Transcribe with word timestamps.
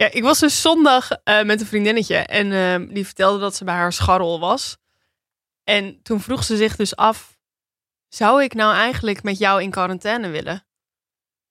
Ja, 0.00 0.10
ik 0.10 0.22
was 0.22 0.38
dus 0.38 0.60
zondag 0.60 1.10
eh, 1.10 1.42
met 1.42 1.60
een 1.60 1.66
vriendinnetje 1.66 2.16
en 2.16 2.52
eh, 2.52 2.94
die 2.94 3.04
vertelde 3.04 3.38
dat 3.38 3.56
ze 3.56 3.64
bij 3.64 3.74
haar 3.74 3.92
scharrel 3.92 4.40
was. 4.40 4.78
En 5.64 6.02
toen 6.02 6.20
vroeg 6.20 6.44
ze 6.44 6.56
zich 6.56 6.76
dus 6.76 6.96
af, 6.96 7.38
zou 8.08 8.42
ik 8.42 8.54
nou 8.54 8.74
eigenlijk 8.74 9.22
met 9.22 9.38
jou 9.38 9.62
in 9.62 9.70
quarantaine 9.70 10.28
willen? 10.28 10.66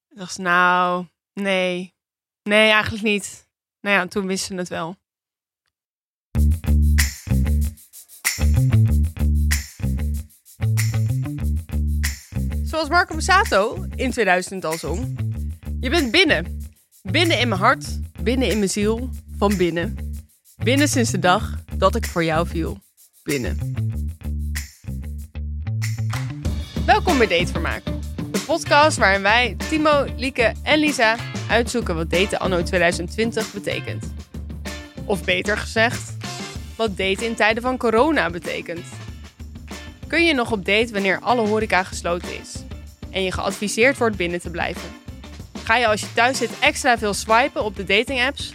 Ik 0.08 0.18
dacht, 0.18 0.38
nou, 0.38 1.06
nee. 1.34 1.96
Nee, 2.44 2.72
eigenlijk 2.72 3.04
niet. 3.04 3.50
Nou 3.82 3.96
ja, 3.96 4.08
toen 4.08 4.28
wisten 4.28 4.56
ze 4.56 4.60
het 4.60 4.70
wel. 4.70 4.96
Zoals 12.64 12.90
Marco 12.90 13.14
Borsato 13.14 13.86
in 13.96 14.12
2000 14.12 14.66
al 14.66 14.78
zong. 14.78 15.20
Je 15.80 15.90
bent 15.90 16.12
binnen. 16.12 16.59
Binnen 17.12 17.40
in 17.40 17.48
mijn 17.48 17.62
hart, 17.62 18.00
binnen 18.22 18.48
in 18.48 18.58
mijn 18.58 18.70
ziel, 18.70 19.10
van 19.38 19.58
binnen. 19.58 19.98
Binnen 20.64 20.88
sinds 20.88 21.12
de 21.12 21.20
dag 21.20 21.64
dat 21.76 21.96
ik 21.96 22.06
voor 22.06 22.24
jou 22.24 22.48
viel. 22.48 22.78
Binnen. 23.24 23.74
Welkom 26.86 27.18
bij 27.18 27.28
Datevermaak. 27.28 27.84
De 28.32 28.44
podcast 28.46 28.98
waarin 28.98 29.22
wij, 29.22 29.56
Timo, 29.70 30.06
Lieke 30.18 30.54
en 30.64 30.80
Lisa 30.80 31.16
uitzoeken 31.50 31.96
wat 31.96 32.10
daten 32.10 32.40
anno 32.40 32.64
2020 32.64 33.54
betekent. 33.54 34.14
Of 35.06 35.24
beter 35.24 35.58
gezegd, 35.58 36.18
wat 36.76 36.98
daten 36.98 37.26
in 37.26 37.36
tijden 37.36 37.64
van 37.64 37.78
corona 37.78 38.30
betekent. 38.30 38.86
Kun 40.08 40.26
je 40.26 40.34
nog 40.34 40.52
op 40.52 40.66
date 40.66 40.94
wanneer 40.94 41.20
alle 41.20 41.48
horeca 41.48 41.84
gesloten 41.84 42.40
is 42.40 42.64
en 43.12 43.24
je 43.24 43.32
geadviseerd 43.32 43.98
wordt 43.98 44.16
binnen 44.16 44.40
te 44.42 44.50
blijven? 44.50 44.99
Ga 45.70 45.76
je 45.76 45.88
als 45.88 46.02
je 46.02 46.14
thuis 46.14 46.38
zit 46.38 46.60
extra 46.60 46.98
veel 46.98 47.14
swipen 47.14 47.64
op 47.64 47.76
de 47.76 47.84
datingapps? 47.84 48.52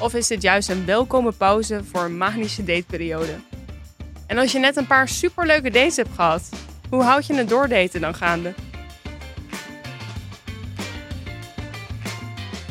Of 0.00 0.14
is 0.14 0.26
dit 0.26 0.42
juist 0.42 0.68
een 0.68 0.86
welkome 0.86 1.32
pauze 1.32 1.84
voor 1.84 2.02
een 2.02 2.16
magische 2.16 2.64
dateperiode? 2.64 3.34
En 4.26 4.38
als 4.38 4.52
je 4.52 4.58
net 4.58 4.76
een 4.76 4.86
paar 4.86 5.08
superleuke 5.08 5.70
dates 5.70 5.96
hebt 5.96 6.14
gehad, 6.14 6.48
hoe 6.90 7.02
houd 7.02 7.26
je 7.26 7.34
het 7.34 7.48
doordaten 7.48 8.00
dan 8.00 8.14
gaande? 8.14 8.54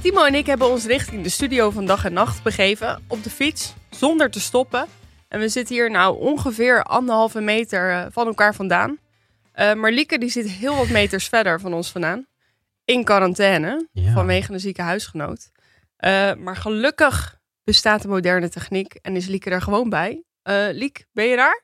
Timo 0.01 0.23
en 0.23 0.35
ik 0.35 0.45
hebben 0.45 0.69
ons 0.69 0.85
richting 0.85 1.23
de 1.23 1.29
studio 1.29 1.69
van 1.69 1.85
Dag 1.85 2.05
en 2.05 2.13
Nacht 2.13 2.43
begeven 2.43 3.03
op 3.07 3.23
de 3.23 3.29
fiets, 3.29 3.73
zonder 3.89 4.31
te 4.31 4.39
stoppen. 4.39 4.85
En 5.27 5.39
we 5.39 5.49
zitten 5.49 5.75
hier 5.75 5.91
nou 5.91 6.19
ongeveer 6.19 6.83
anderhalve 6.83 7.41
meter 7.41 7.91
eh, 7.91 8.05
van 8.11 8.27
elkaar 8.27 8.55
vandaan. 8.55 8.97
Uh, 9.55 9.73
maar 9.73 9.91
Lieke 9.91 10.17
die 10.17 10.29
zit 10.29 10.49
heel 10.49 10.75
wat 10.75 10.89
meters 10.89 11.27
verder 11.27 11.59
van 11.59 11.73
ons 11.73 11.91
vandaan. 11.91 12.25
In 12.85 13.03
quarantaine, 13.03 13.87
Ja. 13.91 14.11
vanwege 14.13 14.53
een 14.53 14.59
zieke 14.59 14.81
huisgenoot. 14.81 15.49
Uh, 15.99 16.33
maar 16.33 16.55
gelukkig 16.55 17.37
bestaat 17.63 18.01
de 18.01 18.07
moderne 18.07 18.49
techniek 18.49 18.93
en 19.01 19.15
is 19.15 19.27
Lieke 19.27 19.49
er 19.49 19.61
gewoon 19.61 19.89
bij. 19.89 20.23
Uh, 20.43 20.65
Liek, 20.71 21.05
ben 21.13 21.25
je 21.25 21.35
daar? 21.35 21.63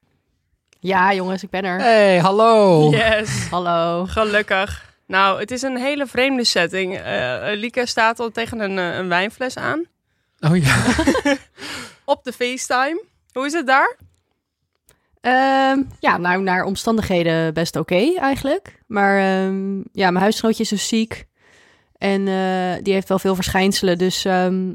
Ja, 0.79 1.13
jongens, 1.13 1.43
ik 1.43 1.49
ben 1.49 1.63
er. 1.63 1.79
Hey, 1.79 2.17
hallo. 2.19 2.89
Yes, 2.89 3.29
Hallo. 3.49 4.05
gelukkig. 4.05 4.89
Nou, 5.07 5.39
het 5.39 5.51
is 5.51 5.61
een 5.61 5.77
hele 5.77 6.07
vreemde 6.07 6.43
setting. 6.43 6.97
Uh, 6.97 7.47
Lieke 7.53 7.85
staat 7.85 8.19
al 8.19 8.31
tegen 8.31 8.59
een, 8.59 8.79
eh, 8.79 8.97
een 8.97 9.07
wijnfles 9.07 9.57
aan. 9.57 9.85
Oh 10.39 10.57
ja. 10.57 10.83
Op 12.05 12.23
de 12.23 12.33
FaceTime. 12.33 13.03
Hoe 13.33 13.45
is 13.45 13.53
het 13.53 13.67
daar? 13.67 13.97
Ehm, 15.21 15.81
ja, 15.99 16.17
nou, 16.17 16.41
naar 16.43 16.63
omstandigheden 16.63 17.53
best 17.53 17.75
oké 17.75 18.13
eigenlijk. 18.19 18.83
Maar 18.87 19.17
ehm, 19.19 19.75
ja, 19.77 20.11
mijn 20.11 20.15
huisgenootje 20.23 20.63
is 20.63 20.69
dus 20.69 20.87
ziek. 20.87 21.25
En 21.97 22.27
eh, 22.27 22.83
die 22.83 22.93
heeft 22.93 23.07
wel 23.07 23.19
veel 23.19 23.35
verschijnselen. 23.35 23.97
Dus 23.97 24.25
ehm, 24.25 24.67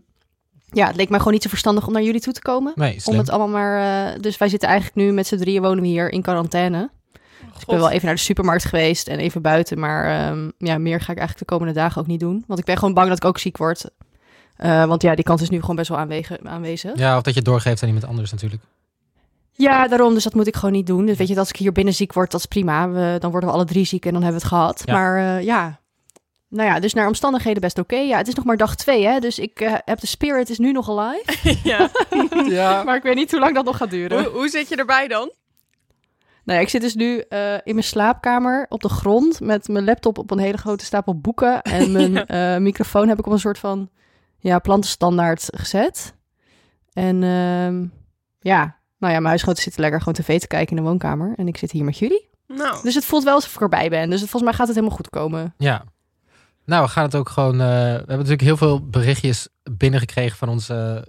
ja, 0.71 0.87
het 0.87 0.97
leek 0.97 1.09
mij 1.09 1.19
gewoon 1.19 1.33
niet 1.33 1.43
zo 1.43 1.49
verstandig 1.49 1.87
om 1.87 1.93
naar 1.93 2.03
jullie 2.03 2.21
toe 2.21 2.33
te 2.33 2.43
komen. 2.43 2.73
Nee, 2.77 3.01
Om 3.05 3.19
het 3.19 3.31
allemaal 3.31 3.49
maar... 3.49 4.13
eh, 4.15 4.21
dus 4.21 4.39
wij 4.39 4.49
zitten 4.49 4.69
eigenlijk 4.69 4.99
nu 4.99 5.13
met 5.13 5.27
z'n 5.27 5.37
drieën 5.37 5.63
wonen 5.63 5.83
we 5.83 5.89
hier 5.89 6.11
in 6.13 6.23
quarantaine. 6.23 6.91
Dus 7.53 7.61
ik 7.61 7.67
ben 7.67 7.77
wel 7.79 7.91
even 7.91 8.07
naar 8.07 8.15
de 8.15 8.21
supermarkt 8.21 8.65
geweest 8.65 9.09
en 9.09 9.19
even 9.19 9.43
buiten. 9.43 9.79
Maar 9.79 10.05
ehm, 10.29 10.51
ja, 10.59 10.79
meer 10.79 11.01
ga 11.01 11.13
ik 11.13 11.19
eigenlijk 11.19 11.39
de 11.39 11.55
komende 11.55 11.73
dagen 11.75 12.01
ook 12.01 12.07
niet 12.07 12.21
doen. 12.21 12.45
Want 12.47 12.59
ik 12.59 12.65
ben 12.65 12.77
gewoon 12.79 12.95
bang 12.95 13.09
dat 13.09 13.17
ik 13.17 13.25
ook 13.25 13.39
ziek 13.39 13.57
word. 13.57 13.85
Eh, 14.57 14.85
want 14.85 15.03
ja, 15.03 15.15
die 15.15 15.25
kans 15.25 15.43
is 15.43 15.49
nu 15.49 15.61
gewoon 15.61 15.77
best 15.77 15.89
wel 15.89 15.99
aanwege- 15.99 16.39
aanwezig. 16.43 16.99
Ja, 16.99 17.17
of 17.17 17.23
dat 17.23 17.33
je 17.35 17.39
het 17.41 17.49
doorgeeft 17.49 17.83
aan 17.83 17.89
iemand 17.89 18.07
anders 18.07 18.31
natuurlijk. 18.31 18.63
Ja, 19.57 19.89
daarom. 19.89 20.15
Dus 20.15 20.25
dat 20.25 20.35
moet 20.35 20.47
ik 20.47 20.57
gewoon 20.57 20.75
niet 20.75 20.87
doen. 20.87 21.07
Dus 21.07 21.17
weet 21.17 21.29
je, 21.29 21.39
als 21.39 21.49
ik 21.49 21.57
hier 21.57 21.73
binnen 21.73 21.95
ziek 21.95 22.13
word, 22.13 22.31
dat 22.31 22.41
is 22.41 22.47
prima. 22.47 22.91
We, 22.91 23.17
dan 23.19 23.31
worden 23.31 23.49
we 23.49 23.55
alle 23.55 23.65
drie 23.65 23.85
ziek 23.85 24.07
en 24.07 24.13
dan 24.13 24.23
hebben 24.23 24.41
we 24.41 24.47
het 24.47 24.55
gehad. 24.55 24.83
Ja. 24.85 24.93
Maar 24.93 25.17
eh, 25.17 25.45
ja, 25.45 25.81
nou 26.49 26.69
ja, 26.69 26.81
dus 26.81 26.95
naar 26.95 27.07
omstandigheden 27.07 27.61
best 27.61 27.79
oké. 27.79 27.97
Ja, 27.97 28.17
het 28.17 28.29
is 28.29 28.35
nog 28.35 28.45
maar 28.45 28.57
dag 28.57 28.77
twee, 28.77 29.07
hè. 29.07 29.19
Dus 29.19 29.39
ik 29.39 29.61
eh, 29.61 29.75
heb 29.85 30.01
de 30.01 30.07
spirit 30.07 30.51
is 30.51 30.59
nu 30.59 30.73
nog 30.73 30.91
alive. 30.91 31.59
ja. 31.71 31.91
Ja. 32.49 32.83
maar 32.83 32.97
ik 32.97 33.03
weet 33.03 33.15
niet 33.15 33.31
hoe 33.31 33.41
lang 33.41 33.55
dat 33.55 33.65
nog 33.65 33.77
gaat 33.77 33.91
duren. 33.91 34.23
hoe, 34.23 34.33
hoe 34.33 34.49
zit 34.49 34.69
je 34.69 34.77
erbij 34.77 35.09
dan? 35.09 35.33
Nou 36.45 36.59
ja, 36.59 36.65
ik 36.65 36.69
zit 36.69 36.81
dus 36.81 36.95
nu 36.95 37.19
eh, 37.19 37.55
in 37.55 37.75
mijn 37.75 37.85
slaapkamer 37.85 38.67
op 38.69 38.83
de 38.83 38.89
grond 38.89 39.41
met 39.41 39.69
mijn 39.69 39.85
laptop 39.85 40.19
op 40.19 40.31
een 40.31 40.39
hele 40.39 40.57
grote 40.57 40.85
stapel 40.85 41.21
boeken. 41.21 41.63
En 41.63 41.93
mijn 41.93 42.27
eh, 42.27 42.57
microfoon 42.57 43.09
heb 43.09 43.19
ik 43.19 43.27
op 43.27 43.33
een 43.33 43.39
soort 43.39 43.59
van 43.59 43.91
ja, 44.39 44.59
plantenstandaard 44.59 45.49
gezet. 45.55 46.15
En 46.93 47.23
ehm, 47.23 47.87
ja, 48.41 48.79
nou 48.99 49.13
ja, 49.13 49.19
mijn 49.19 49.25
huisgenoten 49.25 49.63
zitten 49.63 49.81
lekker 49.81 49.99
gewoon 50.01 50.15
tv 50.15 50.41
te 50.41 50.47
kijken 50.47 50.77
in 50.77 50.83
de 50.83 50.89
woonkamer. 50.89 51.33
En 51.37 51.49
ik 51.49 51.57
zit 51.57 51.71
hier 51.71 51.85
met 51.85 51.99
jullie. 51.99 52.29
Nou, 52.47 52.83
Dus 52.83 52.95
het 52.95 53.05
voelt 53.05 53.25
wel 53.25 53.35
alsof 53.35 53.55
ik 53.55 53.61
erbij 53.61 53.89
ben. 53.91 54.11
Dus 54.11 54.19
volgens 54.21 54.43
mij 54.43 54.53
gaat 54.53 54.67
het 54.67 54.77
helemaal 54.77 54.97
goed 54.97 55.09
komen. 55.11 55.55
Ja. 55.59 55.85
Nou, 56.65 56.85
we 56.85 56.89
gaan 56.91 57.05
het 57.05 57.15
ook 57.15 57.29
gewoon... 57.29 57.53
eh, 57.53 57.59
we 57.59 57.65
hebben 57.97 58.07
natuurlijk 58.17 58.41
heel 58.43 58.57
veel 58.57 58.89
berichtjes 58.89 59.49
binnengekregen 59.71 60.37
van 60.37 60.49
onze 60.49 61.09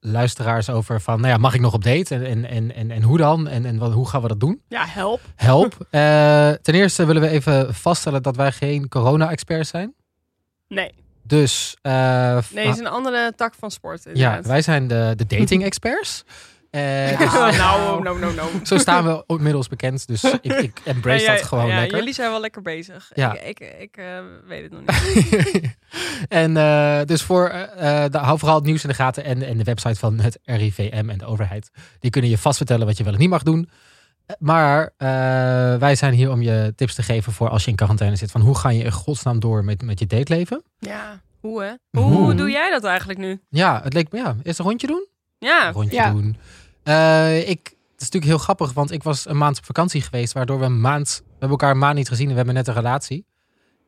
luisteraars 0.00 0.70
over 0.70 1.00
van... 1.00 1.20
Nou 1.20 1.32
ja, 1.32 1.38
mag 1.38 1.54
ik 1.54 1.60
nog 1.60 1.74
op 1.74 1.84
date? 1.84 2.14
En, 2.14 2.24
en, 2.24 2.44
en, 2.44 2.74
en, 2.74 2.90
en 2.90 3.02
hoe 3.02 3.18
dan? 3.18 3.48
En, 3.48 3.64
en 3.64 3.78
wat, 3.78 3.92
hoe 3.92 4.08
gaan 4.08 4.22
we 4.22 4.28
dat 4.28 4.40
doen? 4.40 4.62
ja, 4.68 4.84
help. 4.86 5.20
Help. 5.36 5.76
Eh, 5.90 6.50
ten 6.62 6.74
eerste 6.74 7.04
willen 7.04 7.22
we 7.22 7.28
even 7.28 7.74
vaststellen 7.74 8.22
dat 8.22 8.36
wij 8.36 8.52
geen 8.52 8.88
corona-experts 8.88 9.68
zijn. 9.70 9.94
Nee, 10.68 10.94
Dus 11.22 11.76
eh, 11.82 11.92
nee, 12.52 12.66
het 12.66 12.74
is 12.74 12.80
een 12.80 12.86
andere 12.86 13.32
tak 13.36 13.54
van 13.54 13.70
sport. 13.70 14.06
ja, 14.14 14.42
wij 14.42 14.62
zijn 14.62 14.88
de, 14.88 15.12
de 15.16 15.26
dating-experts. 15.26 16.24
Eh, 16.70 17.18
dus- 17.18 17.26
Oh, 17.26 17.32
nou, 17.58 18.02
nou, 18.02 18.18
nou, 18.18 18.34
nou. 18.34 18.48
Zo 18.62 18.78
staan 18.78 19.04
we 19.04 19.24
inmiddels 19.26 19.68
bekend. 19.68 20.06
Dus 20.06 20.24
ik, 20.24 20.44
ik 20.52 20.80
embrace 20.84 21.24
Ja, 21.24 21.32
dat 21.34 21.42
gewoon 21.42 21.66
ja, 21.66 21.78
lekker. 21.78 21.98
Jullie 21.98 22.14
zijn 22.14 22.30
wel 22.30 22.40
lekker 22.40 22.62
bezig. 22.62 23.10
Ja. 23.14 23.32
Ik, 23.40 23.60
ik, 23.60 23.74
ik 23.78 23.96
eh, 23.96 24.04
weet 24.46 24.62
het 24.62 24.72
nog 24.72 24.80
niet. 25.14 25.76
en 26.28 26.56
eh, 26.56 27.00
dus 27.04 27.22
voor, 27.22 27.48
de- 28.10 28.18
hou 28.18 28.38
vooral 28.38 28.56
het 28.56 28.64
nieuws 28.66 28.82
in 28.82 28.88
de 28.88 28.94
gaten 28.94 29.24
en, 29.24 29.42
en 29.42 29.56
de 29.58 29.64
website 29.64 29.98
van 29.98 30.18
het 30.18 30.38
RIVM 30.44 31.08
en 31.10 31.18
de 31.18 31.24
overheid. 31.26 31.70
Die 31.98 32.10
kunnen 32.10 32.30
je 32.30 32.38
vast 32.38 32.56
vertellen 32.56 32.86
wat 32.86 32.96
je 32.96 33.04
wel 33.04 33.12
en 33.12 33.18
niet 33.18 33.28
mag 33.30 33.42
doen. 33.42 33.70
Maar 34.38 34.90
eh, 34.96 35.08
wij 35.76 35.94
zijn 35.94 36.12
hier 36.12 36.30
om 36.30 36.42
je 36.42 36.72
tips 36.76 36.94
te 36.94 37.02
geven 37.02 37.32
voor 37.32 37.48
als 37.48 37.64
je 37.64 37.70
in 37.70 37.76
quarantaine 37.76 38.16
zit. 38.16 38.30
Van 38.30 38.40
hoe 38.40 38.56
ga 38.56 38.68
je 38.68 38.84
in 38.84 38.92
godsnaam 38.92 39.40
door 39.40 39.64
met, 39.64 39.82
met 39.82 39.98
je 39.98 40.06
dateleven? 40.06 40.62
ja, 40.78 41.20
hoe 41.40 41.62
hè? 41.62 41.70
Hoe, 41.90 42.02
Hoe? 42.10 42.16
hoe 42.22 42.34
doe 42.34 42.50
jij 42.50 42.70
dat 42.70 42.84
eigenlijk 42.84 43.18
nu? 43.18 43.40
Ja, 43.48 43.80
het 43.84 43.92
leek 43.92 44.12
me, 44.12 44.18
ja, 44.18 44.36
eerst 44.42 44.58
een 44.58 44.64
rondje 44.64 44.86
doen? 44.86 45.06
Ja, 45.38 45.66
Een 45.66 45.72
rondje 45.72 45.96
Ja. 45.96 46.10
doen. 46.10 46.36
Eh, 46.82 47.38
ik, 47.48 47.60
het 47.66 48.00
is 48.00 48.10
natuurlijk 48.10 48.24
heel 48.24 48.38
grappig, 48.38 48.72
want 48.72 48.90
ik 48.90 49.02
was 49.02 49.28
een 49.28 49.36
maand 49.36 49.58
op 49.58 49.64
vakantie 49.64 50.02
geweest, 50.02 50.32
waardoor 50.32 50.58
we 50.58 50.64
een 50.64 50.80
maand, 50.80 51.22
we 51.24 51.30
hebben 51.30 51.50
elkaar 51.50 51.70
een 51.70 51.78
maand 51.78 51.96
niet 51.96 52.08
gezien 52.08 52.24
en 52.24 52.30
we 52.30 52.36
hebben 52.36 52.54
net 52.54 52.68
een 52.68 52.74
relatie. 52.74 53.24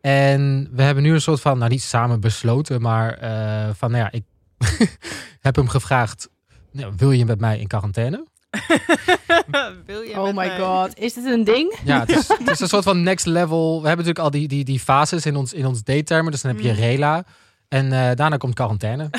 En 0.01 0.69
we 0.73 0.83
hebben 0.83 1.03
nu 1.03 1.13
een 1.15 1.21
soort 1.21 1.41
van, 1.41 1.59
nou 1.59 1.71
niet 1.71 1.83
samen 1.83 2.21
besloten, 2.21 2.81
maar 2.81 3.13
eh, 3.19 3.75
van, 3.75 3.91
nou 3.91 4.03
ja, 4.05 4.13
ik 4.13 4.25
heb 5.41 5.57
hem 5.57 5.69
gevraagd, 5.69 6.29
nou, 6.73 6.93
wil 6.97 7.11
je 7.11 7.25
met 7.25 7.41
mij 7.41 7.59
in 7.59 7.67
quarantaine? 7.67 8.27
Wil 9.87 10.01
je 10.01 10.15
oh 10.19 10.25
met 10.25 10.35
my 10.35 10.47
mij? 10.47 10.59
god. 10.59 10.99
Is 10.99 11.13
dit 11.15 11.25
een 11.25 11.45
ding? 11.45 11.79
Ja, 11.85 12.01
het 12.01 12.09
is, 12.09 12.29
het 12.39 12.51
is 12.51 12.61
een 12.61 12.69
soort 12.69 12.85
van 12.85 13.03
next 13.03 13.27
level. 13.27 13.81
We 13.83 13.89
hebben 13.89 14.07
natuurlijk 14.07 14.19
al 14.19 14.31
die, 14.41 14.49
die, 14.49 14.65
die 14.65 14.81
fases 14.81 15.27
in 15.27 15.37
ons, 15.37 15.53
in 15.53 15.67
ons 15.67 15.85
date-termen. 15.85 16.33
Dus 16.33 16.41
dan 16.41 16.51
heb 16.55 16.61
je 16.61 16.71
Mm. 16.73 16.79
rela. 16.79 17.25
En 17.73 17.93
eh, 17.93 18.11
daarna 18.15 18.37
komt 18.37 18.55
quarantaine. 18.55 19.11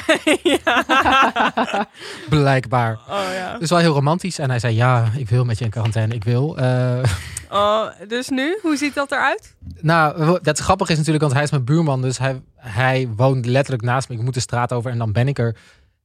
Blijkbaar. 2.30 3.00
Oh 3.10 3.22
ja. 3.34 3.58
Dus 3.58 3.70
wel 3.70 3.80
heel 3.80 3.94
romantisch. 3.94 4.40
En 4.40 4.50
hij 4.50 4.60
zei, 4.60 4.76
ja, 4.76 5.12
ik 5.18 5.30
wil 5.30 5.46
met 5.46 5.58
je 5.58 5.66
in 5.66 5.72
quarantaine. 5.72 6.14
Ik 6.14 6.24
wil. 6.24 6.58
Eh, 6.58 7.04
Oh, 7.50 7.86
dus 8.08 8.30
nu? 8.30 8.60
Hoe 8.62 8.78
ziet 8.78 8.94
dat 8.94 9.12
eruit? 9.12 9.56
nou, 9.82 10.40
dat 10.42 10.60
grappig 10.60 10.90
is 10.90 10.96
natuurlijk, 10.98 11.24
want 11.24 11.36
hij 11.36 11.44
is 11.44 11.52
mijn 11.52 11.64
buurman. 11.66 12.02
Dus 12.02 12.18
hij, 12.18 12.42
hij 12.56 13.10
woont 13.16 13.46
letterlijk 13.46 13.84
naast 13.84 14.10
me. 14.10 14.16
Ik 14.16 14.22
moet 14.22 14.34
de 14.34 14.40
straat 14.40 14.74
over 14.74 14.92
en 14.92 14.98
dan 14.98 15.12
ben 15.12 15.28
ik 15.28 15.40
er. 15.40 15.56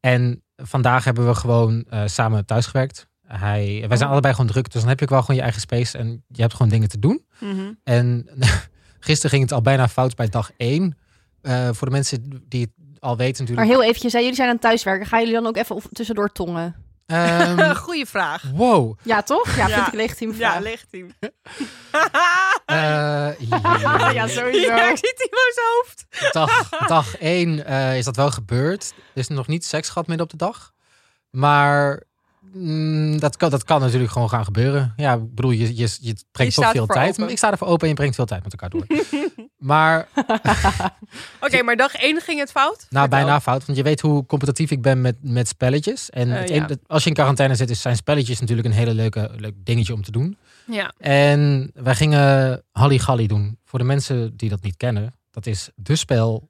En 0.00 0.42
vandaag 0.56 1.04
hebben 1.04 1.26
we 1.26 1.34
gewoon 1.34 1.84
eh, 1.90 2.02
samen 2.06 2.44
thuisgewerkt. 2.46 3.08
Hij, 3.26 3.84
wij 3.88 3.96
zijn 3.96 4.02
Oh. 4.02 4.10
allebei 4.10 4.34
gewoon 4.34 4.50
druk. 4.50 4.70
Dus 4.72 4.80
dan 4.80 4.88
heb 4.90 4.98
je 4.98 5.04
ook 5.04 5.10
wel 5.10 5.20
gewoon 5.20 5.36
je 5.36 5.42
eigen 5.42 5.60
space. 5.60 5.98
En 5.98 6.24
je 6.28 6.40
hebt 6.40 6.52
gewoon 6.54 6.72
dingen 6.72 6.88
te 6.88 6.98
doen. 6.98 7.24
Mhm. 7.38 7.72
En 7.84 8.28
gisteren 9.00 9.30
ging 9.30 9.42
het 9.42 9.52
al 9.52 9.62
bijna 9.62 9.88
fout 9.88 10.16
bij 10.16 10.28
dag 10.28 10.50
1. 11.48 11.74
voor 11.74 11.86
de 11.86 11.92
mensen 11.92 12.42
die 12.48 12.60
het 12.60 12.70
al 13.00 13.16
weten 13.16 13.44
Maar 13.44 13.54
natuurlijk. 13.54 13.78
heel 13.80 13.88
eventjes, 13.88 14.12
hè, 14.12 14.18
jullie 14.18 14.34
zijn 14.34 14.48
aan 14.48 14.54
het 14.54 14.62
thuiswerken. 14.62 15.06
Gaan 15.06 15.18
jullie 15.18 15.34
dan 15.34 15.46
ook 15.46 15.56
even 15.56 15.74
of- 15.76 15.86
tussendoor 15.92 16.32
tongen? 16.32 16.86
Ehm, 17.06 17.74
Goeie 17.84 18.06
vraag. 18.06 18.42
wow. 18.54 18.98
Ja, 19.02 19.22
toch? 19.22 19.56
Ja, 19.56 19.66
Ja. 19.68 19.74
vind 19.74 19.86
ik 19.86 19.92
een 19.92 19.98
legitieme 19.98 20.34
vraag. 20.34 20.54
Ja, 20.54 20.60
legitiem. 20.60 21.10
Eh, 22.64 23.30
Ja, 24.14 24.26
sowieso. 24.26 24.74
Ja, 24.74 24.90
ik 24.90 24.96
zie 24.96 25.14
Timo's 25.14 25.56
hoofd. 25.74 26.06
dag, 26.32 26.68
dag 26.86 27.16
één 27.16 27.64
eh, 27.64 27.98
is 27.98 28.04
dat 28.04 28.16
wel 28.16 28.30
gebeurd. 28.30 28.92
Er 28.96 29.20
is 29.20 29.28
nog 29.28 29.46
niet 29.46 29.64
seks 29.64 29.88
gehad 29.88 30.06
midden 30.06 30.26
op 30.26 30.32
de 30.32 30.44
dag. 30.44 30.72
Maar 31.30 32.02
mm, 32.52 33.18
dat, 33.20 33.36
kan, 33.36 33.50
dat 33.50 33.64
kan 33.64 33.80
natuurlijk 33.80 34.10
gewoon 34.12 34.28
gaan 34.28 34.44
gebeuren. 34.44 34.92
Ja, 34.96 35.14
ik 35.14 35.34
bedoel, 35.34 35.50
je, 35.50 35.76
je, 35.76 35.96
je 36.00 36.14
brengt 36.32 36.54
Je 36.54 36.60
toch 36.62 36.70
veel 36.70 36.86
tijd. 36.86 37.18
open. 37.18 37.30
Ik 37.30 37.38
sta 37.38 37.50
ervoor 37.50 37.68
open 37.68 37.82
en 37.82 37.88
je 37.88 37.94
brengt 37.94 38.14
veel 38.14 38.24
tijd 38.24 38.42
met 38.42 38.52
elkaar 38.52 38.70
door. 38.70 38.86
maar 39.58 40.08
Oké, 41.40 41.62
maar 41.62 41.76
dag 41.76 41.94
één 41.94 42.20
ging 42.20 42.38
het 42.38 42.50
fout? 42.50 42.86
nou, 42.90 43.08
bijna 43.08 43.40
fout. 43.40 43.64
Want 43.66 43.78
je 43.78 43.84
weet 43.84 44.00
hoe 44.00 44.26
competitief 44.26 44.70
ik 44.70 44.82
ben 44.82 45.00
met, 45.00 45.16
met 45.20 45.48
spelletjes. 45.48 46.10
En 46.10 46.32
Eh, 46.32 46.38
het 46.40 46.48
ja. 46.48 46.56
een- 46.56 46.62
het- 46.62 46.78
als 46.86 47.02
je 47.02 47.08
in 47.08 47.14
quarantaine 47.14 47.54
zit, 47.54 47.70
is 47.70 47.80
zijn 47.80 47.96
spelletjes 47.96 48.40
natuurlijk 48.40 48.68
een 48.68 48.74
hele 48.74 48.94
leuke 48.94 49.30
leuk 49.36 49.54
dingetje 49.64 49.92
om 49.94 50.02
te 50.02 50.10
doen. 50.10 50.36
Ja. 50.66 50.92
En 50.98 51.70
wij 51.74 51.94
gingen 51.94 52.62
Halligalli 52.72 53.26
doen. 53.26 53.58
Voor 53.64 53.78
de 53.78 53.84
mensen 53.84 54.36
die 54.36 54.48
dat 54.48 54.62
niet 54.62 54.76
kennen, 54.76 55.14
dat 55.30 55.46
is 55.46 55.70
de 55.74 55.96
spel. 55.96 56.47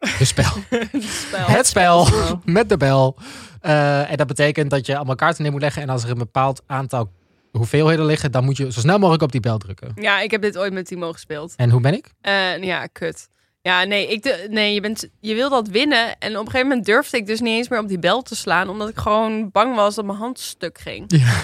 De 0.18 0.24
spel. 0.24 0.52
Het 0.68 1.02
spel. 1.02 1.46
Het 1.46 1.66
spel 1.66 2.04
spel. 2.04 2.40
met 2.44 2.68
de 2.68 2.76
bel. 2.76 3.16
Eh, 3.60 4.10
en 4.10 4.16
dat 4.16 4.26
betekent 4.26 4.70
dat 4.70 4.86
je 4.86 4.96
allemaal 4.96 5.14
kaarten 5.14 5.42
neer 5.42 5.52
moet 5.52 5.60
leggen. 5.60 5.82
En 5.82 5.88
als 5.88 6.04
er 6.04 6.10
een 6.10 6.18
bepaald 6.18 6.62
aantal 6.66 7.12
hoeveelheden 7.52 8.04
liggen, 8.04 8.32
dan 8.32 8.44
moet 8.44 8.56
je 8.56 8.72
zo 8.72 8.80
snel 8.80 8.98
mogelijk 8.98 9.22
op 9.22 9.32
die 9.32 9.40
bel 9.40 9.58
drukken. 9.58 9.92
Ja, 9.94 10.20
ik 10.20 10.30
heb 10.30 10.42
dit 10.42 10.58
ooit 10.58 10.72
met 10.72 10.86
Timo 10.86 11.12
gespeeld. 11.12 11.54
En 11.56 11.70
hoe 11.70 11.80
ben 11.80 11.94
ik? 11.94 12.12
Eh, 12.20 12.62
ja, 12.62 12.86
kut. 12.86 13.28
Ja, 13.62 13.84
nee, 13.84 14.08
ik 14.08 14.22
de, 14.22 14.46
nee 14.50 14.74
je, 14.74 14.80
bent, 14.80 15.08
je 15.20 15.34
wil 15.34 15.50
dat 15.50 15.68
winnen. 15.68 16.18
En 16.18 16.32
op 16.32 16.44
een 16.44 16.50
gegeven 16.50 16.68
moment 16.68 16.86
durfde 16.86 17.16
ik 17.16 17.26
dus 17.26 17.40
niet 17.40 17.56
eens 17.56 17.68
meer 17.68 17.78
op 17.78 17.88
die 17.88 17.98
bel 17.98 18.22
te 18.22 18.36
slaan. 18.36 18.68
Omdat 18.68 18.88
ik 18.88 18.98
gewoon 18.98 19.50
bang 19.50 19.74
was 19.74 19.94
dat 19.94 20.04
mijn 20.04 20.18
hand 20.18 20.38
stuk 20.38 20.78
ging. 20.78 21.04
Ja. 21.06 21.42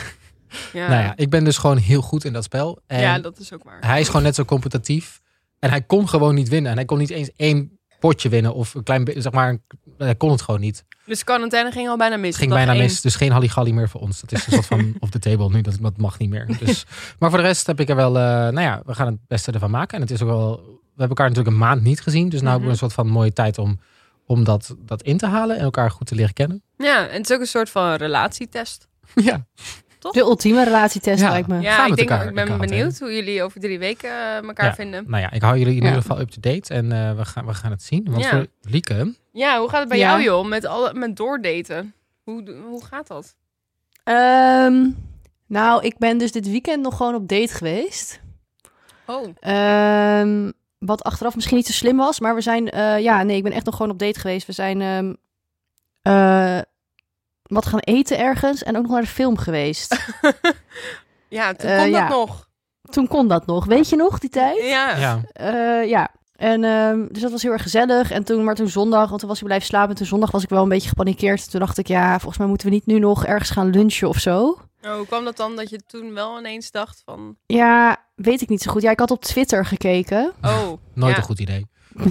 Ja, 0.73 0.88
Nou 0.88 1.03
ja, 1.03 1.12
ik 1.17 1.31
ben 1.31 1.44
dus 1.44 1.58
gewoon 1.58 1.76
heel 1.76 2.03
goed 2.03 2.25
in 2.25 2.32
dat 2.32 2.44
spel. 2.44 2.79
En 2.87 3.00
ja 3.00 3.19
dat 3.19 3.38
is 3.38 3.53
ook 3.53 3.64
waar. 3.64 3.79
hij 3.81 4.00
is 4.00 4.06
gewoon 4.06 4.23
net 4.23 4.35
zo 4.35 4.44
competitief. 4.44 5.20
En 5.58 5.70
hij 5.70 5.82
kon 5.82 6.08
gewoon 6.08 6.35
niet 6.35 6.49
winnen. 6.49 6.70
En 6.70 6.76
hij 6.76 6.87
kon 6.87 6.99
niet 6.99 7.11
eens 7.11 7.31
één 7.37 7.79
potje 8.08 8.29
winnen. 8.29 8.55
Of 8.55 8.75
een 8.75 8.82
klein 8.82 9.05
beetje, 9.05 9.20
zeg 9.20 9.32
maar, 9.32 9.58
hij 9.99 10.14
kon 10.14 10.31
het 10.31 10.43
gewoon 10.43 10.61
niet. 10.61 10.85
Dus 11.05 11.25
quarantaine 11.25 11.70
ging 11.70 11.88
al 11.88 11.97
bijna 11.97 12.17
mis. 12.17 12.37
Ging 12.37 12.50
bijna 12.50 12.73
één. 12.73 12.82
mis. 12.82 13.00
Dus 13.00 13.17
geen 13.17 13.31
Halligalli 13.32 13.73
meer 13.73 13.88
voor 13.88 14.00
ons. 14.00 14.20
Dat 14.20 14.32
is 14.32 14.47
een 14.47 14.53
soort 14.53 14.67
van 14.67 14.94
off 15.00 15.11
the 15.11 15.19
table 15.19 15.49
nu. 15.49 15.61
Dat, 15.61 15.79
dat 15.81 15.97
mag 15.97 16.19
niet 16.19 16.31
meer. 16.31 16.58
Dus, 16.58 16.87
maar 17.19 17.31
voor 17.31 17.38
de 17.38 17.44
rest 17.44 17.67
heb 17.67 17.81
ik 17.81 17.88
er 17.88 17.97
wel... 17.97 18.17
eh, 18.17 18.23
nou 18.23 18.61
ja, 18.61 18.82
we 18.85 18.94
gaan 18.94 19.06
het 19.06 19.17
beste 19.29 19.53
ervan 19.53 19.70
maken. 19.70 19.94
En 19.94 20.00
het 20.00 20.11
is 20.11 20.23
ook 20.23 20.29
wel... 20.29 20.50
We 20.56 21.03
hebben 21.03 21.17
elkaar 21.17 21.29
natuurlijk 21.29 21.56
een 21.56 21.69
maand 21.69 21.82
niet 21.82 22.00
gezien. 22.00 22.29
Dus 22.29 22.41
nu 22.41 22.47
hebben 22.49 22.64
we 22.67 22.70
een 22.73 22.79
soort 22.79 22.93
van 22.93 23.08
mooie 23.08 23.32
tijd 23.32 23.58
om, 23.58 23.81
om 24.26 24.44
dat, 24.44 24.76
dat 24.79 25.03
in 25.03 25.17
te 25.17 25.26
halen. 25.26 25.56
En 25.56 25.62
elkaar 25.62 25.91
goed 25.91 26.06
te 26.06 26.14
leren 26.14 26.32
kennen. 26.32 26.62
Ja, 26.76 27.06
en 27.08 27.17
het 27.17 27.31
is 27.31 27.35
ook 27.37 27.41
een 27.41 27.47
soort 27.47 27.70
van 27.70 27.94
relatietest. 27.94 28.88
Ja, 29.14 29.47
De 29.98 30.20
ultieme 30.20 30.64
relatietest 30.64 31.20
Ja. 31.20 31.31
lijkt 31.31 31.48
me. 31.48 31.60
Ja, 31.60 31.75
Gaan 31.76 31.90
ik, 31.90 31.96
denk, 31.96 32.10
elkaar 32.10 32.28
ik 32.28 32.34
ben 32.34 32.58
benieuwd 32.58 32.98
hoe 32.98 33.14
jullie 33.14 33.43
over 33.43 33.60
drie 33.60 33.78
weken 33.78 34.10
eh, 34.10 34.43
elkaar 34.43 34.64
Ja. 34.66 34.75
vinden. 34.75 35.04
nou 35.06 35.22
ja, 35.22 35.31
ik 35.31 35.43
hou 35.43 35.58
jullie 35.58 35.75
in 35.75 35.81
Ja. 35.82 35.87
ieder 35.87 36.02
geval 36.02 36.20
up-to-date. 36.20 36.75
En 36.75 36.93
eh, 36.93 37.16
we, 37.16 37.25
gaan, 37.25 37.46
we 37.46 37.54
gaan 37.54 37.70
het 37.70 37.82
zien. 37.82 38.04
Want 38.10 38.22
Ja. 38.22 38.31
voor 38.31 38.46
Lieke... 38.62 39.14
Ja, 39.32 39.58
hoe 39.58 39.69
gaat 39.69 39.81
het 39.81 39.88
bij 39.88 39.98
Ja. 39.98 40.10
jou, 40.10 40.22
joh? 40.22 40.46
Met, 40.46 40.64
alle, 40.64 40.94
met 40.94 41.16
doordaten. 41.16 41.94
Hoe, 42.22 42.54
hoe 42.69 42.84
gaat 42.84 43.06
dat? 43.06 43.34
Ehm, 44.04 44.87
nou, 45.46 45.84
ik 45.84 45.98
ben 45.98 46.19
dus 46.19 46.32
dit 46.32 46.50
weekend 46.50 46.82
nog 46.82 46.96
gewoon 46.96 47.14
op 47.14 47.28
date 47.28 47.54
geweest. 47.54 48.20
Oh, 49.06 49.26
Ehm, 49.40 50.50
wat 50.78 51.02
achteraf 51.02 51.34
misschien 51.34 51.56
niet 51.56 51.66
zo 51.66 51.72
slim 51.72 51.96
was, 51.96 52.20
maar 52.20 52.34
we 52.34 52.40
zijn... 52.40 52.70
eh, 52.70 52.98
ja, 52.98 53.22
nee, 53.22 53.37
ik 53.37 53.43
ben 53.43 53.52
echt 53.52 53.64
nog 53.64 53.76
gewoon 53.76 53.90
op 53.93 53.98
date 53.98 54.20
geweest. 54.20 54.46
We 54.46 54.52
zijn 54.52 54.81
ehm, 54.81 55.14
eh, 56.02 56.58
wat 57.46 57.66
gaan 57.66 57.78
eten 57.81 58.19
ergens 58.19 58.62
en 58.62 58.76
ook 58.76 58.82
nog 58.82 58.93
naar 58.93 59.00
de 59.00 59.06
film 59.06 59.37
geweest. 59.38 59.96
ja, 61.28 61.52
toen 61.52 61.70
Eh, 61.70 61.82
kon 61.82 61.93
dat 61.93 62.08
nog. 62.08 62.48
Toen 62.90 63.06
kon 63.08 63.28
dat 63.28 63.46
nog. 63.46 63.64
Weet 63.64 63.88
je 63.88 63.96
nog, 63.96 64.19
die 64.19 64.31
tijd? 64.31 64.62
Ja. 64.64 64.96
Ja, 64.96 65.20
Eh, 65.32 65.88
ja. 65.88 66.08
En 66.37 66.64
ehm, 66.64 67.06
dus 67.10 67.22
dat 67.22 67.31
was 67.31 67.43
heel 67.43 67.52
erg 67.52 67.62
gezellig. 67.62 68.10
En 68.10 68.25
toen, 68.25 68.44
maar 68.44 68.54
toen 68.54 68.69
zondag, 68.69 69.08
want 69.08 69.20
toen 69.20 69.28
was 69.28 69.38
ik 69.38 69.44
blijven 69.44 69.66
slapen. 69.66 69.90
En 69.90 69.96
toen 69.96 70.06
zondag 70.06 70.31
was 70.31 70.43
ik 70.43 70.48
wel 70.48 70.62
een 70.62 70.69
beetje 70.69 70.88
gepanikeerd. 70.88 71.50
Toen 71.50 71.60
dacht 71.60 71.78
ik, 71.78 71.87
ja, 71.88 72.10
volgens 72.19 72.38
mij 72.38 72.46
moeten 72.46 72.66
we 72.69 72.72
niet 72.75 72.87
nu 72.87 72.98
nog 72.98 73.25
ergens 73.26 73.50
gaan 73.50 73.70
lunchen 73.70 74.08
of 74.08 74.19
zo. 74.19 74.58
Oh, 74.82 74.94
hoe 74.96 75.06
kwam 75.06 75.25
dat 75.25 75.37
dan 75.37 75.56
dat 75.56 75.70
je 75.70 75.81
toen 75.87 76.14
wel 76.14 76.38
ineens 76.38 76.70
dacht 76.70 77.02
van... 77.04 77.37
Ja, 77.46 77.96
weet 78.14 78.40
ik 78.40 78.48
niet 78.48 78.62
zo 78.62 78.70
goed. 78.72 78.82
Ja, 78.82 78.90
ik 78.90 78.98
had 78.98 79.10
op 79.10 79.22
Twitter 79.25 79.64
gekeken. 79.66 80.32
Oh, 80.43 80.72
nooit 80.94 81.12
ja. 81.12 81.19
een 81.19 81.25
goed 81.25 81.40
idee. 81.40 81.66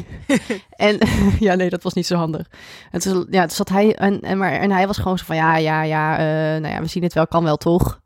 En 0.70 0.98
ja, 1.40 1.56
nee, 1.56 1.70
dat 1.70 1.84
was 1.84 1.94
niet 1.94 2.06
zo 2.06 2.16
handig. 2.16 2.50
En 2.92 3.00
toen, 3.00 3.28
ja, 3.30 3.42
toen 3.42 3.56
zat 3.56 3.70
hij 3.70 3.96
en, 3.96 4.22
en, 4.22 4.38
maar, 4.38 4.52
en 4.52 4.72
hij 4.72 4.88
was 4.88 4.98
gewoon 4.98 5.18
zo 5.18 5.26
van 5.26 5.36
ja, 5.36 5.58
ja, 5.58 5.84
ja, 5.84 6.18
eh, 6.18 6.62
nou 6.62 6.74
ja, 6.74 6.82
we 6.82 6.88
zien 6.88 7.04
het 7.04 7.14
wel, 7.14 7.28
kan 7.28 7.44
wel 7.44 7.58
toch. 7.58 8.02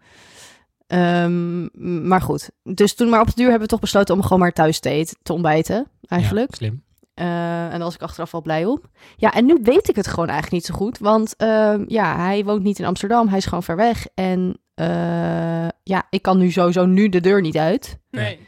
Ehm, 0.88 1.68
maar 2.08 2.22
goed, 2.22 2.50
dus 2.64 2.96
toen 2.96 3.10
maar 3.10 3.22
op 3.22 3.28
het 3.28 3.36
duur 3.36 3.50
hebben 3.50 3.68
we 3.68 3.74
toch 3.74 3.80
besloten 3.80 4.16
om 4.16 4.22
gewoon 4.22 4.40
maar 4.40 4.54
thuis 4.54 4.80
te 4.80 4.90
eten, 4.90 5.18
te 5.24 5.34
ontbijten, 5.34 5.88
eigenlijk. 6.08 6.50
Ja, 6.50 6.56
slim. 6.56 6.84
Eh, 7.20 7.64
en 7.64 7.70
daar 7.70 7.80
was 7.80 7.96
ik 7.96 8.02
achteraf 8.02 8.32
wel 8.32 8.42
blij 8.42 8.66
om. 8.66 8.82
Ja, 9.16 9.34
en 9.34 9.46
nu 9.46 9.60
weet 9.64 9.90
ik 9.90 9.96
het 9.96 10.08
gewoon 10.08 10.30
eigenlijk 10.30 10.52
niet 10.52 10.66
zo 10.66 10.74
goed. 10.74 10.98
Want 10.98 11.36
ehm, 11.36 11.84
ja, 11.88 12.18
hij 12.18 12.44
woont 12.44 12.64
niet 12.64 12.80
in 12.80 12.86
Amsterdam. 12.86 13.28
Hij 13.28 13.38
is 13.38 13.46
gewoon 13.46 13.64
ver 13.64 13.76
weg. 13.76 14.08
En 14.14 14.60
eh, 14.74 15.68
ja, 15.84 16.08
ik 16.10 16.22
kan 16.22 16.38
nu 16.38 16.52
sowieso 16.52 16.86
nu 16.86 17.10
de 17.10 17.22
deur 17.22 17.42
niet 17.42 17.58
uit. 17.58 18.00
Nee. 18.12 18.40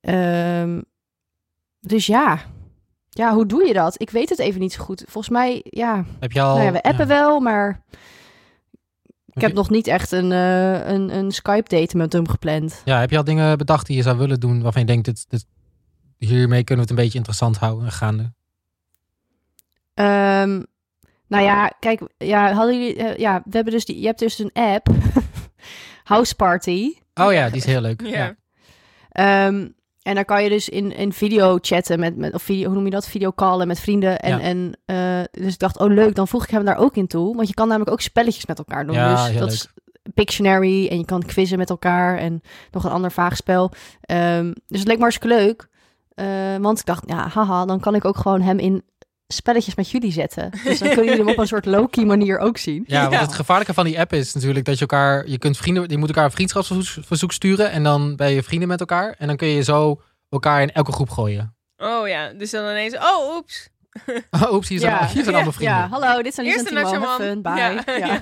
Ehm, 0.00 0.80
dus 1.86 2.06
ja. 2.06 2.38
Ja, 3.08 3.34
hoe 3.34 3.46
doe 3.46 3.66
je 3.66 3.72
dat? 3.72 4.00
Ik 4.00 4.10
weet 4.10 4.28
het 4.28 4.38
even 4.38 4.60
niet 4.60 4.72
zo 4.72 4.84
goed. 4.84 5.02
Volgens 5.08 5.28
mij, 5.34 5.60
ja. 5.64 6.04
Heb 6.20 6.32
je 6.32 6.40
al... 6.40 6.54
nou 6.54 6.64
ja, 6.66 6.72
we 6.72 6.82
appen 6.82 7.06
ja. 7.08 7.14
wel, 7.14 7.40
maar 7.40 7.82
ik 9.26 9.40
heb 9.40 9.50
je- 9.50 9.56
nog 9.56 9.70
niet 9.70 9.86
echt 9.86 10.12
een, 10.12 10.32
eh, 10.32 10.86
een, 10.88 11.16
een 11.16 11.30
Skype-date 11.32 11.96
met 11.96 12.12
hem 12.12 12.28
gepland. 12.28 12.82
Ja, 12.84 13.00
heb 13.00 13.10
je 13.10 13.16
al 13.16 13.24
dingen 13.24 13.58
bedacht 13.58 13.86
die 13.86 13.96
je 13.96 14.02
zou 14.02 14.18
willen 14.18 14.40
doen 14.40 14.62
waarvan 14.62 14.80
je 14.80 14.86
denkt, 14.86 15.04
dit, 15.04 15.24
dit, 15.30 15.46
hiermee 16.18 16.64
kunnen 16.64 16.84
we 16.84 16.90
het 16.90 16.98
een 16.98 17.04
beetje 17.04 17.18
interessant 17.18 17.56
houden 17.56 17.84
en 17.84 17.92
gaande? 17.92 18.32
Ehm, 19.94 20.62
nou 21.26 21.44
ja, 21.44 21.72
kijk, 21.80 22.00
ja, 22.18 22.52
hadden 22.52 22.78
jullie, 22.80 22.96
eh, 22.96 23.16
ja, 23.18 23.42
we 23.44 23.50
hebben 23.56 23.72
dus 23.72 23.84
die, 23.84 24.00
je 24.00 24.06
hebt 24.06 24.18
dus 24.18 24.38
een 24.38 24.50
app, 24.52 24.88
House 26.04 26.34
Party. 26.34 26.94
Oh 27.14 27.32
ja, 27.32 27.46
die 27.48 27.56
is 27.56 27.64
heel 27.64 27.80
leuk. 27.80 28.00
Ja. 28.06 28.08
Ja. 28.08 28.36
Ehm, 29.46 29.68
en 30.02 30.14
daar 30.14 30.24
kan 30.24 30.42
je 30.42 30.48
dus 30.48 30.68
in, 30.68 30.96
in 30.96 31.12
video 31.12 31.58
chatten 31.60 32.00
met, 32.00 32.16
met 32.16 32.34
of 32.34 32.42
video, 32.42 32.64
hoe 32.66 32.74
noem 32.74 32.84
je 32.84 32.90
dat? 32.90 33.08
Video 33.08 33.32
callen 33.32 33.66
met 33.66 33.80
vrienden. 33.80 34.18
En, 34.20 34.38
Ja. 34.38 34.40
en 34.40 34.78
eh, 34.84 35.42
dus 35.44 35.52
ik 35.52 35.58
dacht, 35.58 35.78
oh 35.78 35.88
leuk, 35.92 36.14
dan 36.14 36.28
voeg 36.28 36.44
ik 36.44 36.50
hem 36.50 36.64
daar 36.64 36.76
ook 36.78 36.96
in 36.96 37.06
toe. 37.06 37.36
Want 37.36 37.48
je 37.48 37.54
kan 37.54 37.68
namelijk 37.68 37.90
ook 37.90 38.00
spelletjes 38.00 38.46
met 38.46 38.58
elkaar 38.58 38.86
doen. 38.86 38.94
Ja, 38.94 39.26
dus 39.26 39.36
dat 39.38 39.52
is 39.52 39.68
Pictionary 40.14 40.88
en 40.88 40.98
je 40.98 41.04
kan 41.04 41.22
quizzen 41.22 41.58
met 41.58 41.70
elkaar 41.70 42.18
en 42.18 42.40
nog 42.70 42.84
een 42.84 42.90
ander 42.90 43.12
vaag 43.12 43.36
spel. 43.36 43.70
Ehm, 44.00 44.52
dus 44.66 44.78
het 44.78 44.88
leek 44.88 44.96
me 44.96 45.02
hartstikke 45.02 45.36
leuk. 45.36 45.68
Eh, 46.14 46.26
want 46.60 46.78
ik 46.78 46.86
dacht, 46.86 47.02
ja, 47.06 47.28
haha, 47.28 47.64
dan 47.64 47.80
kan 47.80 47.94
ik 47.94 48.04
ook 48.04 48.16
gewoon 48.16 48.40
hem 48.40 48.58
in 48.58 48.82
spelletjes 49.32 49.74
met 49.74 49.90
jullie 49.90 50.12
zetten. 50.12 50.50
Dus 50.64 50.78
dan 50.78 50.88
kunnen 50.88 51.04
jullie 51.06 51.20
hem 51.24 51.28
op 51.32 51.38
een 51.38 51.46
soort 51.46 51.64
low-key 51.66 52.04
manier 52.04 52.38
ook 52.38 52.58
zien. 52.58 52.84
Ja, 52.86 53.00
want 53.00 53.12
Ja. 53.12 53.20
het 53.20 53.32
gevaarlijke 53.34 53.74
van 53.74 53.84
die 53.84 54.00
app 54.00 54.12
is 54.12 54.34
natuurlijk 54.34 54.64
dat 54.64 54.74
je 54.74 54.80
elkaar, 54.80 55.26
je 55.28 55.38
kunt 55.38 55.56
vrienden, 55.56 55.88
je 55.88 55.98
moet 55.98 56.08
elkaar 56.08 56.24
een 56.24 56.30
vriendschapsverzoek 56.30 57.32
sturen 57.32 57.70
en 57.70 57.82
dan 57.82 58.16
ben 58.16 58.30
je 58.30 58.42
vrienden 58.42 58.68
met 58.68 58.80
elkaar 58.80 59.14
en 59.18 59.26
dan 59.26 59.36
kun 59.36 59.48
je 59.48 59.62
zo 59.62 60.00
elkaar 60.28 60.62
in 60.62 60.72
elke 60.72 60.92
groep 60.92 61.10
gooien. 61.10 61.56
Oh 61.76 62.08
ja, 62.08 62.32
dus 62.32 62.50
dan 62.50 62.64
ineens... 62.70 62.96
Oh, 62.96 63.34
oeps. 63.36 63.68
Oh, 64.30 64.52
oeps, 64.52 64.68
hier 64.68 64.78
zijn, 64.78 64.92
Ja. 64.92 65.06
hier 65.06 65.22
zijn 65.22 65.34
allemaal 65.34 65.52
vrienden. 65.52 65.76
Ja, 65.76 65.82
Ja, 65.82 65.88
hallo, 65.88 66.22
dit 66.22 66.34
zijn 66.34 66.46
Lies 66.46 66.56
en 66.56 66.76
Eerste 66.76 66.90
Timo. 66.92 67.06
Have 67.06 67.22
fun, 67.22 67.42
bye. 67.42 67.52
Ja, 67.56 67.68
Ja. 67.86 67.96
ja. 67.96 68.18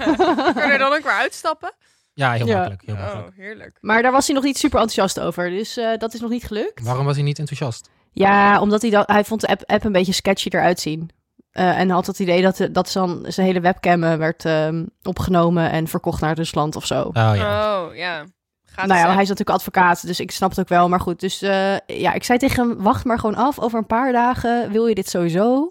Kun 0.52 0.66
je 0.66 0.72
er 0.72 0.78
dan 0.78 0.92
ook 0.92 1.02
weer 1.02 1.12
uitstappen? 1.12 1.72
heel 2.14 2.46
Ja. 2.46 2.54
makkelijk. 2.56 2.82
Heel 2.86 2.94
makkelijk. 2.96 3.28
Oh, 3.28 3.34
heerlijk. 3.36 3.78
Maar 3.80 4.02
daar 4.02 4.12
was 4.12 4.26
hij 4.26 4.34
nog 4.34 4.44
niet 4.44 4.58
super 4.58 4.80
enthousiast 4.80 5.20
over. 5.26 5.50
Dus 5.50 5.76
eh, 5.76 5.98
dat 5.98 6.14
is 6.14 6.20
nog 6.20 6.30
niet 6.30 6.44
gelukt. 6.44 6.82
Waarom 6.82 7.04
was 7.04 7.14
hij 7.14 7.24
niet 7.24 7.38
enthousiast? 7.38 7.90
Ja, 8.12 8.60
omdat 8.60 8.82
hij, 8.82 8.90
dat, 8.90 9.06
hij 9.08 9.24
vond 9.24 9.40
de 9.40 9.46
app, 9.46 9.62
app 9.66 9.84
een 9.84 9.92
beetje 9.92 10.12
sketchy 10.12 10.48
eruit 10.48 10.80
zien. 10.80 11.10
Eh, 11.50 11.78
en 11.78 11.90
had 11.90 12.06
het 12.06 12.18
idee 12.18 12.42
dat, 12.42 12.68
dat 12.72 12.90
dan 12.92 13.24
zijn 13.28 13.46
hele 13.46 13.60
webcam 13.60 14.04
eh, 14.04 14.14
werd 14.14 14.44
ehm, 14.44 14.84
opgenomen 15.02 15.70
en 15.70 15.88
verkocht 15.88 16.20
naar 16.20 16.34
Rusland 16.34 16.76
of 16.76 16.86
zo. 16.86 17.02
Oh 17.02 17.12
ja. 17.14 17.82
Oh, 17.82 17.94
ja. 17.94 18.24
Gaat 18.64 18.86
nou 18.86 19.00
ja, 19.00 19.12
hij 19.12 19.22
is 19.22 19.28
natuurlijk 19.28 19.56
advocaat, 19.56 20.06
dus 20.06 20.20
ik 20.20 20.30
snap 20.30 20.50
het 20.50 20.60
ook 20.60 20.68
wel. 20.68 20.88
Maar 20.88 21.00
goed, 21.00 21.20
dus 21.20 21.42
eh, 21.42 21.76
ja, 21.86 22.12
ik 22.12 22.24
zei 22.24 22.38
tegen 22.38 22.68
hem, 22.68 22.82
wacht 22.82 23.04
maar 23.04 23.18
gewoon 23.18 23.34
af. 23.36 23.58
Over 23.58 23.78
een 23.78 23.86
paar 23.86 24.12
dagen 24.12 24.70
wil 24.72 24.86
je 24.86 24.94
dit 24.94 25.08
sowieso. 25.08 25.70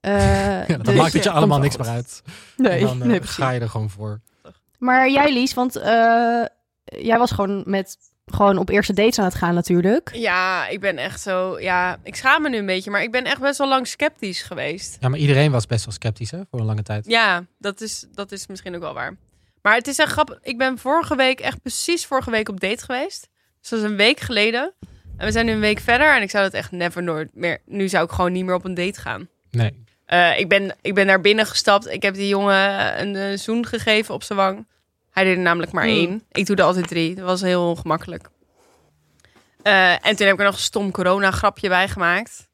Eh, 0.00 0.68
Ja, 0.68 0.76
dat 0.76 0.84
dus- 0.84 0.94
maakt 0.94 1.12
het 1.12 1.24
je 1.24 1.28
ja, 1.30 1.34
allemaal 1.36 1.58
niks 1.58 1.76
meer 1.76 1.88
uit. 1.88 2.22
Nee, 2.56 2.80
en 2.80 2.86
dan 2.86 2.98
nee, 3.08 3.18
precies. 3.18 3.36
ga 3.36 3.50
je 3.50 3.60
er 3.60 3.68
gewoon 3.68 3.90
voor. 3.90 4.20
Maar 4.78 5.10
jij 5.10 5.32
Lies, 5.32 5.54
want 5.54 5.76
eh, 5.76 6.44
jij 6.84 7.18
was 7.18 7.30
gewoon 7.30 7.62
met 7.66 7.96
gewoon 8.26 8.58
op 8.58 8.68
eerste 8.68 8.92
dates 8.92 9.18
aan 9.18 9.24
het 9.24 9.34
gaan 9.34 9.54
natuurlijk. 9.54 10.10
Ja, 10.14 10.68
ik 10.68 10.80
ben 10.80 10.98
echt 10.98 11.20
zo... 11.20 11.60
Ja, 11.60 11.98
ik 12.02 12.16
schaam 12.16 12.42
me 12.42 12.48
nu 12.48 12.56
een 12.56 12.66
beetje, 12.66 12.90
maar 12.90 13.02
ik 13.02 13.10
ben 13.10 13.24
echt 13.24 13.40
best 13.40 13.58
wel 13.58 13.68
lang 13.68 13.86
sceptisch 13.86 14.42
geweest. 14.42 14.96
Ja, 15.00 15.08
maar 15.08 15.18
iedereen 15.18 15.50
was 15.50 15.66
best 15.66 15.84
wel 15.84 15.94
sceptisch 15.94 16.30
hè, 16.30 16.40
voor 16.50 16.60
een 16.60 16.66
lange 16.66 16.82
tijd. 16.82 17.06
Ja, 17.06 17.46
dat 17.58 17.80
is, 17.80 18.06
dat 18.12 18.32
is 18.32 18.46
misschien 18.46 18.74
ook 18.74 18.80
wel 18.80 18.94
waar. 18.94 19.16
Maar 19.62 19.74
het 19.74 19.86
is 19.86 19.98
echt 19.98 20.12
grappig. 20.12 20.38
Ik 20.42 20.58
ben 20.58 20.78
vorige 20.78 21.16
week, 21.16 21.40
echt 21.40 21.62
precies 21.62 22.06
vorige 22.06 22.30
week 22.30 22.48
op 22.48 22.60
date 22.60 22.84
geweest. 22.84 23.28
Dus 23.60 23.70
dat 23.70 23.78
is 23.78 23.84
een 23.84 23.96
week 23.96 24.20
geleden. 24.20 24.74
En 25.16 25.26
we 25.26 25.32
zijn 25.32 25.46
nu 25.46 25.52
een 25.52 25.60
week 25.60 25.80
verder 25.80 26.14
en 26.16 26.22
ik 26.22 26.30
zou 26.30 26.44
dat 26.44 26.52
echt 26.52 26.70
never 26.70 27.02
nooit 27.02 27.30
meer... 27.34 27.58
Nu 27.66 27.88
zou 27.88 28.04
ik 28.04 28.10
gewoon 28.10 28.32
niet 28.32 28.44
meer 28.44 28.54
op 28.54 28.64
een 28.64 28.74
date 28.74 29.00
gaan. 29.00 29.28
Nee. 29.50 29.84
Eh, 30.04 30.38
ik, 30.38 30.48
ben, 30.48 30.76
ik 30.80 30.94
ben 30.94 31.06
naar 31.06 31.20
binnen 31.20 31.46
gestapt. 31.46 31.86
Ik 31.86 32.02
heb 32.02 32.14
die 32.14 32.28
jongen 32.28 33.00
een 33.00 33.38
zoen 33.38 33.66
gegeven 33.66 34.14
op 34.14 34.22
zijn 34.22 34.38
wang. 34.38 34.66
Hij 35.12 35.24
deed 35.24 35.36
er 35.36 35.42
namelijk 35.42 35.72
maar 35.72 35.84
Hmm. 35.84 35.92
één. 35.96 36.22
Ik 36.32 36.46
doe 36.46 36.56
er 36.56 36.62
altijd 36.64 36.88
drie. 36.88 37.14
Dat 37.14 37.24
was 37.24 37.40
heel 37.40 37.68
ongemakkelijk. 37.68 38.28
Eh, 39.62 39.92
en 40.06 40.16
toen 40.16 40.26
heb 40.26 40.34
ik 40.34 40.38
er 40.38 40.44
nog 40.44 40.54
een 40.54 40.60
stom 40.60 40.90
corona-grapje 40.90 41.68
bij 41.68 41.88
gemaakt. 41.88 42.48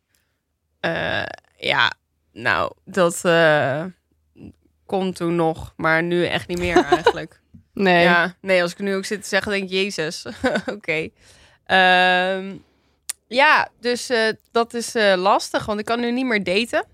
Eh, 0.80 1.22
ja, 1.56 1.92
nou, 2.32 2.72
dat 2.84 3.24
eh 3.24 3.84
kon 4.86 5.12
toen 5.12 5.36
nog. 5.36 5.72
Maar 5.76 6.02
nu 6.02 6.24
echt 6.26 6.48
niet 6.48 6.58
meer 6.58 6.84
eigenlijk. 6.94 7.40
Nee. 7.74 8.02
Ja, 8.02 8.34
nee, 8.40 8.62
als 8.62 8.72
ik 8.72 8.78
nu 8.78 8.94
ook 8.94 9.04
zit 9.04 9.22
te 9.22 9.28
zeggen, 9.28 9.52
denk 9.52 9.64
ik, 9.64 9.70
Jezus. 9.70 10.26
Oké. 10.76 11.08
Ehm, 11.66 12.56
ja, 13.26 13.68
dus 13.80 14.10
dat 14.52 14.74
is 14.74 14.92
lastig, 15.16 15.66
want 15.66 15.78
ik 15.80 15.84
kan 15.84 16.00
nu 16.00 16.12
niet 16.12 16.26
meer 16.26 16.44
daten. 16.44 16.84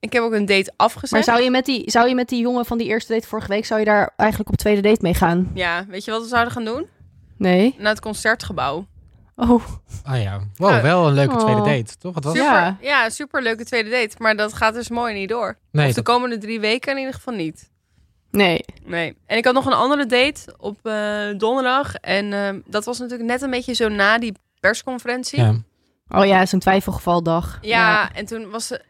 Ik 0.00 0.12
heb 0.12 0.22
ook 0.22 0.32
een 0.32 0.46
date 0.46 0.72
afgezet. 0.76 1.10
Maar 1.10 1.22
zou 1.24 1.42
je, 1.42 1.50
met 1.50 1.64
die, 1.64 1.90
zou 1.90 2.08
je 2.08 2.14
met 2.14 2.28
die 2.28 2.40
jongen 2.40 2.64
van 2.66 2.78
die 2.78 2.86
eerste 2.86 3.12
date 3.12 3.26
vorige 3.28 3.48
week... 3.48 3.64
zou 3.64 3.80
je 3.80 3.86
daar 3.86 4.12
eigenlijk 4.16 4.50
op 4.50 4.56
tweede 4.56 4.80
date 4.80 4.98
mee 5.02 5.14
gaan? 5.14 5.50
Ja, 5.54 5.86
weet 5.88 6.04
je 6.04 6.10
wat 6.10 6.22
we 6.22 6.28
zouden 6.28 6.52
gaan 6.52 6.64
doen? 6.64 6.86
Nee? 7.36 7.74
Naar 7.78 7.90
het 7.92 8.00
concertgebouw. 8.00 8.86
Oh, 9.36 9.64
Ah 10.04 10.22
ja. 10.22 10.40
Wow, 10.56 10.70
Ja. 10.70 10.82
wel 10.82 11.06
een 11.06 11.14
leuke 11.14 11.34
Oh. 11.34 11.40
tweede 11.40 11.62
date, 11.62 11.96
toch? 11.98 12.14
Wat 12.14 12.24
was 12.24 12.32
Super, 12.36 12.50
Ja. 12.52 12.76
ja. 12.80 13.08
super 13.10 13.42
leuke 13.42 13.64
tweede 13.64 13.90
date. 13.90 14.14
Maar 14.18 14.36
dat 14.36 14.52
gaat 14.52 14.74
dus 14.74 14.88
mooi 14.88 15.14
niet 15.14 15.28
door. 15.28 15.58
Nee, 15.70 15.88
of 15.88 15.94
de 15.94 16.02
dat- 16.02 16.14
komende 16.14 16.38
drie 16.38 16.60
weken 16.60 16.92
in 16.92 16.98
ieder 16.98 17.14
geval 17.14 17.34
niet. 17.34 17.70
nee. 18.30 18.64
Nee. 18.84 19.16
En 19.26 19.36
ik 19.36 19.44
had 19.44 19.54
nog 19.54 19.66
een 19.66 19.72
andere 19.72 20.06
date 20.06 20.54
op 20.58 20.78
eh, 20.86 21.28
donderdag. 21.36 21.94
En 21.94 22.32
ehm, 22.32 22.60
dat 22.66 22.84
was 22.84 22.98
natuurlijk 22.98 23.28
net 23.30 23.42
een 23.42 23.50
beetje 23.50 23.72
zo 23.74 23.88
na 23.88 24.18
die 24.18 24.34
persconferentie. 24.60 25.40
ja. 25.40 25.54
Oh 26.08 26.26
ja, 26.26 26.46
zo'n 26.46 26.58
twijfelgevaldag. 26.60 27.58
Ja, 27.60 28.12
en 28.14 28.26
toen 28.26 28.50
was 28.50 28.66
ze. 28.66 28.80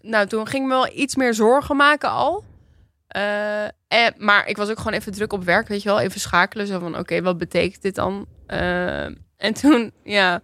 Nou, 0.00 0.26
toen 0.26 0.46
ging 0.46 0.62
ik 0.62 0.68
me 0.68 0.74
wel 0.74 0.92
iets 0.94 1.16
meer 1.16 1.34
zorgen 1.34 1.76
maken 1.76 2.10
al. 2.10 2.44
Eh, 3.08 3.64
en, 3.88 4.14
maar 4.16 4.46
ik 4.46 4.56
was 4.56 4.70
ook 4.70 4.78
gewoon 4.78 4.92
even 4.92 5.12
druk 5.12 5.32
op 5.32 5.44
werk, 5.44 5.68
weet 5.68 5.82
je 5.82 5.88
wel. 5.88 6.00
Even 6.00 6.20
schakelen. 6.20 6.66
Zo 6.66 6.78
van: 6.78 6.98
oké, 6.98 7.22
wat 7.22 7.38
betekent 7.38 7.82
dit 7.82 7.94
dan? 7.94 8.26
Eh, 8.46 9.04
en 9.36 9.54
toen, 9.60 9.92
ja. 10.04 10.40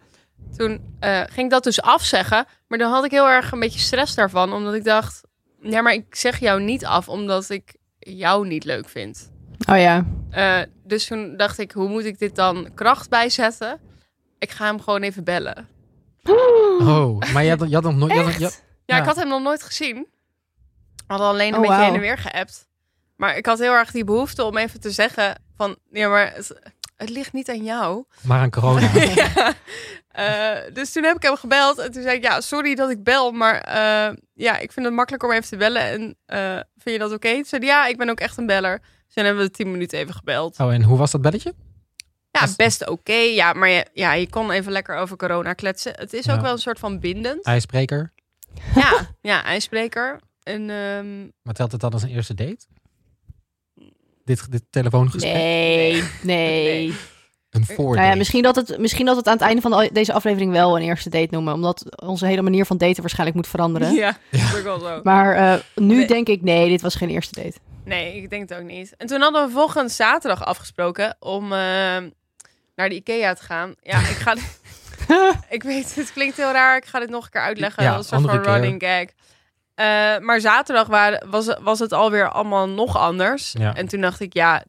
Toen 0.57 0.97
eh, 1.01 1.21
ging 1.21 1.47
ik 1.47 1.51
dat 1.51 1.65
dus 1.65 1.83
afzeggen. 1.83 2.47
Maar 2.69 2.79
dan 2.79 2.93
had 2.93 3.05
ik 3.05 3.11
heel 3.11 3.29
erg 3.29 3.53
een 3.53 3.61
beetje 3.61 3.81
stress 3.81 4.15
daarvan. 4.15 4.53
Omdat 4.53 4.75
ik 4.75 4.85
dacht: 4.85 5.21
ja, 5.61 5.83
maar 5.83 5.93
ik 5.93 6.15
zeg 6.15 6.39
jou 6.39 6.63
niet 6.63 6.85
af 6.85 7.09
omdat 7.09 7.51
ik 7.51 7.75
jou 7.99 8.47
niet 8.47 8.65
leuk 8.65 8.89
vind. 8.89 9.33
Oh 9.71 9.79
ja. 9.79 10.07
Eh, 10.31 10.61
dus 10.85 11.07
toen 11.07 11.37
dacht 11.37 11.59
ik: 11.59 11.73
hoe 11.73 11.89
moet 11.89 12.05
ik 12.05 12.19
dit 12.19 12.35
dan 12.35 12.69
kracht 12.75 13.09
bijzetten? 13.09 13.81
Ik 14.39 14.51
ga 14.51 14.65
hem 14.67 14.81
gewoon 14.81 15.03
even 15.03 15.25
bellen. 15.25 15.69
Oh, 16.79 17.19
maar 17.33 17.45
je 17.45 17.51
had, 17.51 17.69
je 17.69 17.75
had 17.75 17.85
nog 17.85 17.97
nooit... 17.97 18.63
Ja, 18.87 18.97
ik 18.99 19.05
had 19.05 19.17
hem 19.17 19.29
nog 19.29 19.43
nooit 19.43 19.63
gezien. 19.63 20.07
We 20.97 21.05
hadden 21.07 21.27
alleen 21.29 21.55
een 21.55 21.61
Oh, 21.61 21.69
beetje 21.69 21.85
heen 21.85 21.95
en 21.95 22.01
weer 22.01 22.19
geappt. 22.19 22.69
Maar 23.17 23.37
ik 23.37 23.47
had 23.47 23.59
heel 23.59 23.73
erg 23.73 23.91
die 23.91 24.05
behoefte 24.05 24.45
om 24.45 24.57
even 24.57 24.81
te 24.81 24.91
zeggen 24.91 25.43
van... 25.57 25.77
Ja, 25.91 26.09
maar 26.09 26.33
het, 26.35 26.61
het 26.97 27.09
ligt 27.09 27.33
niet 27.33 27.49
aan 27.49 27.65
jou. 27.65 28.05
maar 28.23 28.41
aan 28.41 28.51
corona. 28.51 28.91
ja. 29.15 29.53
Eh, 30.09 30.75
dus 30.75 30.93
toen 30.93 31.05
heb 31.05 31.17
ik 31.17 31.23
hem 31.23 31.37
gebeld. 31.37 31.79
En 31.79 31.93
toen 31.93 32.03
zei 32.03 32.17
ik, 32.17 32.23
ja, 32.23 32.41
sorry 32.41 32.75
dat 32.75 32.91
ik 32.91 33.03
bel. 33.05 33.33
Maar 33.33 33.61
eh, 33.61 34.17
ja, 34.35 34.59
ik 34.59 34.73
vind 34.73 34.87
het 34.87 34.95
makkelijker 34.95 35.29
om 35.29 35.35
even 35.35 35.49
te 35.49 35.57
bellen. 35.57 35.83
En 35.83 36.17
eh, 36.27 36.55
vind 36.79 36.97
je 36.97 36.99
dat 36.99 37.13
oké? 37.13 37.35
Toen 37.35 37.45
zei 37.45 37.67
hij, 37.67 37.75
ja, 37.75 37.87
ik 37.87 37.97
ben 37.97 38.11
ook 38.11 38.21
echt 38.21 38.39
een 38.39 38.47
beller. 38.47 38.79
Dus 38.79 39.15
toen 39.15 39.25
hebben 39.25 39.45
we 39.45 39.51
tien 39.51 39.71
minuten 39.71 39.99
even 39.99 40.15
gebeld. 40.15 40.59
Oh, 40.61 40.73
en 40.73 40.83
hoe 40.83 40.99
was 40.99 41.11
dat 41.11 41.23
belletje? 41.23 41.55
Ja, 42.31 42.41
Was- 42.41 42.57
best 42.57 42.89
oké. 42.89 43.13
Ja, 43.13 43.53
maar 43.53 43.69
je, 43.69 43.87
ja, 43.93 44.13
je 44.13 44.29
kon 44.31 44.51
even 44.51 44.73
lekker 44.73 44.97
over 44.97 45.17
corona 45.17 45.53
kletsen. 45.53 45.93
Het 45.97 46.13
is 46.13 46.31
ook 46.31 46.41
wel 46.41 46.53
een 46.53 46.59
soort 46.59 46.79
van 46.79 47.01
bindend. 47.01 47.45
IJsbreker. 47.45 48.13
Ja, 48.75 49.11
ja, 49.31 49.45
ijsbreker. 49.45 50.21
En 50.43 50.71
ehm, 50.71 51.21
Maar 51.43 51.55
telt 51.55 51.73
het 51.73 51.81
dan 51.81 51.93
als 51.93 52.03
een 52.03 52.09
eerste 52.09 52.35
date? 52.35 52.67
Dit, 54.25 54.51
dit 54.53 54.63
telefoongesprek? 54.71 55.33
Nee, 55.35 56.03
nee. 56.23 56.95
Een 57.51 57.65
voordate. 57.67 57.97
Nou 57.99 58.09
ja, 58.11 58.15
misschien, 58.15 58.43
dat 58.43 58.57
het, 58.57 58.79
misschien 58.79 59.05
dat 59.07 59.15
we 59.15 59.21
het 59.21 59.29
aan 59.29 59.37
het 59.37 59.43
einde 59.47 59.61
van 59.63 59.71
de- 59.71 59.91
deze 59.93 60.13
aflevering 60.13 60.53
wel 60.53 60.77
een 60.77 60.83
eerste 60.83 61.09
date 61.11 61.29
noemen. 61.31 61.55
Omdat 61.55 62.01
onze 62.03 62.27
hele 62.27 62.43
manier 62.43 62.65
van 62.67 62.79
daten 62.79 63.01
waarschijnlijk 63.01 63.37
moet 63.37 63.47
veranderen. 63.49 63.93
Ja, 63.95 64.17
dat 64.31 64.41
is 64.41 64.57
ook 64.57 64.63
wel 64.63 64.79
zo. 64.79 65.01
Maar 65.03 65.35
eh, 65.37 65.61
nu 65.75 65.97
Nee. 65.97 66.07
denk 66.07 66.29
ik, 66.29 66.43
nee, 66.43 66.69
dit 66.69 66.81
was 66.81 66.95
geen 66.95 67.09
eerste 67.09 67.43
date. 67.43 67.57
Nee, 67.85 68.17
ik 68.17 68.31
denk 68.31 68.49
het 68.49 68.59
ook 68.59 68.65
niet. 68.67 68.95
En 68.97 69.07
toen 69.07 69.21
hadden 69.21 69.47
we 69.47 69.53
volgende 69.53 69.91
zaterdag 69.93 70.45
afgesproken 70.45 71.17
om 71.21 71.45
eh, 71.45 71.49
naar 72.77 72.89
de 72.89 72.95
IKEA 72.95 73.35
te 73.35 73.43
gaan. 73.43 73.75
Ja, 73.81 73.99
ik 73.99 74.05
ga... 74.17 74.35
ik 75.49 75.63
weet, 75.63 75.95
het 75.95 76.13
klinkt 76.13 76.37
heel 76.37 76.53
raar. 76.53 76.77
Ik 76.77 76.85
ga 76.85 76.99
dit 76.99 77.11
nog 77.11 77.25
een 77.25 77.31
keer 77.31 77.41
uitleggen. 77.41 77.83
Ja, 77.83 77.91
is 77.99 78.11
een 78.11 78.21
soort 78.21 78.33
van 78.33 78.43
running 78.55 78.83
gag. 78.83 79.07
Eh, 79.75 80.19
maar 80.19 80.41
zaterdag 80.41 80.87
waren, 80.87 81.31
was, 81.31 81.57
was 81.61 81.79
het 81.79 81.93
alweer 81.93 82.31
allemaal 82.31 82.69
nog 82.69 82.97
anders. 82.97 83.53
Ja. 83.59 83.75
En 83.75 83.89
toen 83.89 84.01
dacht 84.01 84.21
ik, 84.21 84.33
ja, 84.35 84.65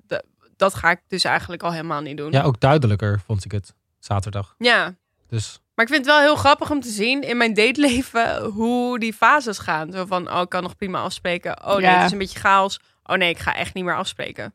dat 0.58 0.74
ga 0.76 0.92
ik 0.92 1.02
dus 1.08 1.24
eigenlijk 1.24 1.64
al 1.64 1.72
helemaal 1.72 2.02
niet 2.02 2.18
doen. 2.18 2.32
Ja, 2.32 2.44
ook 2.44 2.60
duidelijker 2.60 3.20
vond 3.26 3.46
ik 3.46 3.52
het. 3.52 3.74
Zaterdag. 4.00 4.56
ja. 4.58 4.96
Dus 5.30 5.60
Maar 5.76 5.86
ik 5.86 5.92
vind 5.92 6.06
het 6.06 6.16
wel 6.16 6.24
heel 6.24 6.36
grappig 6.36 6.70
om 6.72 6.82
te 6.82 6.90
zien 6.90 7.22
in 7.22 7.38
mijn 7.38 7.54
dateleven 7.54 8.44
hoe 8.44 9.00
die 9.00 9.14
fases 9.14 9.58
gaan. 9.58 9.92
Zo 9.92 10.06
van, 10.06 10.32
oh, 10.32 10.42
ik 10.42 10.50
kan 10.50 10.64
nog 10.64 10.76
prima 10.76 11.02
afspreken. 11.02 11.66
Oh 11.66 11.74
nee, 11.76 11.82
Ja. 11.82 11.96
het 11.96 12.06
is 12.06 12.12
een 12.12 12.18
beetje 12.18 12.40
chaos. 12.40 12.80
Oh 13.04 13.16
nee, 13.16 13.30
ik 13.30 13.40
ga 13.40 13.56
echt 13.56 13.74
niet 13.74 13.84
meer 13.84 13.96
afspreken. 13.98 14.54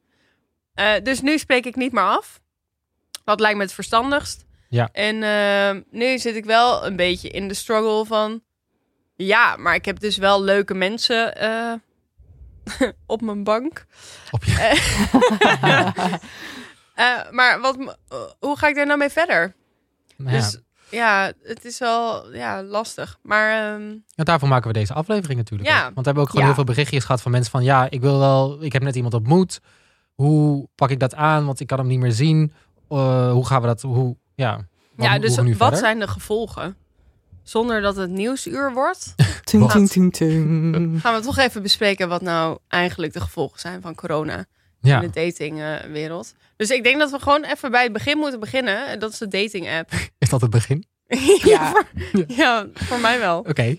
Eh, 0.74 0.92
dus 1.02 1.20
nu 1.20 1.38
spreek 1.38 1.66
ik 1.66 1.76
niet 1.76 1.92
meer 1.92 2.02
af. 2.04 2.40
Wat 3.24 3.40
lijkt 3.40 3.56
me 3.56 3.62
het 3.62 3.72
verstandigst. 3.72 4.44
Ja. 4.70 4.88
En 4.92 5.22
eh, 5.22 5.82
nu 5.90 6.18
zit 6.18 6.36
ik 6.36 6.44
wel 6.44 6.86
een 6.86 6.96
beetje 6.96 7.28
in 7.28 7.48
de 7.48 7.54
struggle 7.54 8.04
van... 8.06 8.42
Ja, 9.16 9.56
maar 9.56 9.74
ik 9.74 9.84
heb 9.84 10.00
dus 10.00 10.16
wel 10.16 10.42
leuke 10.42 10.74
mensen 10.74 11.36
eh, 11.36 11.72
op 13.06 13.20
mijn 13.20 13.44
bank. 13.44 13.86
op 14.30 14.44
je... 14.44 14.56
Eh, 16.94 17.30
maar 17.36 17.60
wat, 17.60 17.96
hoe 18.38 18.58
ga 18.58 18.68
ik 18.68 18.74
daar 18.74 18.86
nou 18.86 18.98
mee 18.98 19.08
verder? 19.08 19.54
Nou 20.16 20.30
ja. 20.30 20.36
Dus 20.36 20.60
ja, 20.90 21.32
het 21.42 21.64
is 21.64 21.78
wel 21.78 22.34
ja, 22.34 22.62
lastig. 22.62 23.18
Maar 23.22 23.74
ehm, 23.74 23.88
Ja, 24.14 24.24
daarvoor 24.24 24.48
maken 24.48 24.66
we 24.66 24.78
deze 24.78 24.94
aflevering 24.94 25.38
natuurlijk. 25.38 25.68
Ja. 25.68 25.76
ook. 25.78 25.82
Want 25.82 25.96
we 25.96 26.02
hebben 26.02 26.22
ook 26.22 26.28
gewoon 26.28 26.44
Ja. 26.46 26.54
heel 26.54 26.64
veel 26.64 26.74
berichtjes 26.74 27.04
gehad 27.04 27.22
van 27.22 27.30
mensen 27.30 27.50
van... 27.50 27.62
Ja, 27.64 27.90
ik 27.90 28.00
wil 28.00 28.18
wel... 28.18 28.62
Ik 28.64 28.72
heb 28.72 28.82
net 28.82 28.96
iemand 28.96 29.14
ontmoet. 29.14 29.60
Hoe 30.14 30.68
pak 30.74 30.90
ik 30.90 30.98
dat 31.00 31.14
aan? 31.14 31.46
Want 31.46 31.60
ik 31.60 31.66
kan 31.66 31.78
hem 31.78 31.86
niet 31.86 31.98
meer 32.00 32.12
zien. 32.12 32.52
Hoe 32.88 33.46
gaan 33.46 33.60
we 33.60 33.66
dat... 33.66 33.82
Hoe, 33.82 34.16
ja, 34.40 34.56
wat, 34.94 35.06
ja, 35.06 35.18
dus 35.18 35.36
wat 35.36 35.46
verder? 35.56 35.76
zijn 35.78 35.98
de 35.98 36.08
gevolgen? 36.08 36.76
Zonder 37.42 37.80
dat 37.80 37.96
het 37.96 38.10
nieuwsuur 38.10 38.72
wordt, 38.72 39.14
Tung, 39.44 39.62
Wat? 39.62 39.72
tung, 39.72 39.88
tung, 39.90 40.12
tung. 40.12 41.00
gaan 41.02 41.14
we 41.14 41.20
toch 41.20 41.38
even 41.38 41.62
bespreken 41.62 42.08
wat 42.08 42.22
nou 42.22 42.58
eigenlijk 42.68 43.12
de 43.12 43.20
gevolgen 43.20 43.60
zijn 43.60 43.80
van 43.80 43.94
corona 43.94 44.44
Ja, 44.80 45.00
in 45.00 45.10
de 45.10 45.20
datingwereld. 45.20 46.34
dus 46.56 46.70
ik 46.70 46.82
denk 46.82 46.98
dat 46.98 47.10
we 47.10 47.18
gewoon 47.18 47.44
even 47.44 47.70
bij 47.70 47.82
het 47.82 47.92
begin 47.92 48.18
moeten 48.18 48.40
beginnen. 48.40 48.86
En 48.86 48.98
Dat 48.98 49.12
is 49.12 49.18
de 49.18 49.28
dating 49.28 49.68
app. 49.70 49.90
is 50.18 50.28
dat 50.28 50.40
het 50.40 50.50
begin? 50.50 50.84
Ja. 51.42 51.70
voor, 51.70 51.84
ja, 52.26 52.66
voor 52.74 52.98
mij 53.00 53.18
wel. 53.18 53.38
Oké. 53.38 53.76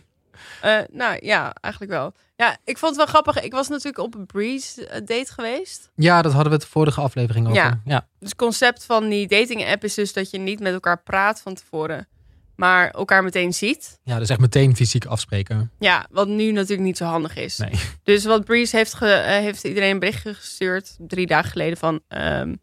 Eh, 0.61 0.77
nou 0.91 1.17
ja, 1.25 1.53
eigenlijk 1.61 1.93
wel. 1.93 2.13
Ja, 2.35 2.57
ik 2.63 2.77
vond 2.77 2.95
het 2.97 3.05
wel 3.05 3.21
grappig. 3.21 3.43
Ik 3.43 3.51
was 3.51 3.67
natuurlijk 3.67 3.97
op 4.03 4.15
een 4.15 4.25
Breeze 4.25 4.87
eh, 4.87 4.97
date 5.05 5.33
geweest. 5.33 5.89
Ja, 5.95 6.21
dat 6.21 6.31
hadden 6.33 6.51
we 6.51 6.57
het 6.57 6.67
vorige 6.67 7.01
aflevering 7.01 7.45
over. 7.47 7.57
Ja. 7.61 7.81
ja. 7.85 8.07
Dus 8.19 8.29
het 8.29 8.37
concept 8.37 8.85
van 8.85 9.09
die 9.09 9.27
dating 9.27 9.65
app 9.67 9.83
is 9.83 9.93
dus 9.93 10.13
dat 10.13 10.29
je 10.29 10.37
niet 10.37 10.59
met 10.59 10.73
elkaar 10.73 11.01
praat 11.03 11.41
van 11.41 11.53
tevoren. 11.53 12.07
Maar 12.55 12.89
elkaar 12.89 13.23
meteen 13.23 13.53
ziet. 13.53 13.99
Ja, 14.03 14.19
dus 14.19 14.29
echt 14.29 14.39
meteen 14.39 14.75
fysiek 14.75 15.05
afspreken. 15.05 15.71
Ja, 15.79 16.05
wat 16.11 16.27
nu 16.27 16.51
natuurlijk 16.51 16.81
niet 16.81 16.97
zo 16.97 17.05
handig 17.05 17.35
is. 17.35 17.57
Nee. 17.57 17.71
Dus 18.03 18.25
wat 18.25 18.45
Breeze 18.45 18.75
heeft, 18.75 18.93
ge- 18.93 19.05
eh, 19.13 19.37
heeft 19.39 19.63
iedereen 19.63 19.89
een 19.91 19.99
berichtje 19.99 20.33
gestuurd 20.33 20.95
drie 20.99 21.27
dagen 21.27 21.49
geleden 21.51 21.77
van... 21.77 22.01
ehm, 22.07 22.55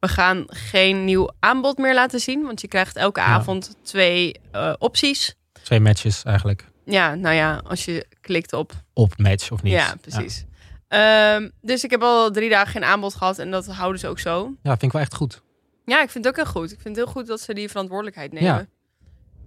we 0.00 0.08
gaan 0.08 0.44
geen 0.48 1.04
nieuw 1.04 1.30
aanbod 1.40 1.78
meer 1.78 1.94
laten 1.94 2.20
zien. 2.20 2.42
Want 2.42 2.60
je 2.60 2.68
krijgt 2.68 2.96
elke 2.96 3.20
Ja. 3.20 3.26
avond 3.26 3.76
twee 3.82 4.34
opties. 4.78 5.34
Twee 5.62 5.80
matches 5.80 6.22
eigenlijk. 6.24 6.64
Ja, 6.84 7.14
nou 7.14 7.34
ja, 7.34 7.60
als 7.66 7.84
je 7.84 8.06
klikt 8.20 8.52
op... 8.52 8.72
Op 8.92 9.18
match 9.18 9.50
of 9.50 9.62
niet. 9.62 9.72
Ja, 9.72 9.94
precies. 10.00 10.44
Ehm, 10.88 11.48
dus 11.60 11.84
ik 11.84 11.90
heb 11.90 12.02
al 12.02 12.30
drie 12.30 12.48
dagen 12.50 12.70
geen 12.72 12.84
aanbod 12.84 13.14
gehad. 13.14 13.38
En 13.38 13.50
dat 13.50 13.66
houden 13.66 14.00
ze 14.00 14.08
ook 14.08 14.18
zo. 14.18 14.52
Ja, 14.62 14.70
vind 14.70 14.82
ik 14.82 14.92
wel 14.92 15.00
echt 15.00 15.14
goed. 15.14 15.42
Ja, 15.84 16.02
ik 16.02 16.10
vind 16.10 16.24
het 16.24 16.38
ook 16.38 16.44
heel 16.44 16.52
goed. 16.52 16.72
Ik 16.72 16.80
vind 16.80 16.96
het 16.96 17.04
heel 17.04 17.14
goed 17.14 17.26
dat 17.26 17.40
ze 17.40 17.54
die 17.54 17.68
verantwoordelijkheid 17.68 18.32
nemen. 18.32 18.48
Ja. 18.48 18.66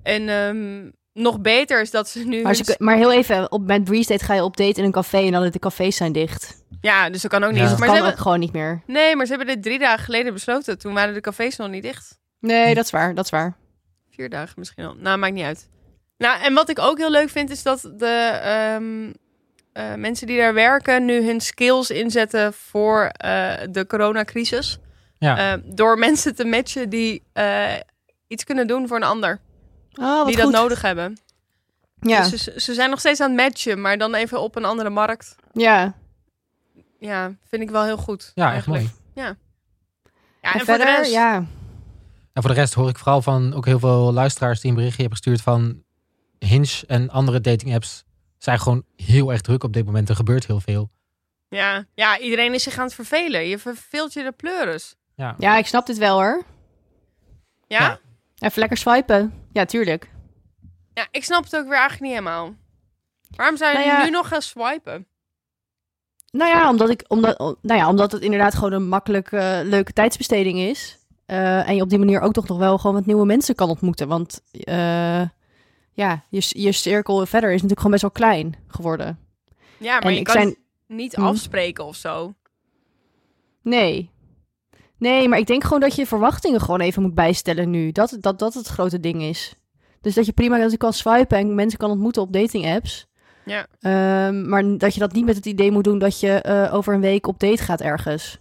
En 0.03 0.29
ehm, 0.29 0.89
nog 1.24 1.39
beter 1.39 1.82
is 1.82 1.91
dat 1.91 2.10
ze 2.10 2.20
nu... 2.27 2.41
Maar, 2.41 2.56
ze- 2.56 2.75
maar 2.77 2.96
heel 2.96 3.13
even, 3.13 3.51
op, 3.51 3.65
met 3.65 3.84
Breeze 3.84 4.10
Date 4.12 4.25
ga 4.25 4.34
je 4.34 4.44
op 4.44 4.58
date 4.58 4.79
in 4.79 4.86
een 4.86 4.91
café 4.91 5.17
en 5.17 5.32
dan 5.32 5.50
de 5.50 5.60
cafés 5.60 5.96
zijn 5.96 6.12
dicht. 6.12 6.63
Ja, 6.82 7.10
dus 7.10 7.22
dat 7.22 7.32
kan 7.32 7.44
ook 7.44 7.50
niet. 7.51 7.58
Ja. 7.60 7.63
Dus 7.63 7.72
dat 7.72 7.79
Maar 7.79 7.88
kan 7.88 7.98
ze 7.98 8.01
ook 8.03 8.08
hebben... 8.08 8.24
gewoon 8.25 8.39
niet 8.39 8.53
meer. 8.53 8.82
Nee, 8.86 9.15
maar 9.15 9.25
ze 9.25 9.36
hebben 9.36 9.53
dit 9.56 9.63
drie 9.63 9.79
dagen 9.79 10.03
geleden 10.06 10.34
besloten. 10.34 10.77
Toen 10.77 10.94
waren 10.94 11.13
de 11.13 11.22
cafés 11.22 11.56
nog 11.56 11.70
niet 11.70 11.84
dicht. 11.84 12.20
Nee, 12.39 12.75
dat 12.75 12.86
is 12.86 12.91
waar, 12.91 13.15
dat 13.15 13.25
is 13.25 13.32
waar. 13.32 13.58
Vier 14.12 14.29
dagen 14.29 14.53
misschien 14.58 14.86
al. 14.86 14.96
Nou, 15.00 15.17
maakt 15.17 15.34
niet 15.34 15.44
uit. 15.44 15.70
Nou, 16.17 16.41
en 16.41 16.53
wat 16.53 16.69
ik 16.69 16.79
ook 16.79 16.97
heel 16.97 17.12
leuk 17.12 17.29
vind, 17.29 17.50
is 17.50 17.63
dat 17.63 17.81
de 17.95 18.39
ehm, 18.43 19.12
eh, 19.74 19.93
mensen 19.95 20.27
die 20.27 20.38
daar 20.38 20.53
werken 20.53 21.05
nu 21.05 21.25
hun 21.25 21.41
skills 21.41 21.89
inzetten 21.89 22.53
voor 22.53 23.03
eh, 23.03 23.53
de 23.69 23.88
coronacrisis. 23.88 24.79
Ja. 25.17 25.53
Eh, 25.53 25.62
door 25.65 25.97
mensen 25.97 26.36
te 26.36 26.45
matchen 26.45 26.89
die 26.89 27.24
eh, 27.33 27.74
iets 28.27 28.43
kunnen 28.43 28.67
doen 28.67 28.88
voor 28.88 28.97
een 28.97 29.03
ander. 29.03 29.39
Oh, 29.93 30.17
wat 30.17 30.27
die 30.27 30.36
goed. 30.36 30.51
dat 30.51 30.62
nodig 30.62 30.81
hebben. 30.81 31.17
Ja, 32.00 32.29
Dus 32.29 32.43
ze, 32.43 32.59
ze 32.59 32.74
zijn 32.74 32.89
nog 32.89 33.00
steeds 33.00 33.19
aan 33.21 33.31
het 33.31 33.39
matchen, 33.39 33.81
maar 33.81 33.97
dan 33.97 34.13
even 34.15 34.41
op 34.41 34.55
een 34.55 34.65
andere 34.65 34.89
markt. 34.89 35.36
ja. 35.53 35.93
Ja, 37.00 37.31
vind 37.50 37.62
ik 37.62 37.69
wel 37.69 37.83
heel 37.83 37.97
goed. 37.97 38.31
Ja, 38.36 38.43
echt 38.43 38.53
eigenlijk. 38.53 38.83
mooi. 38.83 38.95
Ja, 39.13 39.27
En, 39.27 39.36
en, 40.41 40.51
voor 40.51 40.65
verder, 40.65 40.86
de 40.86 40.91
rest, 40.91 41.12
ja. 41.12 41.36
En 42.33 42.41
voor 42.41 42.50
de 42.50 42.59
rest 42.59 42.74
hoor 42.74 42.89
ik 42.89 42.97
vooral 42.97 43.21
van 43.21 43.53
ook 43.53 43.65
heel 43.65 43.79
veel 43.79 44.13
luisteraars 44.13 44.59
die 44.59 44.69
een 44.69 44.75
berichtje 44.75 45.01
hebben 45.01 45.17
gestuurd 45.17 45.41
van 45.41 45.83
Hinge 46.39 46.84
en 46.88 47.10
andere 47.10 47.41
dating 47.41 47.74
apps 47.74 48.03
zijn 48.38 48.60
gewoon 48.60 48.84
heel 48.96 49.32
erg 49.32 49.41
druk 49.41 49.63
op 49.63 49.74
dit 49.74 49.86
moment. 49.86 50.10
Er 50.10 50.15
gebeurt 50.15 50.48
heel 50.48 50.60
veel. 50.60 50.89
Ja, 51.50 51.86
ja, 51.94 52.20
iedereen 52.20 52.53
is 52.53 52.63
zich 52.63 52.77
aan 52.77 52.86
het 52.86 52.94
vervelen. 52.94 53.48
Je 53.48 53.58
verveelt 53.60 54.13
je 54.13 54.24
de 54.24 54.32
pleuris. 54.32 54.96
Ja. 55.15 55.36
ja, 55.38 55.58
ik 55.58 55.65
snap 55.67 55.86
dit 55.86 55.98
wel 55.98 56.15
hoor. 56.17 56.44
Ja? 57.67 57.79
Ja. 57.79 58.00
Even 58.39 58.60
lekker 58.60 58.77
swipen. 58.77 59.34
Ja, 59.51 59.65
tuurlijk. 59.65 60.10
Ja, 60.94 61.08
ik 61.12 61.24
snap 61.24 61.44
het 61.44 61.56
ook 61.56 61.63
weer 61.67 61.77
eigenlijk 61.77 62.01
niet 62.01 62.12
helemaal. 62.12 62.53
Waarom 63.36 63.58
zou 63.58 63.72
je 63.72 63.77
Nou 63.77 63.89
ja- 63.89 64.03
nu 64.03 64.10
nog 64.10 64.27
gaan 64.27 64.41
swipen? 64.41 65.08
Nou 66.32 66.51
ja, 66.51 66.70
omdat, 66.70 66.89
ik, 66.89 67.06
omdat, 67.08 67.38
nou 67.39 67.79
ja, 67.79 67.89
omdat 67.89 68.12
het 68.12 68.22
inderdaad 68.22 68.56
gewoon 68.56 68.72
een 68.72 68.88
makkelijke, 68.88 69.62
leuke 69.65 69.94
tijdsbesteding 69.94 70.60
is. 70.60 70.98
Eh, 71.25 71.70
en 71.70 71.75
je 71.75 71.82
op 71.82 71.89
die 71.89 72.00
manier 72.00 72.20
ook 72.20 72.34
toch 72.34 72.48
nog 72.48 72.58
wel 72.58 72.77
gewoon 72.77 72.96
wat 72.96 73.06
nieuwe 73.06 73.25
mensen 73.25 73.56
kan 73.56 73.70
ontmoeten. 73.70 74.08
Want 74.08 74.41
eh, 74.51 75.22
ja, 75.98 76.24
je, 76.30 76.42
je 76.50 76.72
cirkel 76.72 77.25
verder 77.25 77.50
is 77.50 77.62
natuurlijk 77.62 77.77
gewoon 77.80 77.92
best 77.92 78.01
wel 78.01 78.12
klein 78.12 78.56
geworden. 78.68 79.20
Ja, 79.77 79.94
maar 79.94 80.01
en 80.04 80.13
je 80.13 80.18
ik 80.20 80.24
kan 80.24 80.34
zijn- 80.34 80.48
het 80.48 80.58
niet 80.88 81.16
Hm. 81.16 81.22
afspreken 81.22 81.86
of 81.86 81.96
zo. 81.96 82.34
Nee. 83.62 84.10
Nee, 84.98 85.27
maar 85.27 85.39
ik 85.39 85.48
denk 85.48 85.63
gewoon 85.63 85.80
dat 85.80 85.96
je 85.96 86.06
verwachtingen 86.06 86.62
gewoon 86.62 86.80
even 86.80 87.01
moet 87.01 87.13
bijstellen 87.16 87.70
nu. 87.70 87.92
Dat 87.92 88.18
dat, 88.20 88.39
dat 88.39 88.54
het 88.54 88.68
grote 88.68 89.00
ding 89.00 89.22
is. 89.22 89.56
Dus 90.01 90.13
dat 90.16 90.25
je 90.25 90.32
prima 90.32 90.58
dat 90.58 90.72
je 90.72 90.77
kan 90.77 90.94
swipen 90.94 91.38
en 91.38 91.56
mensen 91.56 91.80
kan 91.80 91.89
ontmoeten 91.92 92.22
op 92.22 92.34
dating 92.34 92.66
apps. 92.75 93.08
Ja. 93.46 93.68
Ehm, 93.80 94.50
maar 94.50 94.77
dat 94.77 94.94
je 94.94 95.00
dat 95.00 95.13
niet 95.13 95.25
met 95.25 95.36
het 95.36 95.46
idee 95.46 95.72
moet 95.72 95.84
doen 95.84 96.00
dat 96.00 96.20
je 96.20 96.32
eh, 96.42 96.74
over 96.74 96.94
een 96.94 97.01
week 97.01 97.27
op 97.27 97.39
date 97.39 97.63
gaat 97.63 97.82
ergens. 97.82 98.39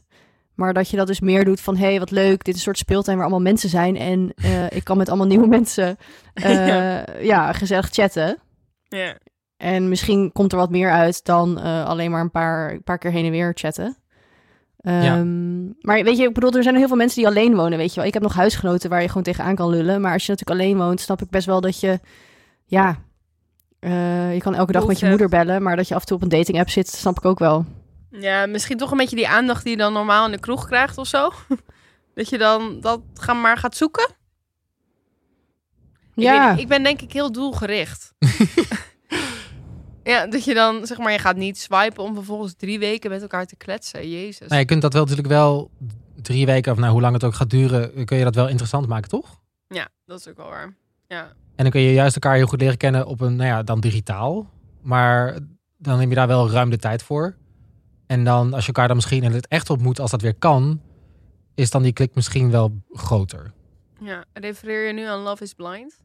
Maar 0.56 0.72
dat 0.72 0.88
je 0.90 0.96
dat 0.96 1.06
dus 1.06 1.20
meer 1.20 1.44
doet 1.44 1.60
van... 1.60 1.76
hé, 1.76 1.86
hey, 1.86 1.98
wat 1.98 2.10
leuk, 2.10 2.44
dit 2.44 2.48
is 2.48 2.54
een 2.54 2.60
soort 2.60 2.78
speeltuin 2.78 3.16
waar 3.16 3.26
allemaal 3.26 3.44
mensen 3.44 3.68
zijn... 3.68 3.96
en 3.96 4.32
eh, 4.36 4.70
ik 4.78 4.84
kan 4.84 4.96
met 4.96 5.08
allemaal 5.08 5.26
nieuwe 5.26 5.46
mensen 5.46 5.96
eh, 6.34 7.04
ja. 7.30 7.52
gezellig 7.52 7.88
chatten. 7.90 8.38
Ja. 8.88 9.18
En 9.56 9.88
misschien 9.88 10.32
komt 10.32 10.52
er 10.52 10.58
wat 10.58 10.70
meer 10.70 10.90
uit 10.90 11.24
dan 11.24 11.60
eh, 11.60 11.84
alleen 11.84 12.10
maar 12.10 12.20
een 12.20 12.30
paar, 12.30 12.72
een 12.72 12.82
paar 12.82 12.98
keer 12.98 13.10
heen 13.10 13.24
en 13.24 13.30
weer 13.30 13.52
chatten. 13.54 13.96
Ehm, 14.76 15.64
Maar 15.64 16.02
weet 16.02 16.16
je, 16.16 16.24
ik 16.24 16.34
bedoel, 16.34 16.52
er 16.52 16.62
zijn 16.62 16.76
heel 16.76 16.88
veel 16.88 16.96
mensen 16.96 17.18
die 17.18 17.26
alleen 17.26 17.54
wonen, 17.54 17.78
weet 17.78 17.90
je 17.90 17.96
wel. 17.96 18.08
Ik 18.08 18.14
heb 18.14 18.22
nog 18.22 18.34
huisgenoten 18.34 18.90
waar 18.90 19.02
je 19.02 19.08
gewoon 19.08 19.22
tegenaan 19.22 19.54
kan 19.54 19.70
lullen. 19.70 20.00
Maar 20.00 20.12
als 20.12 20.26
je 20.26 20.32
natuurlijk 20.32 20.60
alleen 20.60 20.76
woont, 20.76 21.00
snap 21.00 21.22
ik 21.22 21.30
best 21.30 21.46
wel 21.46 21.60
dat 21.60 21.80
je... 21.80 22.00
Ja, 22.64 22.98
je 24.32 24.38
kan 24.38 24.54
elke 24.54 24.72
dag 24.72 24.86
met 24.86 25.00
je 25.00 25.08
moeder 25.08 25.28
bellen. 25.28 25.62
Maar 25.62 25.76
dat 25.76 25.88
je 25.88 25.94
af 25.94 26.00
en 26.00 26.06
toe 26.06 26.16
op 26.16 26.22
een 26.22 26.28
dating 26.28 26.58
app 26.58 26.70
zit, 26.70 26.88
snap 26.88 27.16
ik 27.16 27.24
ook 27.24 27.38
wel. 27.38 27.64
Ja, 28.10 28.46
misschien 28.46 28.76
toch 28.76 28.90
een 28.90 28.96
beetje 28.96 29.16
die 29.16 29.28
aandacht 29.28 29.62
die 29.62 29.72
je 29.72 29.78
dan 29.78 29.92
normaal 29.92 30.26
in 30.26 30.32
de 30.32 30.38
kroeg 30.38 30.66
krijgt 30.66 30.98
of 30.98 31.06
zo. 31.06 31.32
Dat 32.14 32.28
je 32.28 32.38
dan 32.38 32.80
dat 32.80 33.00
gaan 33.14 33.40
maar 33.40 33.58
gaat 33.58 33.76
zoeken. 33.76 34.08
Ik, 36.14 36.14
weet 36.14 36.24
Ja, 36.24 36.56
ik 36.56 36.68
ben 36.68 36.82
denk 36.82 37.00
ik 37.00 37.12
heel 37.12 37.32
doelgericht. 37.32 38.14
ja, 40.02 40.26
dat 40.26 40.44
je 40.44 40.54
dan, 40.54 40.86
zeg 40.86 40.98
maar, 40.98 41.12
je 41.12 41.18
gaat 41.18 41.36
niet 41.36 41.58
swipen 41.58 42.02
om 42.02 42.14
vervolgens 42.14 42.54
drie 42.56 42.78
weken 42.78 43.10
met 43.10 43.22
elkaar 43.22 43.46
te 43.46 43.56
kletsen. 43.56 44.10
Jezus. 44.10 44.48
Nou, 44.48 44.60
je 44.60 44.66
kunt 44.66 44.82
dat 44.82 44.92
wel 44.92 45.02
natuurlijk 45.02 45.28
wel 45.28 45.70
drie 46.22 46.46
weken 46.46 46.72
of 46.72 46.78
nou, 46.78 46.92
hoe 46.92 47.00
lang 47.00 47.14
het 47.14 47.24
ook 47.24 47.34
gaat 47.34 47.50
duren, 47.50 48.04
kun 48.04 48.18
je 48.18 48.24
dat 48.24 48.34
wel 48.34 48.48
interessant 48.48 48.86
maken, 48.86 49.08
toch? 49.08 49.40
Ja, 49.68 49.88
dat 50.06 50.18
is 50.18 50.28
ook 50.28 50.36
wel 50.36 50.48
waar. 50.48 50.74
Ja. 51.08 51.22
En 51.56 51.62
dan 51.62 51.70
kun 51.70 51.80
je 51.80 51.92
juist 51.92 52.14
elkaar 52.14 52.34
heel 52.34 52.46
goed 52.46 52.60
leren 52.60 52.76
kennen 52.76 53.06
op 53.06 53.20
een, 53.20 53.36
nou 53.36 53.48
ja, 53.48 53.62
dan 53.62 53.80
digitaal. 53.80 54.50
Maar 54.82 55.38
dan 55.76 55.98
neem 55.98 56.08
je 56.08 56.14
daar 56.14 56.26
wel 56.26 56.50
ruim 56.50 56.70
de 56.70 56.78
tijd 56.78 57.02
voor. 57.02 57.36
En 58.06 58.24
dan, 58.24 58.52
als 58.52 58.60
je 58.62 58.66
elkaar 58.66 58.86
dan 58.86 58.96
misschien 58.96 59.22
in 59.22 59.32
het 59.32 59.46
echt 59.48 59.70
ontmoet, 59.70 60.00
als 60.00 60.10
dat 60.10 60.20
weer 60.22 60.34
kan, 60.34 60.80
is 61.54 61.70
dan 61.70 61.82
die 61.82 61.92
klik 61.92 62.14
misschien 62.14 62.50
wel 62.50 62.82
groter. 62.92 63.52
ja. 64.00 64.24
Refereer 64.32 64.86
je 64.86 64.92
nu 64.92 65.04
aan 65.06 65.18
Love 65.20 65.42
is 65.42 65.52
Blind? 65.54 65.96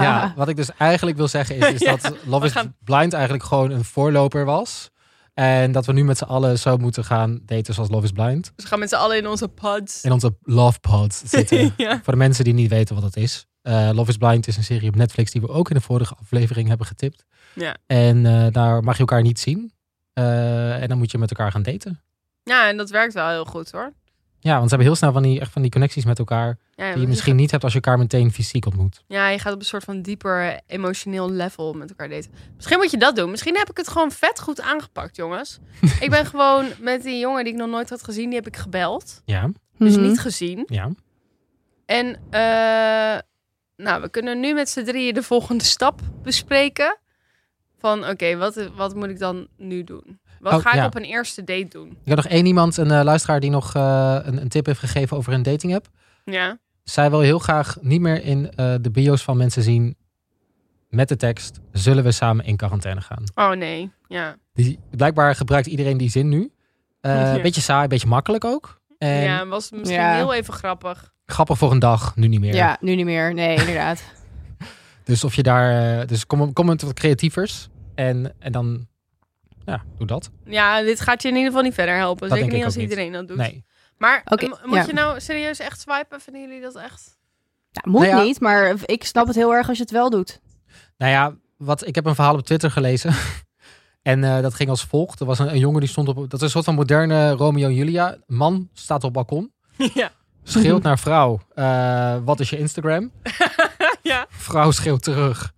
Ja, 0.00 0.32
wat 0.36 0.48
ik 0.48 0.56
dus 0.56 0.70
eigenlijk 0.78 1.16
wil 1.16 1.28
zeggen 1.28 1.56
is, 1.56 1.66
is 1.72 1.80
Ja, 1.88 1.96
dat 1.96 2.16
Love 2.26 2.46
is 2.46 2.52
gaan- 2.52 2.76
Blind 2.84 3.12
eigenlijk 3.12 3.44
gewoon 3.44 3.70
een 3.70 3.84
voorloper 3.84 4.44
was. 4.44 4.90
En 5.34 5.72
dat 5.72 5.86
we 5.86 5.92
nu 5.92 6.04
met 6.04 6.18
z'n 6.18 6.24
allen 6.24 6.58
zo 6.58 6.76
moeten 6.76 7.04
gaan 7.04 7.40
daten 7.46 7.74
zoals 7.74 7.88
Love 7.90 8.04
is 8.04 8.10
Blind. 8.12 8.52
Dus 8.54 8.64
we 8.64 8.70
gaan 8.70 8.78
met 8.78 8.88
z'n 8.88 8.94
allen 8.94 9.16
in 9.16 9.26
onze 9.26 9.48
pods. 9.48 10.04
In 10.04 10.12
onze 10.12 10.36
Love 10.42 10.78
Pod 10.80 11.14
zitten. 11.24 11.72
ja. 11.76 12.00
Voor 12.02 12.12
de 12.12 12.18
mensen 12.18 12.44
die 12.44 12.54
niet 12.54 12.70
weten 12.70 12.94
wat 12.94 13.04
dat 13.04 13.16
is. 13.16 13.46
Eh, 13.62 13.90
Love 13.92 14.10
is 14.10 14.16
Blind 14.16 14.46
is 14.46 14.56
een 14.56 14.64
serie 14.64 14.88
op 14.88 14.94
Netflix 14.96 15.30
die 15.30 15.40
we 15.40 15.48
ook 15.48 15.68
in 15.68 15.74
de 15.76 15.80
vorige 15.82 16.14
aflevering 16.20 16.68
hebben 16.68 16.86
getipt. 16.86 17.24
Ja. 17.54 17.76
En 17.86 18.26
eh, 18.26 18.46
daar 18.52 18.82
mag 18.82 18.94
je 18.94 19.00
elkaar 19.00 19.22
niet 19.22 19.40
zien. 19.40 19.72
Eh, 20.12 20.82
en 20.82 20.88
dan 20.88 20.98
moet 20.98 21.10
je 21.10 21.18
met 21.18 21.30
elkaar 21.30 21.50
gaan 21.52 21.62
daten. 21.62 22.02
ja, 22.42 22.68
en 22.68 22.76
dat 22.76 22.90
werkt 22.90 23.14
wel 23.14 23.28
heel 23.28 23.44
goed 23.44 23.70
hoor. 23.70 23.92
Ja, 24.40 24.52
want 24.56 24.62
ze 24.62 24.68
hebben 24.68 24.86
heel 24.86 24.96
snel 24.96 25.12
van 25.12 25.22
die, 25.22 25.40
echt 25.40 25.52
van 25.52 25.62
die 25.62 25.70
connecties 25.70 26.04
met 26.04 26.18
elkaar. 26.18 26.58
Ja, 26.74 26.92
Die 26.92 27.00
je 27.02 27.08
misschien 27.08 27.36
niet 27.36 27.50
hebt 27.50 27.62
als 27.64 27.72
je 27.72 27.80
elkaar 27.80 27.98
meteen 27.98 28.32
fysiek 28.32 28.66
ontmoet. 28.66 29.02
Ja, 29.08 29.28
je 29.28 29.38
gaat 29.38 29.52
op 29.52 29.58
een 29.58 29.64
soort 29.64 29.84
van 29.84 30.02
dieper 30.02 30.60
emotioneel 30.66 31.30
level 31.30 31.72
met 31.72 31.88
elkaar 31.90 32.08
daten. 32.08 32.30
Misschien 32.56 32.78
moet 32.78 32.90
je 32.90 32.96
dat 32.96 33.16
doen. 33.16 33.30
Misschien 33.30 33.56
heb 33.56 33.70
ik 33.70 33.76
het 33.76 33.88
gewoon 33.88 34.10
vet 34.12 34.40
goed 34.40 34.60
aangepakt, 34.60 35.16
jongens. 35.16 35.58
ik 36.00 36.10
ben 36.10 36.26
gewoon 36.32 36.66
met 36.80 37.02
die 37.02 37.18
jongen 37.18 37.44
die 37.44 37.52
ik 37.52 37.58
nog 37.58 37.68
nooit 37.68 37.90
had 37.90 38.04
gezien, 38.04 38.26
die 38.26 38.34
heb 38.38 38.46
ik 38.46 38.56
gebeld. 38.56 39.22
Ja, 39.24 39.50
Dus 39.78 39.96
Mhm. 39.96 40.02
niet 40.06 40.20
gezien. 40.20 40.62
ja. 40.66 40.90
En 41.86 42.06
eh, 42.30 43.18
nou, 43.76 44.02
we 44.02 44.08
kunnen 44.10 44.40
nu 44.40 44.54
met 44.54 44.68
z'n 44.68 44.84
drieën 44.84 45.14
de 45.14 45.22
volgende 45.22 45.64
stap 45.64 46.00
bespreken. 46.22 46.96
Van 47.82 48.08
oké, 48.08 48.36
wat, 48.36 48.68
wat 48.76 48.94
moet 48.94 49.08
ik 49.08 49.18
dan 49.18 49.46
nu 49.56 49.84
doen? 49.84 50.20
Wat 50.40 50.52
Oh, 50.52 50.60
ga 50.60 50.68
ik 50.70 50.76
ja. 50.76 50.86
op 50.86 50.94
een 50.94 51.02
eerste 51.02 51.44
date 51.44 51.68
doen? 51.68 51.88
Ik 51.88 51.96
heb 52.04 52.16
nog 52.16 52.26
één 52.26 52.46
iemand, 52.46 52.76
een 52.76 52.90
eh, 52.90 53.04
luisteraar, 53.04 53.40
die 53.40 53.50
nog 53.50 53.74
eh, 53.74 54.18
een, 54.22 54.40
een 54.40 54.48
tip 54.48 54.66
heeft 54.66 54.78
gegeven 54.78 55.16
over 55.16 55.32
een 55.32 55.42
dating 55.42 55.74
app. 55.74 55.86
Ja, 56.24 56.58
Zij 56.82 57.10
wil 57.10 57.20
heel 57.20 57.38
graag 57.38 57.76
niet 57.80 58.00
meer 58.00 58.22
in 58.24 58.50
eh, 58.54 58.74
de 58.80 58.90
bio's 58.90 59.22
van 59.22 59.36
mensen 59.36 59.62
zien 59.62 59.96
met 60.88 61.08
de 61.08 61.16
tekst: 61.16 61.60
zullen 61.72 62.04
we 62.04 62.12
samen 62.12 62.44
in 62.44 62.56
quarantaine 62.56 63.00
gaan? 63.00 63.24
oh 63.34 63.50
nee, 63.50 63.90
ja. 64.08 64.36
Die, 64.52 64.78
blijkbaar 64.90 65.34
gebruikt 65.34 65.66
iedereen 65.66 65.96
die 65.96 66.10
zin 66.10 66.28
nu. 66.28 66.52
Eh, 67.00 67.12
Ja. 67.36 67.42
Beetje 67.42 67.60
saai, 67.60 67.88
beetje 67.88 68.08
makkelijk 68.08 68.44
ook. 68.44 68.80
En 68.98 69.22
ja, 69.22 69.46
was 69.46 69.70
misschien 69.70 70.00
Ja. 70.00 70.14
heel 70.14 70.34
even 70.34 70.54
grappig. 70.54 71.12
grappig 71.26 71.58
voor 71.58 71.70
een 71.70 71.78
dag, 71.78 72.16
nu 72.16 72.28
niet 72.28 72.40
meer. 72.40 72.54
Ja, 72.54 72.76
nu 72.80 72.94
niet 72.94 73.04
meer. 73.04 73.34
Nee, 73.34 73.56
inderdaad. 73.56 74.02
Dus 75.04 75.24
of 75.24 75.34
je 75.34 75.42
daar, 75.42 75.98
eh, 76.00 76.06
dus 76.06 76.26
kom, 76.26 76.52
kom 76.52 76.66
met 76.66 76.82
wat 76.82 76.92
creatievers 76.94 77.68
en, 77.94 78.34
en 78.38 78.52
dan, 78.52 78.86
ja, 79.64 79.82
doe 79.98 80.06
dat. 80.06 80.30
Ja, 80.44 80.82
dit 80.82 81.00
gaat 81.00 81.22
je 81.22 81.28
in 81.28 81.34
ieder 81.34 81.48
geval 81.48 81.64
niet 81.64 81.74
verder 81.74 81.94
helpen. 81.96 82.28
Dat 82.28 82.38
Zeker 82.38 82.42
denk 82.42 82.50
niet 82.52 82.60
ik 82.60 82.66
als 82.66 82.74
niet. 82.76 82.90
iedereen 82.90 83.12
dat 83.12 83.28
doet. 83.28 83.36
Nee. 83.36 83.64
Maar 83.98 84.22
m- 84.24 84.68
moet 84.68 84.76
ja. 84.76 84.84
je 84.86 84.92
nou 84.92 85.20
serieus 85.20 85.58
echt 85.58 85.80
swipen? 85.80 86.20
Vinden 86.20 86.42
jullie 86.42 86.60
dat 86.60 86.76
echt? 86.76 87.18
Ja, 87.70 87.80
moet 87.84 88.00
Nou 88.00 88.16
ja. 88.16 88.22
niet, 88.22 88.40
maar 88.40 88.74
ik 88.86 89.04
snap 89.04 89.26
het 89.26 89.36
heel 89.36 89.54
erg 89.54 89.68
als 89.68 89.76
je 89.76 89.82
het 89.82 89.92
wel 89.92 90.10
doet. 90.10 90.40
Nou 90.96 91.12
ja, 91.12 91.34
wat, 91.56 91.86
ik 91.86 91.94
heb 91.94 92.06
een 92.06 92.14
verhaal 92.14 92.34
op 92.34 92.44
Twitter 92.44 92.70
gelezen. 92.70 93.14
en 94.02 94.24
eh, 94.24 94.40
dat 94.42 94.54
ging 94.54 94.70
als 94.70 94.84
volgt. 94.84 95.20
Er 95.20 95.26
was 95.26 95.38
een, 95.38 95.48
een 95.48 95.58
jongen 95.58 95.80
die 95.80 95.88
stond 95.88 96.08
op, 96.08 96.16
dat 96.16 96.32
is 96.32 96.40
een 96.40 96.50
soort 96.50 96.64
van 96.64 96.74
moderne 96.74 97.30
Romeo 97.30 97.66
en 97.68 97.74
Julia. 97.74 98.16
Man 98.26 98.68
staat 98.72 99.04
op 99.04 99.12
balkon, 99.12 99.52
ja. 99.94 100.10
schreeuwt 100.42 100.82
naar 100.82 100.98
vrouw, 100.98 101.40
eh, 101.54 102.16
wat 102.24 102.40
is 102.40 102.50
je 102.50 102.58
Instagram? 102.58 103.10
ja. 104.12 104.26
Vrouw 104.28 104.70
schreeuwt 104.70 105.02
terug, 105.02 105.52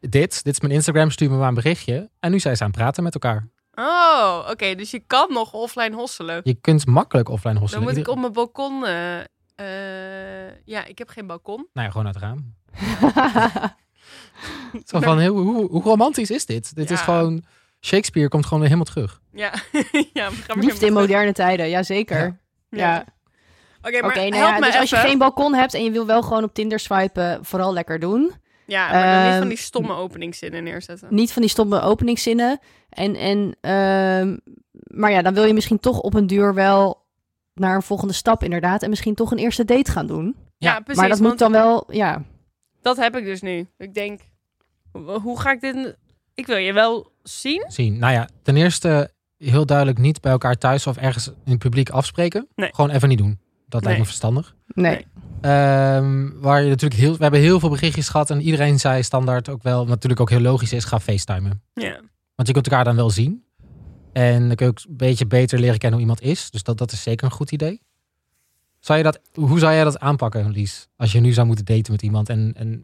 dit, 0.00 0.44
dit 0.44 0.52
is 0.54 0.60
mijn 0.60 0.72
Instagram, 0.72 1.10
stuur 1.10 1.30
me 1.30 1.36
maar 1.36 1.48
een 1.48 1.54
berichtje. 1.54 2.10
En 2.20 2.30
nu 2.30 2.38
zijn 2.40 2.56
ze 2.56 2.62
aan 2.62 2.68
het 2.70 2.78
praten 2.78 3.02
met 3.02 3.14
elkaar. 3.14 3.48
Oh, 3.74 4.46
oké. 4.50 4.74
Dus 4.74 4.90
je 4.90 5.02
kan 5.06 5.32
nog 5.32 5.52
offline 5.52 5.94
hosselen. 5.96 6.40
Je 6.44 6.54
kunt 6.54 6.86
makkelijk 6.86 7.28
offline 7.28 7.52
Dan 7.52 7.62
hosselen. 7.62 7.84
moet 7.88 7.96
ik 7.96 8.08
op 8.08 8.18
mijn 8.18 8.32
balkon... 8.32 8.84
eh, 8.86 9.18
eh, 9.54 10.52
ja, 10.64 10.84
ik 10.84 10.98
heb 10.98 11.08
geen 11.08 11.26
balkon. 11.26 11.66
Nou 11.72 11.86
ja, 11.86 11.92
gewoon 11.92 12.06
uit 12.06 12.14
het 12.14 12.24
raam. 12.24 12.54
Zo 14.84 15.00
van, 15.00 15.18
heel, 15.18 15.36
hoe, 15.36 15.70
hoe 15.70 15.82
romantisch 15.82 16.30
is 16.30 16.46
dit? 16.46 16.74
Dit 16.74 16.90
is 16.90 17.00
gewoon, 17.00 17.44
Shakespeare 17.80 18.28
komt 18.28 18.44
gewoon 18.44 18.60
weer 18.60 18.68
helemaal 18.68 18.92
terug. 18.92 19.20
Ja, 19.32 19.52
ja 20.12 20.30
we 20.30 20.36
gaan 20.36 20.56
weer 20.56 20.64
Liefde 20.64 20.86
in 20.86 20.92
terug. 20.92 20.92
moderne 20.92 21.32
tijden, 21.32 21.68
jazeker. 21.68 22.38
Ja. 22.70 22.78
Ja. 22.78 23.04
Oké, 23.86 24.00
maar 24.00 24.16
nou 24.16 24.34
help 24.34 24.50
ja, 24.50 24.58
me 24.58 24.66
dus 24.66 24.76
als 24.76 24.90
je 24.90 24.96
geen 24.96 25.18
balkon 25.18 25.54
hebt 25.54 25.74
en 25.74 25.84
je 25.84 25.90
wil 25.90 26.06
wel 26.06 26.22
gewoon 26.22 26.44
op 26.44 26.54
Tinder 26.54 26.78
swipen, 26.78 27.44
vooral 27.44 27.72
lekker 27.72 27.98
doen. 27.98 28.32
Ja, 28.66 28.90
maar 28.92 29.02
dan 29.02 29.22
niet 29.22 29.30
Ehm, 29.30 29.38
van 29.38 29.48
die 29.48 29.58
stomme 29.58 29.94
openingszinnen 29.94 30.64
neerzetten. 30.64 31.08
Niet 31.10 31.32
van 31.32 31.42
die 31.42 31.50
stomme 31.50 31.80
openingszinnen. 31.80 32.58
En, 32.88 33.14
en, 33.14 33.56
ehm, 33.60 34.36
maar 34.70 35.10
ja, 35.10 35.22
dan 35.22 35.34
wil 35.34 35.44
je 35.44 35.54
misschien 35.54 35.80
toch 35.80 36.00
op 36.00 36.14
een 36.14 36.26
duur 36.26 36.54
wel 36.54 37.04
naar 37.54 37.74
een 37.74 37.82
volgende 37.82 38.14
stap 38.14 38.42
inderdaad. 38.42 38.82
En 38.82 38.90
misschien 38.90 39.14
toch 39.14 39.30
een 39.30 39.38
eerste 39.38 39.64
date 39.64 39.90
gaan 39.90 40.06
doen. 40.06 40.36
Ja, 40.58 40.72
Ja, 40.72 40.80
precies. 40.80 41.00
maar 41.00 41.08
dat 41.10 41.20
moet 41.20 41.38
dan 41.38 41.52
wel, 41.52 41.84
ja. 41.90 42.22
dat 42.82 42.96
heb 42.96 43.16
ik 43.16 43.24
dus 43.24 43.40
nu. 43.42 43.68
Ik 43.78 43.94
denk, 43.94 44.20
hoe 44.92 45.20
hoe 45.20 45.40
ga 45.40 45.50
ik 45.50 45.60
dit... 45.60 45.96
Ik 46.34 46.46
wil 46.46 46.56
je 46.56 46.72
wel 46.72 47.12
zien. 47.22 47.64
zien. 47.68 47.98
Nou 47.98 48.12
ja, 48.12 48.28
ten 48.42 48.56
eerste 48.56 49.10
heel 49.38 49.66
duidelijk 49.66 49.98
niet 49.98 50.20
bij 50.20 50.32
elkaar 50.32 50.54
thuis 50.58 50.86
of 50.86 50.96
ergens 50.96 51.26
in 51.26 51.34
het 51.44 51.58
publiek 51.58 51.90
afspreken. 51.90 52.48
Nee. 52.54 52.70
Gewoon 52.74 52.90
even 52.90 53.08
niet 53.08 53.18
doen. 53.18 53.38
Dat 53.66 53.84
lijkt 53.84 53.98
me 53.98 54.04
verstandig. 54.04 54.54
Nee. 54.66 55.06
Ehm, 55.40 56.30
waar 56.40 56.62
je 56.62 56.68
natuurlijk 56.68 57.00
heel, 57.00 57.16
we 57.16 57.22
hebben 57.22 57.40
heel 57.40 57.60
veel 57.60 57.68
berichtjes 57.68 58.08
gehad 58.08 58.30
en 58.30 58.40
iedereen 58.40 58.78
zei 58.78 59.02
standaard 59.02 59.48
ook 59.48 59.62
wel, 59.62 59.78
wat 59.78 59.88
natuurlijk 59.88 60.20
ook 60.20 60.30
heel 60.30 60.40
logisch 60.40 60.72
is, 60.72 60.84
ga 60.84 61.00
facetimen. 61.00 61.62
Ja. 61.74 62.00
Want 62.34 62.48
je 62.48 62.54
kunt 62.54 62.66
elkaar 62.66 62.84
dan 62.84 62.96
wel 62.96 63.10
zien. 63.10 63.44
En 64.12 64.46
dan 64.46 64.56
kun 64.56 64.66
je 64.66 64.72
ook 64.72 64.80
een 64.88 64.96
beetje 64.96 65.26
beter 65.26 65.58
leren 65.58 65.78
kennen 65.78 66.00
hoe 66.00 66.08
iemand 66.08 66.22
is. 66.22 66.50
Dus 66.50 66.62
dat, 66.62 66.78
dat 66.78 66.92
is 66.92 67.02
zeker 67.02 67.26
een 67.26 67.32
goed 67.32 67.52
idee. 67.52 67.82
Zou 68.80 68.98
je 68.98 69.04
dat, 69.04 69.20
hoe 69.34 69.58
zou 69.58 69.72
jij 69.72 69.84
dat 69.84 69.98
aanpakken, 69.98 70.50
Lies? 70.50 70.88
Als 70.96 71.12
je 71.12 71.20
nu 71.20 71.32
zou 71.32 71.46
moeten 71.46 71.64
daten 71.64 71.92
met 71.92 72.02
iemand 72.02 72.28
en, 72.28 72.52
en 72.56 72.82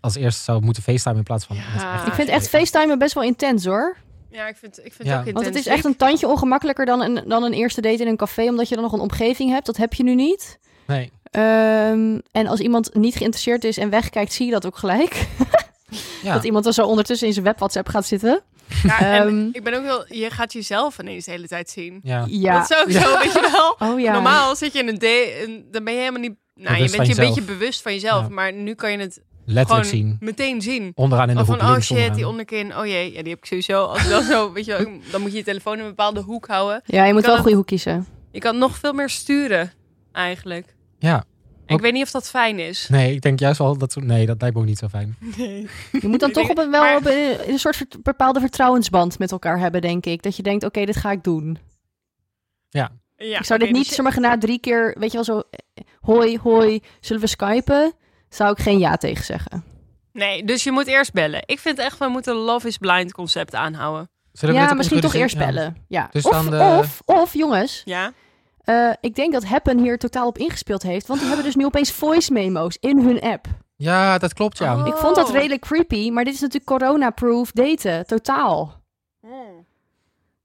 als 0.00 0.14
eerste 0.14 0.42
zou 0.42 0.62
moeten 0.62 0.82
facetimen 0.82 1.18
in 1.18 1.24
plaats 1.24 1.44
van... 1.44 1.56
Ja. 1.56 2.06
Ik 2.06 2.12
vind 2.12 2.28
echt 2.28 2.48
FaceTime 2.48 2.96
best 2.96 3.14
wel 3.14 3.22
intens 3.22 3.64
hoor. 3.64 3.96
Ja, 4.30 4.48
ik 4.48 4.56
vind, 4.56 4.78
ik 4.84 4.92
vind 4.92 5.08
Ja. 5.08 5.10
het 5.10 5.20
ook 5.20 5.26
intens. 5.26 5.44
Want 5.44 5.46
het 5.56 5.66
is 5.66 5.72
echt 5.72 5.84
een 5.84 5.96
tandje 5.96 6.28
ongemakkelijker 6.28 6.86
dan 6.86 7.00
een, 7.02 7.22
dan 7.28 7.42
een 7.42 7.52
eerste 7.52 7.80
date 7.80 8.02
in 8.02 8.06
een 8.08 8.16
café, 8.16 8.42
omdat 8.48 8.68
je 8.68 8.74
dan 8.74 8.84
nog 8.84 8.92
een 8.92 9.00
omgeving 9.00 9.50
hebt. 9.50 9.66
Dat 9.66 9.76
heb 9.76 9.94
je 9.94 10.02
nu 10.02 10.14
niet. 10.14 10.58
Nee. 10.86 11.10
Ehm, 11.30 12.18
en 12.32 12.46
als 12.46 12.60
iemand 12.60 12.94
niet 12.94 13.14
geïnteresseerd 13.16 13.64
is 13.64 13.78
en 13.78 13.90
wegkijkt, 13.90 14.32
zie 14.32 14.46
je 14.46 14.52
dat 14.52 14.66
ook 14.66 14.76
gelijk. 14.78 15.26
Ja. 16.22 16.32
Dat 16.34 16.44
iemand 16.44 16.66
er 16.66 16.72
zo 16.72 16.86
ondertussen 16.86 17.26
in 17.26 17.32
zijn 17.32 17.44
web 17.44 17.58
WhatsApp 17.58 17.88
gaat 17.88 18.06
zitten. 18.06 18.40
Ja, 18.82 18.98
en 19.00 19.26
Ehm. 19.28 19.48
ik 19.52 19.64
ben 19.64 19.74
ook 19.74 19.82
wel... 19.84 20.04
Je 20.08 20.30
gaat 20.30 20.52
jezelf 20.52 20.98
ineens 20.98 21.24
de 21.24 21.30
hele 21.30 21.46
tijd 21.48 21.70
zien. 21.70 22.00
Ja. 22.02 22.24
Ja. 22.28 22.58
Dat 22.60 22.70
is 22.70 22.76
ook 22.76 22.90
zo, 23.02 23.18
weet 23.18 23.32
je 23.32 23.50
wel. 23.78 23.88
Oh 23.88 24.00
ja. 24.00 24.12
Normaal 24.12 24.56
zit 24.56 24.72
je 24.72 24.78
in 24.78 24.88
een 24.88 24.98
date 24.98 25.62
dan 25.70 25.84
ben 25.84 25.92
je 25.92 25.98
helemaal 25.98 26.20
niet... 26.20 26.34
Nou, 26.54 26.82
je 26.82 26.90
bent 26.90 27.06
je 27.06 27.12
een 27.12 27.26
beetje 27.28 27.42
bewust 27.42 27.82
van 27.82 27.92
jezelf. 27.92 28.22
Ja. 28.22 28.28
Maar 28.28 28.52
nu 28.52 28.74
kan 28.74 28.92
je 28.92 28.98
het 28.98 29.20
Letterlijk 29.54 29.86
gewoon 29.88 30.04
zien. 30.06 30.16
meteen 30.20 30.62
zien. 30.62 30.92
Onderaan 30.94 31.28
in 31.28 31.34
de 31.34 31.40
Of 31.40 31.46
hoek 31.46 31.56
van, 31.56 31.64
oh 31.66 31.70
links 31.72 31.86
shit, 31.86 31.96
onderaan. 31.96 32.16
die 32.16 32.28
onderkin. 32.28 32.76
Oh 32.76 32.86
jee, 32.86 33.12
ja, 33.12 33.22
die 33.22 33.30
heb 33.30 33.38
ik 33.38 33.44
sowieso. 33.44 33.84
Als 33.84 34.06
wel 34.08 34.22
zo, 34.22 34.52
weet 34.52 34.64
je 34.64 34.72
wel, 34.76 34.86
dan 35.12 35.20
moet 35.20 35.30
je 35.30 35.36
je 35.36 35.44
telefoon 35.44 35.74
in 35.74 35.80
een 35.80 35.88
bepaalde 35.88 36.20
hoek 36.20 36.46
houden. 36.46 36.82
Ja, 36.84 37.04
je 37.04 37.12
moet 37.12 37.24
wel 37.26 37.34
een 37.34 37.40
goede 37.42 37.56
hoek 37.56 37.66
kiezen. 37.66 38.06
Je 38.32 38.38
kan 38.40 38.58
nog 38.58 38.76
veel 38.78 38.92
meer 38.92 39.08
sturen, 39.08 39.72
eigenlijk. 40.12 40.74
Ja. 40.98 41.24
Ik 41.66 41.80
weet 41.80 41.92
niet 41.92 42.02
of 42.02 42.10
dat 42.10 42.28
fijn 42.30 42.58
is. 42.58 42.88
Nee, 42.88 43.14
ik 43.14 43.20
denk 43.20 43.38
juist 43.38 43.58
wel 43.58 43.78
dat... 43.78 43.96
Nee, 43.96 44.26
dat 44.26 44.40
lijkt 44.40 44.56
me 44.56 44.62
ook 44.62 44.68
niet 44.68 44.78
zo 44.78 44.88
fijn. 44.88 45.16
Nee. 45.36 45.68
Je 46.00 46.08
moet 46.08 46.20
dan 46.20 46.32
toch 46.40 46.48
op 46.50 46.58
een, 46.58 46.70
wel 46.70 46.80
maar- 46.82 46.96
op 46.96 47.06
een, 47.06 47.50
een 47.50 47.58
soort 47.58 47.86
bepaalde 48.02 48.40
vertrouwensband 48.40 49.18
met 49.18 49.32
elkaar 49.32 49.58
hebben, 49.58 49.80
denk 49.80 50.06
ik. 50.06 50.22
Dat 50.22 50.36
je 50.36 50.42
denkt, 50.42 50.64
oké, 50.64 50.84
dit 50.84 50.96
ga 50.96 51.10
ik 51.10 51.22
doen. 51.24 51.58
Ja, 52.68 52.90
ik 53.16 53.44
zou 53.44 53.58
dit 53.58 53.70
niet, 53.70 53.86
dus- 53.86 53.94
zeg 53.94 54.04
maar, 54.04 54.20
na 54.20 54.38
drie 54.38 54.58
keer, 54.60 54.96
weet 54.98 55.10
je 55.10 55.16
wel, 55.16 55.24
zo, 55.24 55.42
eh, 55.50 55.84
hoi, 56.00 56.38
hoi, 56.42 56.80
zullen 57.00 57.22
we 57.22 57.28
skypen? 57.28 57.92
Zou 58.30 58.50
ik 58.52 58.58
geen 58.58 58.78
ja 58.78 58.96
tegen 58.96 59.24
zeggen. 59.24 59.64
Nee, 60.12 60.44
dus 60.44 60.64
je 60.64 60.72
moet 60.72 60.86
eerst 60.86 61.12
bellen. 61.12 61.42
Ik 61.46 61.58
vind 61.58 61.78
echt, 61.78 61.98
we 61.98 62.08
moeten 62.08 62.34
Love 62.34 62.66
is 62.66 62.76
Blind 62.78 63.12
concept 63.12 63.54
aanhouden. 63.54 64.10
Zullen 64.32 64.54
we 64.54 64.60
ja, 64.60 64.74
misschien 64.74 65.00
toch 65.00 65.14
eerst 65.14 65.38
bellen. 65.38 65.76
Ja. 65.88 66.08
Dus 66.10 66.24
of, 66.24 66.32
dan 66.32 66.50
de- 66.50 66.76
of, 66.78 67.00
of, 67.04 67.34
jongens, 67.34 67.82
Ja? 67.84 68.12
eh, 68.64 68.90
ik 69.00 69.14
denk 69.14 69.32
dat 69.32 69.44
Happen 69.44 69.78
hier 69.78 69.98
totaal 69.98 70.26
op 70.26 70.38
ingespeeld 70.38 70.82
heeft. 70.82 71.06
Want 71.06 71.18
die 71.18 71.28
hebben 71.28 71.46
dus 71.46 71.56
nu 71.56 71.64
opeens 71.64 71.92
voice 71.92 72.32
memo's 72.32 72.76
in 72.80 72.98
hun 73.00 73.20
app. 73.20 73.46
Ja, 73.76 74.02
ja 74.04 74.18
dat 74.18 74.34
klopt, 74.34 74.58
ja. 74.58 74.80
Oh. 74.80 74.86
Ik 74.86 74.94
vond 74.94 75.14
dat 75.16 75.30
redelijk 75.30 75.60
creepy, 75.60 76.10
maar 76.10 76.24
dit 76.24 76.34
is 76.34 76.40
natuurlijk 76.40 76.70
corona-proof 76.70 77.52
daten, 77.52 78.06
totaal. 78.06 78.78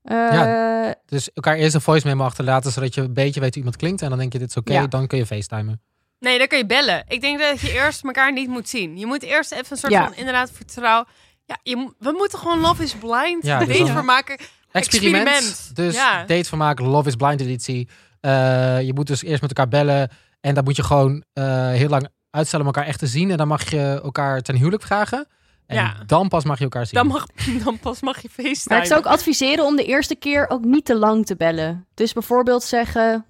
Eh, 0.02 0.92
Dus 1.06 1.32
elkaar 1.34 1.56
eerst 1.56 1.76
een 1.76 1.82
voice 1.82 2.08
memo 2.08 2.24
achterlaten, 2.24 2.72
zodat 2.72 2.94
je 2.96 3.02
een 3.02 3.14
beetje 3.14 3.40
weet 3.40 3.50
hoe 3.50 3.58
iemand 3.58 3.76
klinkt. 3.78 4.02
En 4.02 4.10
dan 4.10 4.18
denk 4.18 4.34
je, 4.34 4.40
dit 4.40 4.50
is 4.50 4.58
oké, 4.58 4.74
Ja. 4.74 4.88
dan 4.88 5.08
kun 5.08 5.18
je 5.18 5.26
facetimen. 5.26 5.82
Nee, 6.26 6.38
dan 6.38 6.48
kun 6.48 6.58
je 6.58 6.66
bellen. 6.66 7.04
Ik 7.08 7.22
denk 7.22 7.40
dat 7.40 7.60
je 7.60 7.74
eerst 7.74 8.04
elkaar 8.04 8.34
niet 8.34 8.48
moet 8.50 8.70
zien. 8.70 8.98
Je 8.98 9.06
moet 9.06 9.24
eerst 9.24 9.52
even 9.52 9.66
een 9.70 9.78
soort 9.78 9.92
Ja. 9.92 10.04
van 10.04 10.16
inderdaad 10.16 10.52
vertrouwen. 10.54 11.08
Ja, 11.46 11.58
je, 11.64 11.76
mo- 11.76 11.94
we 12.00 12.12
moeten 12.18 12.40
gewoon 12.40 12.60
Love 12.60 12.84
is 12.84 12.94
Blind 12.94 13.46
Ja, 13.46 13.60
dus 13.60 13.68
date 13.68 13.80
dan- 13.84 13.88
voor 13.94 14.06
maken. 14.06 14.38
Experiment. 14.72 15.28
Experiment. 15.28 15.76
Dus 15.76 15.96
Ja. 15.96 16.20
date 16.26 16.50
van 16.50 16.58
maken, 16.58 16.86
Love 16.86 17.08
is 17.08 17.16
Blind 17.16 17.42
editie. 17.42 17.90
Eh, 18.22 18.82
je 18.82 18.92
moet 18.94 19.08
dus 19.08 19.24
eerst 19.24 19.42
met 19.42 19.50
elkaar 19.50 19.68
bellen. 19.68 20.10
En 20.42 20.54
dan 20.54 20.64
moet 20.64 20.76
je 20.76 20.84
gewoon 20.84 21.24
eh, 21.34 21.68
heel 21.70 21.90
lang 21.90 22.08
uitstellen 22.30 22.66
om 22.68 22.72
elkaar 22.74 22.90
echt 22.90 23.00
te 23.00 23.08
zien. 23.08 23.32
En 23.32 23.38
dan 23.38 23.48
mag 23.48 23.70
je 23.72 24.00
elkaar 24.04 24.42
ten 24.42 24.56
huwelijk 24.56 24.84
vragen. 24.84 25.28
En 25.68 25.76
Ja. 25.76 25.96
dan 26.06 26.28
pas 26.28 26.44
mag 26.44 26.58
je 26.58 26.64
elkaar 26.64 26.86
zien. 26.86 26.94
Dan, 26.96 27.08
mag, 27.08 27.26
dan 27.64 27.80
pas 27.80 28.02
mag 28.02 28.22
je 28.22 28.30
FaceTime. 28.30 28.60
Maar 28.68 28.78
ik 28.82 28.86
zou 28.86 29.00
ook 29.00 29.06
adviseren 29.12 29.66
om 29.66 29.76
de 29.76 29.84
eerste 29.86 30.16
keer 30.16 30.50
ook 30.50 30.64
niet 30.64 30.86
te 30.86 30.96
lang 30.96 31.26
te 31.26 31.36
bellen. 31.36 31.86
Dus 31.94 32.14
bijvoorbeeld 32.14 32.64
zeggen... 32.64 33.26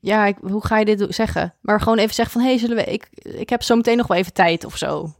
Ja, 0.00 0.26
ik, 0.26 0.36
hoe 0.40 0.66
ga 0.66 0.78
je 0.78 0.84
dit 0.84 1.06
zeggen? 1.14 1.54
Maar 1.60 1.80
gewoon 1.80 1.98
even 1.98 2.14
zeggen 2.14 2.32
van... 2.34 2.42
Hé, 2.42 2.48
hey, 2.48 2.58
zullen 2.58 2.76
we... 2.76 2.84
Ik, 2.84 3.08
ik 3.12 3.48
heb 3.48 3.62
zo 3.62 3.76
meteen 3.76 3.96
nog 3.96 4.06
wel 4.06 4.16
even 4.16 4.32
tijd 4.32 4.64
of 4.64 4.76
zo. 4.76 5.14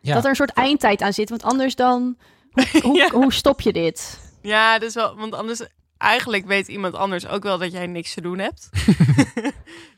Ja. 0.00 0.14
Dat 0.14 0.22
er 0.24 0.28
een 0.30 0.36
soort 0.36 0.52
eindtijd 0.52 1.02
aan 1.02 1.12
zit. 1.12 1.28
Want 1.28 1.42
anders 1.42 1.74
dan... 1.74 2.16
Hoe, 2.50 2.64
hoe, 2.82 2.96
Ja. 2.96 3.10
hoe 3.10 3.32
stop 3.32 3.60
je 3.60 3.72
dit? 3.72 4.20
Ja, 4.42 4.80
is 4.80 4.94
wel... 4.94 5.16
Want 5.16 5.34
anders... 5.34 5.62
Eigenlijk 5.98 6.46
weet 6.46 6.68
iemand 6.68 6.94
anders 6.94 7.26
ook 7.26 7.42
wel 7.42 7.58
dat 7.58 7.72
jij 7.72 7.86
niks 7.86 8.14
te 8.14 8.20
doen 8.20 8.38
hebt. 8.38 8.68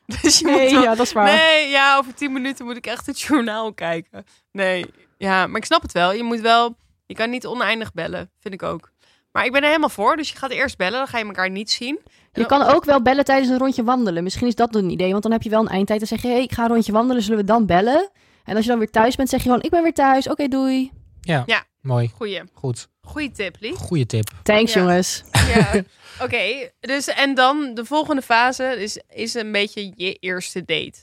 dus 0.23 0.39
je 0.39 0.47
moet 0.47 0.71
wel- 0.71 0.83
ja, 0.83 0.95
dat 0.95 1.07
is 1.07 1.13
waar. 1.13 1.25
Nee, 1.25 1.69
ja, 1.69 1.97
over 1.97 2.15
tien 2.15 2.33
minuten 2.33 2.65
moet 2.65 2.77
ik 2.77 2.87
echt 2.87 3.07
het 3.07 3.21
journaal 3.21 3.73
kijken. 3.75 4.25
Nee, 4.53 4.87
ja, 5.19 5.47
maar 5.47 5.57
ik 5.57 5.65
snap 5.65 5.83
het 5.83 5.93
wel. 5.93 6.13
Je 6.13 6.23
moet 6.23 6.41
wel... 6.41 6.77
Je 7.07 7.15
kan 7.15 7.31
niet 7.31 7.47
oneindig 7.47 7.93
bellen, 7.93 8.31
vind 8.41 8.55
ik 8.55 8.63
ook. 8.63 8.91
Maar 9.37 9.45
ik 9.45 9.53
ben 9.53 9.61
er 9.61 9.67
helemaal 9.67 9.89
voor. 9.89 10.17
Dus 10.17 10.31
je 10.31 10.37
gaat 10.37 10.51
eerst 10.51 10.77
bellen, 10.77 10.99
dan 10.99 11.07
ga 11.07 11.19
je 11.19 11.25
elkaar 11.25 11.51
niet 11.51 11.71
zien. 11.71 11.99
Je 12.33 12.47
kan 12.47 12.63
ook 12.63 12.85
wel 12.85 13.03
bellen 13.03 13.25
tijdens 13.25 13.49
een 13.51 13.59
rondje 13.59 13.85
wandelen. 13.85 14.23
Misschien 14.23 14.47
is 14.47 14.55
dat 14.55 14.75
een 14.75 14.91
idee. 14.91 15.11
Want 15.11 15.23
dan 15.23 15.33
heb 15.33 15.43
je 15.43 15.51
wel 15.51 15.61
een 15.61 15.69
eindtijd. 15.69 15.99
Dan 15.99 16.09
zeg 16.09 16.23
je... 16.23 16.29
Hey, 16.29 16.43
ik 16.43 16.53
ga 16.53 16.63
een 16.63 16.69
rondje 16.69 16.93
wandelen. 16.93 17.23
Zullen 17.23 17.39
we 17.39 17.45
dan 17.45 17.67
bellen? 17.67 18.11
En 18.45 18.55
als 18.57 18.65
je 18.65 18.71
dan 18.71 18.79
weer 18.79 18.91
thuis 18.91 19.17
bent, 19.17 19.29
zeg 19.29 19.39
je 19.43 19.49
gewoon... 19.49 19.63
Ik 19.63 19.71
ben 19.71 19.83
weer 19.83 19.93
thuis. 19.95 20.29
Oké, 20.29 20.49
doei. 20.49 20.93
Ja. 21.21 21.43
Ja. 21.47 21.65
mooi. 21.81 22.11
Goeie, 22.17 22.43
Goed. 22.53 22.89
goeie 23.03 23.31
tip, 23.31 23.57
Lies. 23.61 23.77
Goeie 23.79 24.07
tip. 24.07 24.29
Thanks, 24.43 24.73
Ja. 24.73 24.81
jongens. 24.81 25.23
Ja, 25.55 25.83
oké. 26.25 26.71
Dus 26.81 27.07
en 27.09 27.35
dan 27.35 27.75
de 27.75 27.85
volgende 27.85 28.23
fase 28.23 28.65
is, 28.83 29.01
is 29.09 29.35
een 29.35 29.53
beetje 29.53 29.93
je 29.97 30.15
eerste 30.15 30.65
date. 30.65 30.99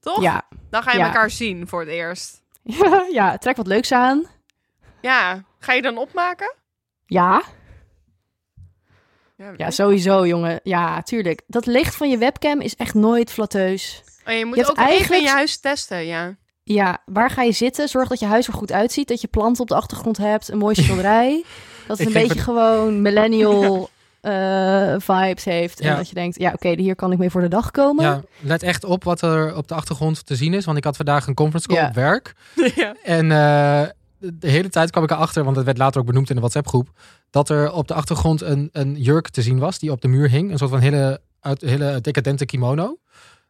Toch? 0.00 0.22
Ja. 0.22 0.42
Dan 0.70 0.82
ga 0.82 0.92
je 0.92 0.98
Ja. 0.98 1.06
elkaar 1.06 1.30
zien 1.30 1.68
voor 1.68 1.80
het 1.80 1.88
eerst. 1.88 2.42
Ja, 2.62 3.06
ja, 3.12 3.38
trek 3.38 3.56
wat 3.56 3.66
leuks 3.66 3.92
aan. 3.92 4.26
Ja, 5.00 5.44
ga 5.58 5.72
je 5.72 5.82
dan 5.82 5.98
opmaken? 5.98 6.54
Ja. 7.06 7.42
Ja, 9.40 9.52
Ja, 9.56 9.70
sowieso, 9.70 10.26
jongen. 10.26 10.60
Ja, 10.62 11.02
tuurlijk. 11.02 11.42
Dat 11.46 11.66
licht 11.66 11.94
van 11.94 12.10
je 12.10 12.18
webcam 12.18 12.60
is 12.60 12.76
echt 12.76 12.94
nooit 12.94 13.30
flatteus. 13.30 14.02
Oh, 14.26 14.32
je 14.34 14.44
moet 14.44 14.56
Je 14.56 14.62
ook 14.62 14.70
even 14.78 14.84
eigenlijk- 14.88 15.20
in 15.20 15.26
je 15.26 15.32
huis 15.34 15.60
testen, 15.60 16.06
ja. 16.06 16.36
Ja, 16.62 16.98
waar 17.06 17.30
ga 17.30 17.42
je 17.42 17.52
zitten? 17.52 17.88
Zorg 17.88 18.08
dat 18.08 18.20
je 18.20 18.26
huis 18.26 18.46
er 18.46 18.52
goed 18.52 18.72
uitziet. 18.72 19.08
Dat 19.08 19.20
je 19.20 19.28
planten 19.28 19.62
op 19.62 19.68
de 19.68 19.74
achtergrond 19.74 20.16
hebt. 20.16 20.48
Een 20.48 20.58
mooie 20.58 20.74
schilderij. 20.74 21.44
dat 21.88 21.98
het 21.98 22.06
een 22.06 22.12
beetje 22.12 22.38
gewoon 22.38 23.02
millennial 23.02 23.90
eh, 24.20 24.94
vibes 24.98 25.44
heeft. 25.44 25.80
En 25.80 25.88
Ja. 25.88 25.96
dat 25.96 26.08
je 26.08 26.14
denkt, 26.14 26.38
ja, 26.38 26.52
oké, 26.52 26.68
hier 26.68 26.94
kan 26.94 27.12
ik 27.12 27.18
mee 27.18 27.30
voor 27.30 27.40
de 27.40 27.48
dag 27.48 27.70
komen. 27.70 28.04
Ja, 28.04 28.20
let 28.40 28.62
echt 28.62 28.84
op 28.84 29.04
wat 29.04 29.22
er 29.22 29.56
op 29.56 29.68
de 29.68 29.74
achtergrond 29.74 30.26
te 30.26 30.36
zien 30.36 30.54
is. 30.54 30.64
Want 30.64 30.78
ik 30.78 30.84
had 30.84 30.96
vandaag 30.96 31.26
een 31.26 31.34
conference 31.34 31.68
call 31.68 31.76
Ja. 31.78 31.86
op 31.88 31.94
werk. 31.94 32.32
ja. 32.74 32.94
En 33.04 33.30
eh, 33.32 33.82
de, 34.20 34.48
hele 34.48 34.68
tijd 34.68 34.90
kwam 34.90 35.04
ik 35.04 35.10
erachter, 35.10 35.44
want 35.44 35.56
het 35.56 35.64
werd 35.64 35.78
later 35.78 36.00
ook 36.00 36.06
benoemd 36.06 36.28
in 36.28 36.34
de 36.34 36.40
WhatsApp 36.40 36.68
groep, 36.68 36.90
dat 37.30 37.48
er 37.48 37.72
op 37.72 37.88
de 37.88 37.94
achtergrond 37.94 38.42
een, 38.42 38.68
een 38.72 38.94
jurk 38.94 39.28
te 39.28 39.42
zien 39.42 39.58
was 39.58 39.78
die 39.78 39.92
op 39.92 40.00
de 40.00 40.08
muur 40.08 40.30
hing. 40.30 40.50
Een 40.50 40.58
soort 40.58 40.70
van 40.70 40.80
hele, 40.80 41.20
uit, 41.40 41.60
hele 41.60 42.00
decadente 42.00 42.44
kimono. 42.44 42.98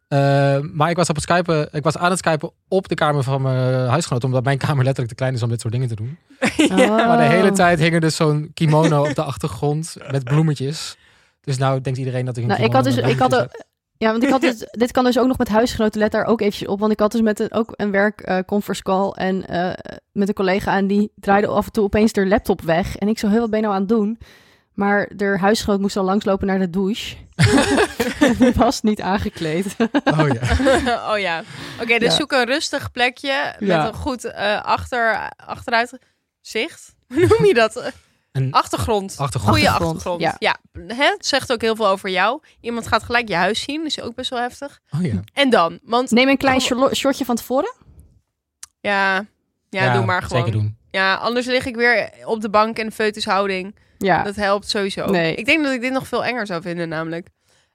Eh, 0.07 0.59
maar 0.59 0.89
ik 0.89 0.95
was, 0.95 1.09
op 1.09 1.15
het 1.15 1.23
skypen, 1.23 1.69
ik 1.71 1.83
was 1.83 1.97
aan 1.97 2.09
het 2.09 2.19
skypen 2.19 2.51
op 2.67 2.87
de 2.87 2.95
kamer 2.95 3.23
van 3.23 3.41
mijn 3.41 3.89
huisgenoot, 3.89 4.23
omdat 4.23 4.43
mijn 4.43 4.57
kamer 4.57 4.83
letterlijk 4.83 5.09
te 5.09 5.15
klein 5.15 5.33
is 5.33 5.43
om 5.43 5.49
dit 5.49 5.61
soort 5.61 5.73
dingen 5.73 5.87
te 5.87 5.95
doen. 5.95 6.17
Oh. 6.71 6.77
Maar 6.77 7.17
de 7.17 7.23
hele 7.23 7.51
tijd 7.51 7.79
hing 7.79 7.93
er 7.93 7.99
dus 7.99 8.15
zo'n 8.15 8.51
kimono 8.53 9.07
op 9.07 9.15
de 9.15 9.23
achtergrond 9.23 9.95
met 10.11 10.23
bloemetjes. 10.23 10.97
Dus 11.41 11.57
nou 11.57 11.81
denkt 11.81 11.99
iedereen 11.99 12.25
dat 12.25 12.37
ik 12.37 12.43
een 12.43 12.49
Nou, 12.49 12.63
ik 12.63 12.73
had 12.73 12.83
dus, 12.83 12.97
ik 12.97 13.19
had, 13.19 13.47
ja, 14.01 14.11
want 14.11 14.23
ik 14.23 14.29
had 14.29 14.41
dus, 14.41 14.57
dit 14.71 14.91
kan 14.91 15.03
dus 15.03 15.19
ook 15.19 15.27
nog 15.27 15.37
met 15.37 15.47
huisgenoten. 15.49 15.99
Let 15.99 16.11
daar 16.11 16.25
ook 16.25 16.41
eventjes 16.41 16.67
op, 16.67 16.79
want 16.79 16.91
ik 16.91 16.99
had 16.99 17.11
dus 17.11 17.21
met 17.21 17.39
een, 17.39 17.51
ook 17.53 17.73
een 17.75 17.91
werk 17.91 18.21
eh, 18.21 18.37
conference 18.45 18.83
call 18.83 19.09
en 19.09 19.47
eh, 19.47 19.73
met 20.11 20.27
een 20.27 20.33
collega 20.33 20.71
aan 20.71 20.87
die 20.87 21.11
draaide 21.15 21.47
af 21.47 21.65
en 21.65 21.71
toe 21.71 21.83
opeens 21.83 22.15
haar 22.15 22.25
laptop 22.27 22.61
weg 22.61 22.95
en 22.97 23.07
ik 23.07 23.19
zo 23.19 23.27
heel 23.27 23.39
wat 23.39 23.49
ben 23.49 23.59
je 23.59 23.65
nou 23.65 23.75
aan 23.77 23.81
het 23.81 23.89
doen. 23.89 24.19
Maar 24.73 25.09
de 25.15 25.37
huisgenoot 25.39 25.79
moest 25.79 25.97
al 25.97 26.03
langslopen 26.03 26.47
naar 26.47 26.59
de 26.59 26.69
douche. 26.69 27.15
Die 28.37 28.53
was 28.65 28.81
niet 28.81 29.01
aangekleed. 29.01 29.75
Oh 30.03 30.27
ja. 30.27 31.11
oh 31.13 31.19
ja. 31.19 31.43
Oké, 31.81 31.97
dus 31.99 32.09
Ja. 32.09 32.15
zoek 32.15 32.31
een 32.31 32.45
rustig 32.45 32.91
plekje 32.91 33.55
met 33.59 33.69
Ja. 33.69 33.87
een 33.87 33.93
goed 33.93 34.25
eh, 34.25 34.61
achter, 34.63 35.29
achteruit 35.45 35.99
zicht. 36.41 36.95
Hoe 37.07 37.27
noem 37.27 37.45
je 37.45 37.53
dat? 37.53 37.91
Een 38.31 38.51
Achtergrond. 38.51 39.15
achtergrond. 39.17 39.53
Goede 39.55 39.69
Achtergrond, 39.69 39.95
achtergrond. 40.05 40.35
Ja. 40.39 40.57
Hè? 40.87 41.03
Het 41.05 41.25
zegt 41.25 41.51
ook 41.51 41.61
heel 41.61 41.75
veel 41.75 41.87
over 41.87 42.09
jou. 42.09 42.41
Iemand 42.61 42.87
gaat 42.87 43.03
gelijk 43.03 43.27
je 43.27 43.35
huis 43.35 43.61
zien. 43.61 43.85
is 43.85 44.01
ook 44.01 44.15
best 44.15 44.29
wel 44.29 44.39
heftig. 44.39 44.79
Oh 44.95 45.01
ja. 45.05 45.21
En 45.33 45.49
dan? 45.49 45.79
Want 45.83 46.11
Neem 46.11 46.27
een 46.29 46.37
klein 46.37 46.61
shortje 46.93 47.25
van 47.25 47.35
tevoren. 47.35 47.73
ja, 48.81 49.25
ja, 49.69 49.93
doe 49.93 50.05
maar 50.05 50.21
gewoon. 50.23 50.43
Zeker 50.43 50.59
doen. 50.59 50.77
Ja, 50.91 51.15
anders 51.15 51.45
lig 51.45 51.65
ik 51.65 51.75
weer 51.75 52.09
op 52.23 52.41
de 52.41 52.49
bank 52.49 52.77
in 52.79 52.91
foetushouding. 52.91 53.75
Ja. 53.97 54.23
Dat 54.23 54.35
helpt 54.35 54.69
sowieso. 54.69 55.05
Nee. 55.05 55.35
Ik 55.35 55.45
denk 55.45 55.63
dat 55.63 55.73
ik 55.73 55.81
dit 55.81 55.91
nog 55.91 56.07
veel 56.07 56.23
enger 56.25 56.45
zou 56.45 56.61
vinden, 56.61 56.89
namelijk. 56.89 57.27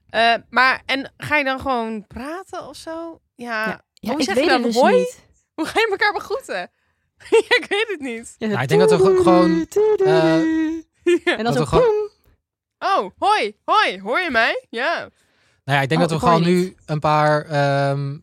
Eh, 0.09 0.33
maar, 0.49 0.81
en 0.85 1.13
ga 1.17 1.37
je 1.37 1.43
dan 1.43 1.59
gewoon 1.59 2.07
praten 2.07 2.67
of 2.67 2.75
zo? 2.75 3.19
Ja. 3.35 3.65
Ja. 3.65 3.81
ja, 3.93 4.09
Hoe 4.11 4.19
ik 4.19 4.25
zeg 4.25 4.35
weet 4.35 4.43
je 4.43 4.49
dan 4.49 4.63
het 4.63 4.71
dus 4.71 4.81
hoi? 4.81 4.95
niet. 4.95 5.25
Hoe 5.53 5.65
ga 5.65 5.79
je 5.79 5.87
elkaar 5.89 6.13
begroeten? 6.13 6.71
ja, 7.29 7.57
ik 7.61 7.65
weet 7.69 7.85
het 7.87 7.99
niet. 7.99 8.35
Ja, 8.37 8.47
Nou, 8.47 8.61
ik 8.61 8.67
denk 8.67 8.81
dat 8.81 8.89
we 8.89 8.97
gewoon- 9.17 9.67
eh, 10.05 10.33
en 11.37 11.43
dan 11.43 11.53
zo... 11.53 11.59
we 11.59 11.65
gewoon- 11.65 12.09
Oh, 12.79 13.11
hoi, 13.17 13.55
hoi, 13.63 14.01
hoor 14.01 14.19
je 14.19 14.31
mij? 14.31 14.65
Ja. 14.69 14.97
Nou 15.63 15.77
ja, 15.77 15.81
ik 15.81 15.89
denk 15.89 16.01
Oh, 16.01 16.07
dat 16.07 16.19
we 16.19 16.25
gewoon 16.27 16.43
nu 16.43 16.75
een 16.85 16.99
paar 16.99 17.45
ehm, 17.45 18.17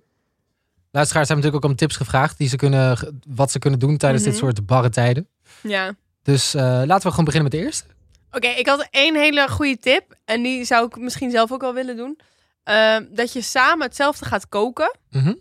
luisteraars 0.90 1.28
hebben 1.28 1.36
natuurlijk 1.44 1.64
ook 1.64 1.70
om 1.70 1.76
tips 1.76 1.96
gevraagd 1.96 2.38
die 2.38 2.48
ze 2.48 2.56
kunnen, 2.56 3.18
wat 3.28 3.50
ze 3.50 3.58
kunnen 3.58 3.78
doen 3.78 3.96
tijdens 3.96 4.22
dit 4.22 4.32
Mhm. 4.32 4.42
soort 4.42 4.66
barre 4.66 4.90
tijden. 4.90 5.28
Ja. 5.62 5.94
Dus 6.22 6.54
eh, 6.54 6.62
laten 6.62 7.02
we 7.06 7.10
gewoon 7.10 7.24
beginnen 7.24 7.50
met 7.50 7.60
de 7.60 7.66
eerste. 7.66 7.84
Oké, 8.32 8.46
ik 8.48 8.66
had 8.68 8.88
één 8.90 9.14
hele 9.16 9.48
goede 9.48 9.78
tip. 9.78 10.16
En 10.24 10.42
die 10.42 10.64
zou 10.64 10.86
ik 10.86 10.96
misschien 10.98 11.30
zelf 11.30 11.52
ook 11.52 11.60
wel 11.60 11.74
willen 11.74 11.96
doen. 11.96 12.18
Ehm, 12.64 13.04
dat 13.10 13.32
je 13.32 13.42
samen 13.42 13.86
hetzelfde 13.86 14.24
gaat 14.24 14.48
koken. 14.48 14.96
Mhm. 15.10 15.34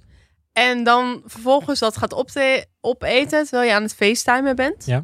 En 0.53 0.83
dan 0.83 1.21
vervolgens 1.25 1.79
dat 1.79 1.97
gaat 1.97 2.13
opeten 2.81 3.43
terwijl 3.43 3.67
je 3.69 3.73
aan 3.75 3.81
het 3.83 3.95
facetimen 3.95 4.55
bent. 4.55 4.85
Ja. 4.85 5.03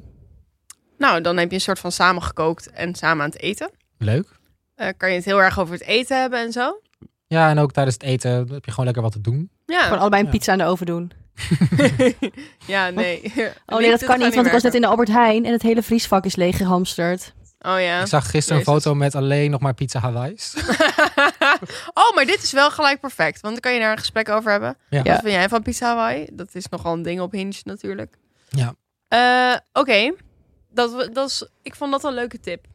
Nou, 0.97 1.21
dan 1.21 1.37
heb 1.37 1.49
je 1.49 1.55
een 1.55 1.61
soort 1.61 1.79
van 1.79 1.91
samen 1.91 2.23
gekookt 2.23 2.69
en 2.69 2.95
samen 2.95 3.23
aan 3.23 3.29
het 3.29 3.39
eten. 3.41 3.71
Leuk. 3.97 4.27
Eh, 4.75 4.87
kan 4.97 5.09
je 5.09 5.15
het 5.15 5.25
heel 5.25 5.41
erg 5.41 5.59
over 5.59 5.73
het 5.73 5.83
eten 5.83 6.19
hebben 6.21 6.39
en 6.39 6.51
zo. 6.51 6.81
Ja, 7.27 7.49
en 7.49 7.59
ook 7.59 7.71
tijdens 7.71 7.95
het 7.95 8.05
eten 8.05 8.31
heb 8.31 8.65
je 8.65 8.69
gewoon 8.71 8.85
lekker 8.85 9.03
wat 9.03 9.11
te 9.11 9.21
doen. 9.21 9.49
Ja, 9.65 9.83
Gewoon 9.83 9.99
allebei 9.99 10.21
een 10.21 10.27
Ja. 10.27 10.33
pizza 10.37 10.51
aan 10.51 10.57
de 10.57 10.63
oven 10.65 10.85
doen. 10.85 11.11
ja 12.67 12.89
nee. 12.89 13.21
Oh 13.65 13.79
nee, 13.79 13.89
dat 13.89 14.03
kan 14.03 14.19
niet, 14.19 14.33
want 14.35 14.47
ik 14.47 14.53
was 14.53 14.63
net 14.63 14.73
in 14.75 14.81
de 14.81 14.87
Albert 14.87 15.07
Heijn 15.09 15.45
en 15.45 15.51
het 15.51 15.61
hele 15.61 15.81
vriesvak 15.83 16.25
is 16.25 16.35
leeg 16.35 16.57
gehamsterd. 16.57 17.33
Oh 17.59 17.79
ja. 17.81 18.01
Ik 18.01 18.07
zag 18.07 18.29
gisteren 18.29 18.59
een 18.59 18.65
foto 18.65 18.95
met 18.95 19.15
alleen 19.15 19.51
nog 19.51 19.59
maar 19.61 19.73
pizza 19.73 19.99
Hawaii's. 19.99 20.53
oh, 22.01 22.15
maar 22.15 22.25
dit 22.25 22.43
is 22.43 22.51
wel 22.51 22.71
gelijk 22.71 22.99
perfect. 22.99 23.41
Want 23.41 23.53
dan 23.53 23.61
kan 23.61 23.73
je 23.73 23.79
daar 23.79 23.91
een 23.91 23.97
gesprek 23.97 24.29
over 24.29 24.51
hebben. 24.51 24.77
Ja. 24.89 25.01
Ja. 25.03 25.11
Wat 25.11 25.21
vind 25.21 25.33
jij 25.33 25.49
van 25.49 25.61
Pizza 25.61 25.87
Hawaii? 25.87 26.27
Dat 26.31 26.55
is 26.55 26.67
nogal 26.67 26.93
een 26.93 27.01
ding 27.01 27.21
op 27.21 27.31
Hinge 27.31 27.61
natuurlijk. 27.63 28.15
Ja. 28.49 28.73
Eh, 29.07 29.57
Oké. 29.73 30.13
Dat, 30.71 31.09
dat 31.13 31.29
is, 31.29 31.47
ik 31.61 31.75
vond 31.75 31.91
dat 31.91 32.03
een 32.03 32.13
leuke 32.13 32.39
tip. 32.39 32.65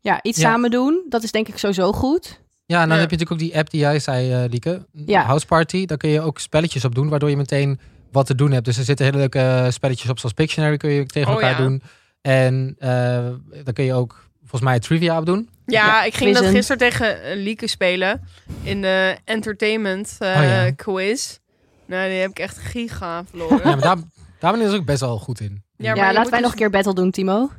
Ja, 0.00 0.22
iets 0.22 0.40
Ja. 0.40 0.50
samen 0.50 0.70
doen, 0.70 1.04
dat 1.08 1.22
is 1.22 1.30
denk 1.32 1.48
ik 1.48 1.58
sowieso 1.58 1.92
goed. 1.92 2.40
Ja, 2.66 2.82
en 2.82 2.88
dan 2.88 2.96
Ja. 2.96 3.02
heb 3.02 3.10
je 3.10 3.16
natuurlijk 3.16 3.30
ook 3.30 3.38
die 3.50 3.58
app 3.58 3.70
die 3.70 3.80
jij 3.80 3.98
zei, 3.98 4.32
eh 4.32 4.50
Lieke. 4.50 4.86
Ja. 4.92 5.22
House 5.22 5.46
Party. 5.46 5.86
Daar 5.86 5.96
kun 5.98 6.10
je 6.10 6.20
ook 6.20 6.38
spelletjes 6.38 6.84
op 6.84 6.94
doen, 6.94 7.08
waardoor 7.08 7.30
je 7.30 7.36
meteen 7.36 7.80
wat 8.12 8.26
te 8.26 8.34
doen 8.34 8.50
hebt. 8.52 8.64
Dus 8.64 8.78
er 8.78 8.84
zitten 8.84 9.04
hele 9.06 9.18
leuke 9.18 9.38
eh, 9.38 9.70
spelletjes 9.70 10.10
op, 10.10 10.18
zoals 10.18 10.34
Pictionary 10.34 10.76
kun 10.76 10.90
je 10.90 11.06
tegen 11.06 11.28
Oh, 11.28 11.34
elkaar 11.34 11.50
ja. 11.62 11.66
doen. 11.66 11.82
En 12.20 12.76
eh 12.78 13.24
dan 13.64 13.72
kun 13.74 13.84
je 13.84 13.94
ook 13.94 14.24
volgens 14.40 14.62
mij 14.62 14.78
trivia 14.80 15.18
op 15.18 15.26
doen. 15.26 15.48
Ja, 15.66 15.86
Ja, 15.86 16.02
ik 16.04 16.14
ging 16.14 16.34
dat 16.34 16.44
gisteren 16.46 16.78
tegen 16.78 17.22
eh, 17.22 17.36
Lieke 17.36 17.66
spelen. 17.66 18.28
In 18.62 18.82
de 18.82 19.16
entertainment 19.24 20.16
eh, 20.18 20.28
Oh 20.28 20.42
ja. 20.42 20.70
quiz. 20.76 21.38
Nou, 21.86 22.08
die 22.08 22.18
heb 22.18 22.30
ik 22.30 22.38
echt 22.38 22.58
giga 22.58 23.24
verloren. 23.28 23.58
Ja, 23.58 23.64
maar 23.64 23.80
daar, 23.80 23.96
daar 24.38 24.52
ben 24.52 24.60
ik 24.60 24.66
dus 24.66 24.76
ook 24.78 24.84
best 24.84 25.00
wel 25.00 25.18
goed 25.18 25.40
in. 25.40 25.62
Ja, 25.76 25.94
Ja, 25.94 26.12
laten 26.12 26.14
wij 26.14 26.22
dus- 26.30 26.40
nog 26.40 26.50
een 26.50 26.56
keer 26.56 26.70
battle 26.70 26.94
doen, 26.94 27.10
Timo. 27.10 27.50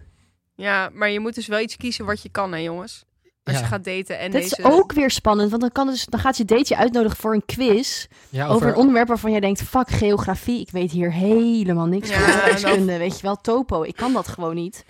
Ja, 0.56 0.89
maar 0.93 1.10
je 1.10 1.20
moet 1.20 1.36
dus 1.36 1.48
wel 1.48 1.60
iets 1.60 1.78
kiezen 1.78 2.06
wat 2.06 2.22
je 2.22 2.30
kan, 2.30 2.52
hè 2.52 2.58
jongens. 2.60 3.06
Als 3.43 3.56
Ja. 3.56 3.62
je 3.62 3.67
gaat 3.67 3.84
daten 3.84 4.20
en 4.20 4.32
Dat 4.32 4.41
deze... 4.41 4.56
is 4.58 4.63
ook 4.63 4.93
weer 4.93 5.12
spannend, 5.12 5.50
want 5.50 5.62
dan, 5.62 5.72
kan 5.72 5.88
dus, 5.88 6.06
dan 6.06 6.20
gaat 6.20 6.38
je 6.38 6.46
date 6.46 6.65
je 6.67 6.78
uitnodigen 6.78 7.17
voor 7.17 7.34
een 7.34 7.46
quiz 7.46 8.06
Ja, 8.30 8.48
over, 8.48 8.67
een 8.67 8.76
onderwerp 8.76 9.08
waarvan 9.08 9.32
jij 9.32 9.39
denkt, 9.39 9.62
fuck 9.62 9.89
geografie, 9.89 10.60
ik 10.62 10.70
weet 10.72 10.91
hier 10.91 11.12
helemaal 11.13 11.86
niks 11.86 12.10
Ja, 12.10 12.20
van. 12.20 12.39
en 12.41 12.52
Wiskunde, 12.54 12.98
weet 12.98 13.15
je 13.15 13.22
wel, 13.22 13.36
topo, 13.36 13.84
ik 13.84 13.96
kan 13.96 14.13
dat 14.13 14.28
gewoon 14.28 14.56
niet. 14.56 14.84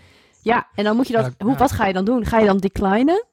Ja, 0.48 0.68
en 0.76 0.84
dan 0.84 0.96
moet 0.96 1.08
je 1.08 1.14
dat, 1.14 1.26
Ja, 1.26 1.32
hoe, 1.46 1.52
ja. 1.52 1.58
wat 1.58 1.72
ga 1.72 1.86
je 1.86 1.94
dan 1.94 2.06
doen? 2.06 2.26
Ga 2.26 2.40
je 2.40 2.46
dan 2.46 2.58
declinen? 2.58 3.26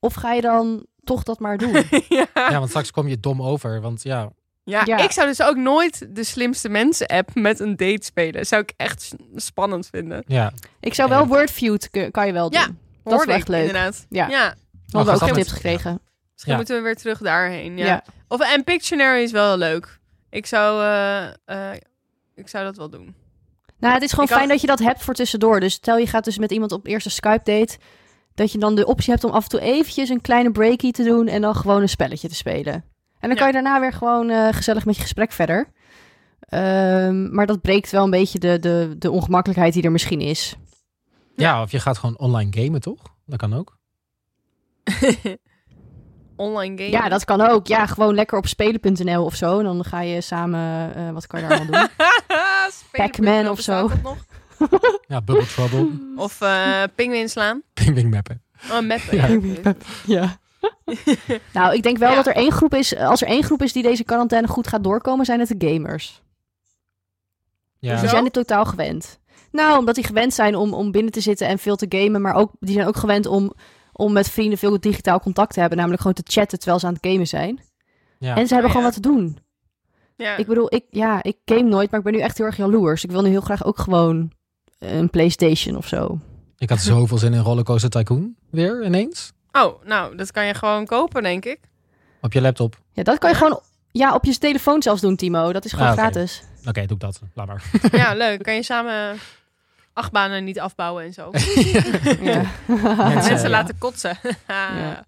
Of 0.00 0.14
ga 0.14 0.32
je 0.32 0.40
dan 0.40 0.86
toch 1.04 1.22
dat 1.22 1.38
maar 1.38 1.58
doen? 1.58 1.72
ja. 2.08 2.26
Ja, 2.34 2.58
want 2.58 2.68
straks 2.68 2.90
kom 2.90 3.08
je 3.08 3.20
dom 3.20 3.42
over. 3.42 3.80
Want 3.80 4.02
ja, 4.02 4.30
Ja, 4.64 4.82
Ja. 4.84 4.96
ik 4.98 5.10
zou 5.10 5.26
dus 5.26 5.42
ook 5.42 5.56
nooit 5.56 6.06
de 6.16 6.24
slimste 6.24 6.68
mensen 6.68 7.06
app 7.06 7.34
met 7.34 7.60
een 7.60 7.76
date 7.76 8.04
spelen. 8.04 8.46
Zou 8.46 8.62
ik 8.62 8.72
echt 8.76 9.14
spannend 9.34 9.86
vinden. 9.86 10.24
ja. 10.26 10.52
Ik 10.80 10.94
zou 10.94 11.08
wel 11.08 11.26
Wordfeud, 11.26 11.90
kun- 11.90 12.10
kan 12.10 12.26
je 12.26 12.32
wel 12.32 12.50
doen. 12.50 12.60
Ja, 12.60 12.66
dat 13.02 13.20
is 13.28 13.34
echt 13.34 13.48
leuk. 13.48 13.60
inderdaad. 13.66 14.06
Ja. 14.08 14.28
ja. 14.28 14.54
We 14.86 14.96
hadden 14.96 15.14
Oh, 15.14 15.22
ook 15.22 15.28
tips 15.34 15.52
gekregen. 15.52 16.00
Misschien 16.32 16.52
Ja. 16.52 16.56
moeten 16.58 16.76
we 16.76 16.82
weer 16.82 16.96
terug 16.96 17.18
daarheen. 17.18 17.76
Ja. 17.76 17.86
Ja. 17.86 18.04
Of 18.28 18.40
en 18.54 18.64
Pictionary 18.64 19.22
is 19.22 19.30
wel 19.32 19.56
leuk. 19.56 19.98
Ik 20.30 20.46
zou, 20.46 20.82
eh, 20.82 21.26
eh, 21.72 21.78
ik 22.34 22.48
zou 22.48 22.64
dat 22.64 22.76
wel 22.76 22.90
doen. 22.90 23.14
Nou, 23.82 23.94
het 23.94 24.02
is 24.02 24.10
gewoon 24.10 24.24
Ik 24.24 24.30
had- 24.30 24.38
fijn 24.38 24.50
dat 24.50 24.60
je 24.60 24.66
dat 24.66 24.78
hebt 24.78 25.02
voor 25.02 25.14
tussendoor. 25.14 25.60
Dus 25.60 25.72
stel 25.72 25.96
je 25.98 26.06
gaat 26.06 26.24
dus 26.24 26.38
met 26.38 26.50
iemand 26.50 26.72
op 26.72 26.86
eerste 26.86 27.10
Skype 27.10 27.40
date, 27.58 27.78
dat 28.34 28.52
je 28.52 28.58
dan 28.58 28.74
de 28.74 28.86
optie 28.86 29.10
hebt 29.12 29.24
om 29.24 29.30
af 29.30 29.42
en 29.42 29.48
toe 29.48 29.60
eventjes 29.60 30.08
een 30.08 30.20
kleine 30.20 30.50
breakie 30.50 30.92
te 30.92 31.02
doen 31.04 31.26
en 31.28 31.40
dan 31.40 31.54
gewoon 31.54 31.80
een 31.82 31.88
spelletje 31.88 32.28
te 32.28 32.34
spelen. 32.34 32.72
En 32.74 32.84
dan 33.20 33.30
Ja. 33.30 33.36
kan 33.36 33.46
je 33.46 33.52
daarna 33.52 33.80
weer 33.80 33.92
gewoon 33.92 34.30
eh, 34.30 34.48
gezellig 34.50 34.84
met 34.84 34.96
je 34.96 35.02
gesprek 35.02 35.32
verder. 35.32 35.68
Ehm, 36.40 37.34
maar 37.34 37.46
dat 37.46 37.60
breekt 37.60 37.90
wel 37.90 38.04
een 38.04 38.10
beetje 38.10 38.38
de, 38.38 38.58
de, 38.58 38.94
de 38.98 39.10
ongemakkelijkheid 39.10 39.72
die 39.74 39.82
er 39.82 39.92
misschien 39.92 40.20
is. 40.20 40.56
ja, 41.36 41.62
of 41.62 41.70
je 41.70 41.80
gaat 41.80 41.98
gewoon 41.98 42.18
online 42.18 42.50
gamen, 42.62 42.80
toch? 42.80 42.98
Dat 43.26 43.38
kan 43.38 43.54
ook. 43.54 43.76
Online 46.36 46.76
game. 46.78 46.90
Ja, 46.90 47.08
dat 47.08 47.24
kan 47.24 47.40
ook. 47.40 47.66
Ja, 47.66 47.86
gewoon 47.86 48.14
lekker 48.14 48.38
op 48.38 48.46
spelen.nl 48.46 49.24
of 49.24 49.34
zo. 49.34 49.58
En 49.58 49.64
dan 49.64 49.84
ga 49.84 50.00
je 50.00 50.20
samen, 50.20 50.94
eh, 50.94 51.10
wat 51.10 51.26
kan 51.26 51.40
je 51.40 51.48
daar 51.48 51.58
allemaal 51.58 51.80
doen? 51.80 51.88
Pac-Man 52.90 53.48
of 53.48 53.60
zo. 53.60 53.90
Nog? 54.02 54.16
Ja, 55.08 55.20
Bubble 55.22 55.46
Trouble. 55.46 55.88
Of 56.16 56.40
eh 56.40 56.82
pinguïn 56.94 57.28
slaan. 57.28 57.62
Mappen. 58.10 58.42
Oh, 58.70 58.80
met 58.80 59.02
Ja. 59.10 59.28
Ja. 60.06 60.36
nou, 61.52 61.74
ik 61.74 61.82
denk 61.82 61.98
wel 61.98 62.08
Ja. 62.10 62.14
dat 62.14 62.26
er 62.26 62.34
één 62.34 62.52
groep 62.52 62.74
is, 62.74 62.96
als 62.96 63.22
er 63.22 63.28
één 63.28 63.42
groep 63.42 63.62
is 63.62 63.72
die 63.72 63.82
deze 63.82 64.04
quarantaine 64.04 64.48
goed 64.48 64.66
gaat 64.66 64.84
doorkomen, 64.84 65.24
zijn 65.26 65.40
het 65.40 65.54
de 65.60 65.68
gamers. 65.72 66.22
Ja. 67.78 68.00
Die 68.00 68.08
zijn 68.08 68.24
het 68.24 68.32
totaal 68.32 68.64
gewend. 68.64 69.18
Nou, 69.50 69.78
omdat 69.78 69.94
die 69.94 70.04
gewend 70.04 70.34
zijn 70.34 70.56
om, 70.56 70.74
om 70.74 70.90
binnen 70.90 71.12
te 71.12 71.20
zitten 71.20 71.46
en 71.46 71.58
veel 71.58 71.76
te 71.76 71.86
gamen. 71.88 72.20
Maar 72.20 72.34
ook, 72.34 72.50
die 72.60 72.74
zijn 72.74 72.86
ook 72.86 72.96
gewend 72.96 73.26
om, 73.26 73.52
om 73.92 74.12
met 74.12 74.30
vrienden 74.30 74.58
veel 74.58 74.80
digitaal 74.80 75.20
contact 75.20 75.52
te 75.54 75.60
hebben. 75.60 75.78
Namelijk 75.78 76.02
gewoon 76.02 76.22
te 76.22 76.32
chatten 76.32 76.58
terwijl 76.58 76.80
ze 76.80 76.86
aan 76.86 76.94
het 77.00 77.06
gamen 77.06 77.26
zijn. 77.26 77.60
ja. 78.18 78.36
En 78.36 78.46
ze 78.46 78.54
hebben 78.54 78.70
Oh, 78.70 78.76
gewoon 78.76 78.90
ja. 78.92 78.92
wat 78.94 79.02
te 79.02 79.08
doen. 79.08 79.38
Ja. 80.22 80.36
Ik 80.36 80.46
bedoel, 80.46 80.74
ik, 80.74 80.84
ja, 80.90 81.22
ik 81.22 81.36
game 81.44 81.68
nooit, 81.68 81.90
maar 81.90 81.98
ik 82.00 82.04
ben 82.06 82.14
nu 82.14 82.20
echt 82.20 82.36
heel 82.38 82.46
erg 82.46 82.56
jaloers. 82.56 83.04
Ik 83.04 83.10
wil 83.10 83.22
nu 83.22 83.28
heel 83.28 83.40
graag 83.40 83.64
ook 83.64 83.78
gewoon 83.78 84.32
een 84.78 85.10
PlayStation 85.10 85.76
of 85.76 85.86
zo. 85.86 86.18
Ik 86.58 86.68
had 86.70 86.80
zoveel 86.80 87.18
zin 87.18 87.32
in 87.34 87.40
Rollercoaster 87.40 87.90
Tycoon. 87.90 88.34
Weer 88.50 88.84
ineens. 88.84 89.32
Oh, 89.52 89.84
nou, 89.84 90.16
dat 90.16 90.30
kan 90.30 90.46
je 90.46 90.54
gewoon 90.54 90.86
kopen, 90.86 91.22
denk 91.22 91.44
ik. 91.44 91.58
Op 92.20 92.32
je 92.32 92.40
laptop. 92.40 92.76
Ja, 92.92 93.02
dat 93.02 93.18
kan 93.18 93.30
je 93.30 93.36
gewoon 93.36 93.60
ja, 93.90 94.14
op 94.14 94.24
je 94.24 94.38
telefoon 94.38 94.82
zelfs 94.82 95.00
doen, 95.00 95.16
Timo. 95.16 95.52
Dat 95.52 95.64
is 95.64 95.72
gewoon 95.72 95.86
Ah, 95.88 95.92
gratis. 95.92 96.42
Oké, 96.64 96.86
doe 96.86 96.96
ik 96.96 97.00
dat. 97.00 97.20
Laat 97.34 97.46
maar. 97.46 97.64
Ja, 98.00 98.14
leuk. 98.14 98.42
Kan 98.42 98.54
je 98.54 98.62
samen 98.62 99.18
achtbanen 99.92 100.44
niet 100.44 100.60
afbouwen 100.60 101.04
en 101.04 101.12
zo. 101.12 101.30
Ja. 102.30 102.42
Mensen 103.14 103.40
ja. 103.40 103.48
laten 103.48 103.78
kotsen. 103.78 104.18
Ja. 104.48 105.04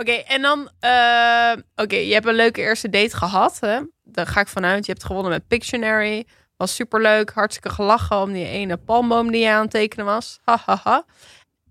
Oké, 0.00 0.12
en 0.12 0.42
dan... 0.42 0.70
eh, 0.80 1.52
Oké, 1.76 1.96
je 1.96 2.12
hebt 2.12 2.26
een 2.26 2.34
leuke 2.34 2.60
eerste 2.60 2.88
date 2.88 3.16
gehad. 3.16 3.56
Hè? 3.60 3.78
Daar 4.02 4.26
ga 4.26 4.40
ik 4.40 4.48
vanuit. 4.48 4.86
Je 4.86 4.92
hebt 4.92 5.04
gewonnen 5.04 5.30
met 5.32 5.46
Pictionary. 5.48 6.26
Was 6.56 6.74
superleuk. 6.74 7.30
Hartstikke 7.30 7.68
gelachen 7.70 8.20
om 8.20 8.32
die 8.32 8.46
ene 8.46 8.76
palmboom 8.76 9.30
die 9.30 9.40
je 9.40 9.50
aan 9.50 9.62
het 9.62 9.70
tekenen 9.70 10.04
was. 10.06 10.38
Ha, 10.44 10.58
ha, 10.66 10.80
ha. 10.84 11.04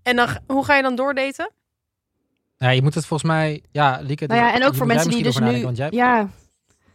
En 0.02 0.16
dan, 0.16 0.28
hoe 0.46 0.64
ga 0.64 0.76
je 0.76 0.82
dan 0.82 0.94
doordaten? 0.94 1.50
Ja, 2.56 2.70
je 2.70 2.82
moet 2.82 2.94
het 2.94 3.06
volgens 3.06 3.30
mij... 3.30 3.62
Ja, 3.70 3.98
Lieke... 4.02 4.26
Nou 4.26 4.40
ja, 4.40 4.54
en 4.54 4.64
ook 4.64 4.74
voor 4.74 4.86
mensen 4.86 5.10
die 5.10 5.22
dus 5.22 5.38
nu... 5.38 5.66
Ja. 5.90 6.28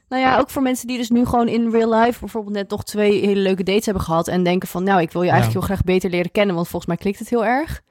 Nou 0.10 0.22
ja, 0.22 0.38
ook 0.38 0.50
voor 0.50 0.62
mensen 0.62 0.88
die 0.88 0.98
dus 0.98 1.10
nu 1.10 1.26
gewoon 1.26 1.48
in 1.48 1.70
real 1.72 1.94
life 2.00 2.20
bijvoorbeeld 2.20 2.56
net 2.56 2.70
nog 2.70 2.84
twee 2.84 3.26
hele 3.26 3.40
leuke 3.40 3.64
dates 3.64 3.86
hebben 3.86 4.04
gehad. 4.04 4.28
En 4.28 4.44
denken 4.44 4.68
van, 4.68 4.84
nou, 4.84 5.02
ik 5.02 5.12
wil 5.12 5.22
je 5.22 5.30
eigenlijk 5.30 5.60
Ja. 5.60 5.66
heel 5.68 5.76
graag 5.76 5.86
beter 5.86 6.10
leren 6.10 6.32
kennen, 6.32 6.56
want 6.56 6.68
volgens 6.68 6.92
mij 6.92 7.02
klikt 7.02 7.20
het 7.20 7.30
heel 7.30 7.46
erg. 7.46 7.82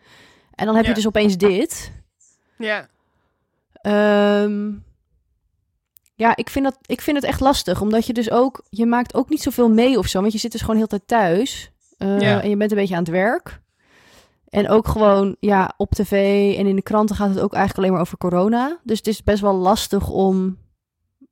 En 0.54 0.66
dan 0.66 0.74
heb 0.74 0.84
Ja. 0.84 0.88
je 0.90 0.96
dus 0.96 1.06
opeens 1.06 1.36
dit. 1.36 1.92
Ja. 2.58 2.88
Ehm, 3.84 4.72
ja, 6.14 6.36
ik 6.36 6.50
vind, 6.50 6.64
dat, 6.64 6.78
ik 6.86 7.00
vind 7.00 7.16
het 7.16 7.26
echt 7.26 7.40
lastig, 7.40 7.80
omdat 7.80 8.06
je 8.06 8.12
dus 8.12 8.30
ook, 8.30 8.64
je 8.70 8.86
maakt 8.86 9.14
ook 9.14 9.28
niet 9.28 9.42
zoveel 9.42 9.70
mee 9.70 9.98
of 9.98 10.06
zo, 10.06 10.20
want 10.20 10.32
je 10.32 10.38
zit 10.38 10.52
dus 10.52 10.60
gewoon 10.60 10.76
heel 10.76 10.86
de 10.86 11.00
tijd 11.06 11.08
thuis. 11.08 11.72
Eh, 11.98 12.20
Ja. 12.20 12.42
En 12.42 12.50
je 12.50 12.56
bent 12.56 12.70
een 12.70 12.76
beetje 12.76 12.94
aan 12.94 13.02
het 13.02 13.10
werk. 13.12 13.60
En 14.48 14.68
ook 14.68 14.88
gewoon, 14.88 15.36
ja, 15.40 15.74
op 15.76 15.90
tv 15.90 16.12
en 16.58 16.66
in 16.66 16.76
de 16.76 16.82
kranten 16.82 17.16
gaat 17.16 17.28
het 17.28 17.40
ook 17.40 17.52
eigenlijk 17.52 17.78
alleen 17.78 17.92
maar 17.92 18.00
over 18.00 18.18
corona. 18.18 18.78
Dus 18.82 18.98
het 18.98 19.06
is 19.06 19.22
best 19.22 19.40
wel 19.40 19.54
lastig 19.54 20.08
om 20.10 20.58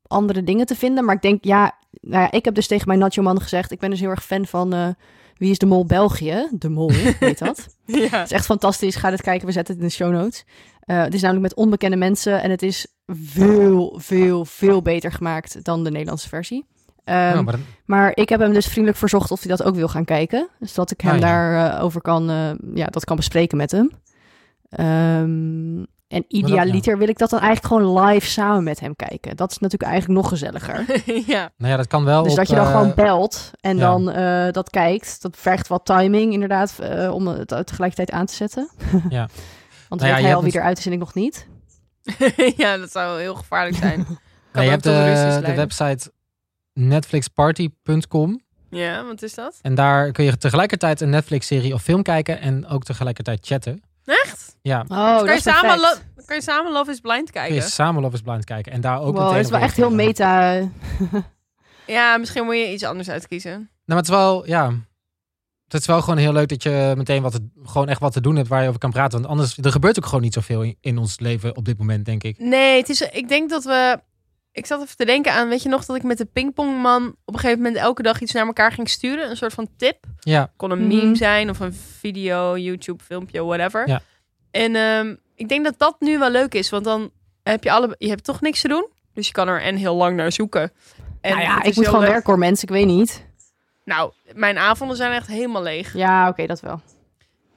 andere 0.07 0.43
dingen 0.45 0.67
te 0.67 0.75
vinden. 0.75 1.05
Maar 1.05 1.15
ik 1.15 1.23
denk, 1.23 1.45
ja, 1.45 1.79
nou 2.01 2.23
ja, 2.23 2.31
ik 2.31 2.45
heb 2.45 2.55
dus 2.55 2.67
tegen 2.67 2.87
mijn 2.89 2.99
Nacho 2.99 3.23
Man 3.23 3.41
gezegd, 3.41 3.71
ik 3.71 3.79
ben 3.79 3.91
dus 3.91 4.01
heel 4.01 4.11
erg 4.11 4.25
fan 4.25 4.47
van 4.47 4.73
eh, 4.73 4.89
Wie 5.37 5.51
is 5.51 5.59
de 5.59 5.67
Mol 5.67 5.87
België? 5.87 6.49
De 6.51 6.69
Mol, 6.69 6.91
weet 7.21 7.39
dat? 7.39 7.77
Ja. 7.87 8.01
Het 8.09 8.25
is 8.25 8.33
echt 8.33 8.45
fantastisch. 8.45 8.97
Ga 8.97 9.11
dit 9.11 9.23
kijken. 9.23 9.47
We 9.47 9.53
zetten 9.53 9.75
het 9.75 9.83
in 9.83 9.89
de 9.89 9.95
show 9.95 10.13
notes. 10.13 10.45
Eh, 10.83 11.03
het 11.03 11.15
is 11.15 11.21
namelijk 11.21 11.45
met 11.47 11.55
onbekende 11.55 11.97
mensen. 11.97 12.43
En 12.43 12.51
het 12.51 12.63
is 12.63 12.87
veel, 13.07 13.95
veel, 14.03 14.45
veel 14.45 14.83
beter 14.83 15.13
gemaakt 15.13 15.65
dan 15.65 15.85
de 15.85 15.91
Nederlandse 15.91 16.29
versie. 16.29 16.67
Ehm, 17.05 17.19
Ja, 17.19 17.43
maar 17.43 17.53
dan- 17.53 17.65
maar 17.85 18.11
ik 18.15 18.29
heb 18.29 18.41
hem 18.41 18.53
dus 18.53 18.67
vriendelijk 18.67 18.99
verzocht 18.99 19.31
of 19.31 19.41
hij 19.41 19.49
dat 19.57 19.63
ook 19.63 19.75
wil 19.75 19.89
gaan 19.89 20.05
kijken. 20.05 20.49
Dus 20.59 20.75
dat 20.75 20.91
ik 20.91 21.01
hem 21.01 21.13
Ah, 21.13 21.19
ja. 21.19 21.25
daarover 21.27 21.83
over 21.85 22.01
kan, 22.01 22.31
eh, 22.31 22.51
ja, 22.75 22.87
dat 22.87 23.05
kan 23.05 23.17
bespreken 23.17 23.57
met 23.57 23.71
hem. 23.71 23.91
Ehm, 24.69 25.85
en 26.09 26.25
idealiter 26.29 26.99
wil 26.99 27.09
ik 27.09 27.19
dat 27.19 27.31
dan 27.31 27.41
eigenlijk 27.41 27.75
gewoon 27.75 28.05
live 28.07 28.27
samen 28.27 28.65
met 28.65 28.81
hem 28.81 28.97
kijken. 28.97 29.37
Dat 29.37 29.51
is 29.51 29.59
natuurlijk 29.59 29.91
eigenlijk 29.91 30.21
nog 30.21 30.31
gezelliger. 30.31 30.85
ja. 31.35 31.51
nou 31.57 31.71
ja, 31.71 31.77
dat 31.77 31.87
kan 31.87 32.05
wel 32.05 32.23
Dus 32.23 32.31
op, 32.33 32.39
dat 32.39 32.49
je 32.49 32.55
dan 32.55 32.65
eh, 32.67 32.71
gewoon 32.71 32.93
belt 32.95 33.51
en 33.61 33.77
ja. 33.77 33.83
dan 33.91 34.11
eh, 34.11 34.53
dat 34.53 34.71
kijkt. 34.71 35.23
Dat 35.23 35.37
vergt 35.37 35.69
wat 35.69 35.85
timing 35.85 36.33
inderdaad, 36.33 36.79
eh, 36.79 37.15
om 37.15 37.27
het 37.27 37.49
tegelijkertijd 37.49 38.11
aan 38.11 38.27
te 38.27 38.35
zetten. 38.35 38.69
Ja. 39.09 39.29
Want 39.93 40.05
Nou 40.05 40.13
ja, 40.13 40.19
weet 40.21 40.25
hij 40.27 40.35
al 40.37 40.41
hebt 40.43 40.53
wie 40.53 40.63
eruit 40.63 40.79
is 40.79 40.87
en 40.87 40.93
ik 40.93 40.99
nog 40.99 41.15
niet. 41.15 41.47
ja, 42.63 42.77
dat 42.77 42.93
zou 42.93 43.21
heel 43.21 43.35
gevaarlijk 43.35 43.77
zijn. 43.77 44.05
Kan 44.07 44.17
Nee, 44.53 44.65
je 44.65 44.71
hebt 44.71 44.87
ruzies 44.87 45.47
de, 45.47 45.55
website 45.55 46.13
netflixparty.com. 46.73 48.41
Ja, 48.71 49.05
wat 49.05 49.23
is 49.23 49.35
dat? 49.35 49.59
En 49.63 49.75
daar 49.75 50.13
kun 50.13 50.25
je 50.25 50.37
tegelijkertijd 50.37 51.01
een 51.01 51.11
Netflix-serie 51.11 51.75
of 51.75 51.83
film 51.83 52.03
kijken 52.03 52.41
en 52.41 52.67
ook 52.67 52.85
tegelijkertijd 52.85 53.47
chatten. 53.47 53.83
Echt? 54.05 54.57
Ja, 54.63 54.85
Oh, 54.89 55.17
dat 55.17 55.25
kan, 55.25 55.35
je 55.35 55.41
samen 55.41 55.79
lo- 55.81 56.25
kan 56.27 56.37
je 56.37 56.43
samen 56.43 56.73
Love 56.73 56.91
is 56.91 57.01
Blind 57.01 57.31
kun 57.31 57.43
je 57.43 57.49
kijken? 57.49 57.69
samen 57.71 58.03
Love 58.03 58.15
is 58.15 58.21
Blind 58.21 58.45
kijken. 58.45 58.73
En 58.73 58.81
daar 58.81 59.01
ook 59.01 59.15
Wow, 59.17 59.23
meteen 59.23 59.37
het 59.37 59.45
is 59.45 59.51
wel 59.51 59.61
echt 59.61 59.77
heel 59.77 59.91
meta. 59.91 60.61
Ja, 61.87 62.17
misschien 62.17 62.45
moet 62.45 62.55
je 62.57 62.73
iets 62.73 62.85
anders 62.85 63.11
uitkiezen. 63.11 63.53
Nou, 63.53 63.69
maar 63.85 63.97
het 63.97 64.07
is 64.09 64.15
wel, 64.15 64.47
ja... 64.47 64.73
Het 65.73 65.81
is 65.81 65.87
wel 65.87 66.03
gewoon 66.03 66.19
heel 66.19 66.33
leuk 66.33 66.49
dat 66.49 66.63
je 66.63 66.95
meteen 66.97 67.23
wat 67.23 67.41
gewoon 67.65 67.89
echt 67.89 68.01
wat 68.01 68.13
te 68.13 68.21
doen 68.21 68.37
hebt 68.37 68.49
waar 68.49 68.63
je 68.63 68.69
over 68.69 68.81
kan 68.81 68.91
praten. 68.91 69.19
Want 69.19 69.31
anders, 69.31 69.57
er 69.59 69.73
gebeurt 69.73 69.99
ook 69.99 70.07
gewoon 70.07 70.21
niet 70.23 70.35
zoveel 70.35 70.63
in, 70.63 70.77
in 70.81 70.99
ons 70.99 71.21
leven 71.21 71.57
op 71.57 71.65
dit 71.65 71.79
moment, 71.79 72.05
denk 72.05 72.23
ik. 72.23 72.39
Nee, 72.39 72.77
het 72.81 72.89
is, 72.89 73.01
ik 73.01 73.29
denk 73.29 73.51
dat 73.51 73.65
we... 73.65 73.99
Ik 74.53 74.67
zat 74.67 74.83
even 74.83 74.97
te 74.97 75.05
denken 75.05 75.33
aan, 75.33 75.49
weet 75.49 75.63
je 75.63 75.69
nog, 75.69 75.85
dat 75.85 75.97
ik 75.97 76.03
met 76.03 76.19
de 76.19 76.25
pingpongman 76.25 77.17
op 77.25 77.35
een 77.35 77.41
gegeven 77.41 77.63
moment 77.63 77.77
elke 77.83 78.03
dag 78.03 78.21
iets 78.21 78.33
naar 78.33 78.47
elkaar 78.47 78.73
ging 78.73 78.89
sturen. 78.89 79.31
Een 79.31 79.37
soort 79.37 79.53
van 79.53 79.69
tip. 79.77 80.05
Ja, 80.21 80.53
Kon 80.57 80.71
een 80.71 80.79
Mhm. 80.87 80.89
meme 80.97 81.17
zijn 81.17 81.51
of 81.51 81.61
een 81.61 81.75
video, 81.99 82.57
YouTube, 82.59 83.05
filmpje, 83.05 83.45
whatever. 83.45 83.89
Ja. 83.89 84.03
En 84.51 84.77
ehm, 84.77 85.15
ik 85.35 85.49
denk 85.49 85.65
dat 85.65 85.75
dat 85.79 85.97
nu 85.99 86.19
wel 86.19 86.31
leuk 86.31 86.55
is, 86.55 86.71
want 86.71 86.85
dan 86.85 87.11
heb 87.43 87.65
je 87.65 87.71
alle, 87.73 87.95
je 87.99 88.09
hebt 88.09 88.25
toch 88.25 88.41
niks 88.41 88.61
te 88.61 88.69
doen. 88.69 88.87
Dus 89.15 89.27
je 89.27 89.33
kan 89.33 89.49
er 89.49 89.63
en 89.63 89.77
heel 89.77 89.95
lang 89.95 90.17
naar 90.17 90.33
zoeken. 90.33 90.73
En 91.21 91.31
nou 91.31 91.43
ja, 91.43 91.63
ik 91.63 91.75
moet 91.77 91.85
gewoon 91.87 92.01
leuk. 92.01 92.11
werken 92.11 92.31
hoor, 92.31 92.39
mensen. 92.39 92.69
Ik 92.69 92.75
weet 92.75 92.87
niet. 92.87 93.27
Nou, 93.85 94.13
mijn 94.35 94.59
avonden 94.59 94.97
zijn 94.97 95.13
echt 95.13 95.27
helemaal 95.27 95.63
leeg. 95.63 95.95
Ja, 95.95 96.29
oké, 96.29 96.47
dat 96.47 96.61
wel. 96.61 96.81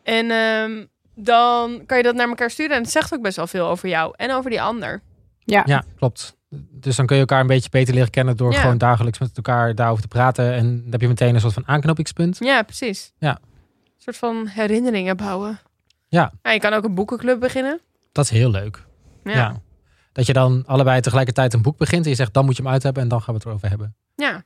En 0.03 0.31
ehm, 0.31 0.85
dan 1.15 1.83
kan 1.85 1.97
je 1.97 2.03
dat 2.03 2.15
naar 2.15 2.27
elkaar 2.27 2.49
sturen. 2.51 2.75
En 2.75 2.81
het 2.81 2.91
zegt 2.91 3.13
ook 3.13 3.21
best 3.21 3.35
wel 3.35 3.47
veel 3.47 3.67
over 3.67 3.89
jou 3.89 4.13
en 4.15 4.31
over 4.33 4.49
die 4.49 4.61
ander. 4.61 5.01
ja, 5.43 5.83
klopt. 5.95 6.35
Dus 6.71 6.95
dan 6.95 7.05
kun 7.05 7.15
je 7.15 7.21
elkaar 7.21 7.39
een 7.41 7.47
beetje 7.47 7.69
beter 7.69 7.93
leren 7.93 8.09
kennen 8.09 8.37
door 8.37 8.51
Ja. 8.51 8.59
gewoon 8.61 8.77
dagelijks 8.77 9.19
met 9.19 9.31
elkaar 9.35 9.75
daarover 9.75 10.01
te 10.01 10.07
praten. 10.07 10.53
En 10.53 10.81
dan 10.81 10.91
heb 10.91 11.01
je 11.01 11.07
meteen 11.07 11.33
een 11.35 11.41
soort 11.41 11.53
van 11.53 11.67
aanknopingspunt. 11.67 12.37
Ja, 12.39 12.63
precies. 12.63 13.13
Ja. 13.17 13.29
Een 13.85 14.01
soort 14.01 14.17
van 14.17 14.47
herinneringen 14.47 15.17
bouwen. 15.17 15.59
Ja. 16.07 16.31
je 16.41 16.59
kan 16.59 16.73
ook 16.73 16.83
een 16.83 16.95
boekenclub 16.95 17.39
beginnen. 17.39 17.79
Dat 18.11 18.23
is 18.25 18.29
heel 18.31 18.49
leuk. 18.51 18.83
Ja. 19.23 19.31
Ja. 19.33 19.61
Dat 20.11 20.25
je 20.25 20.33
dan 20.33 20.63
allebei 20.65 21.01
tegelijkertijd 21.01 21.53
een 21.53 21.61
boek 21.61 21.77
begint 21.77 22.03
en 22.03 22.09
je 22.09 22.15
zegt 22.15 22.33
dan 22.33 22.45
moet 22.45 22.55
je 22.57 22.63
hem 22.63 22.71
uit 22.71 22.83
hebben 22.83 23.03
en 23.03 23.09
dan 23.09 23.21
gaan 23.21 23.33
we 23.33 23.39
het 23.39 23.45
erover 23.47 23.69
hebben. 23.69 23.95
ja. 24.15 24.43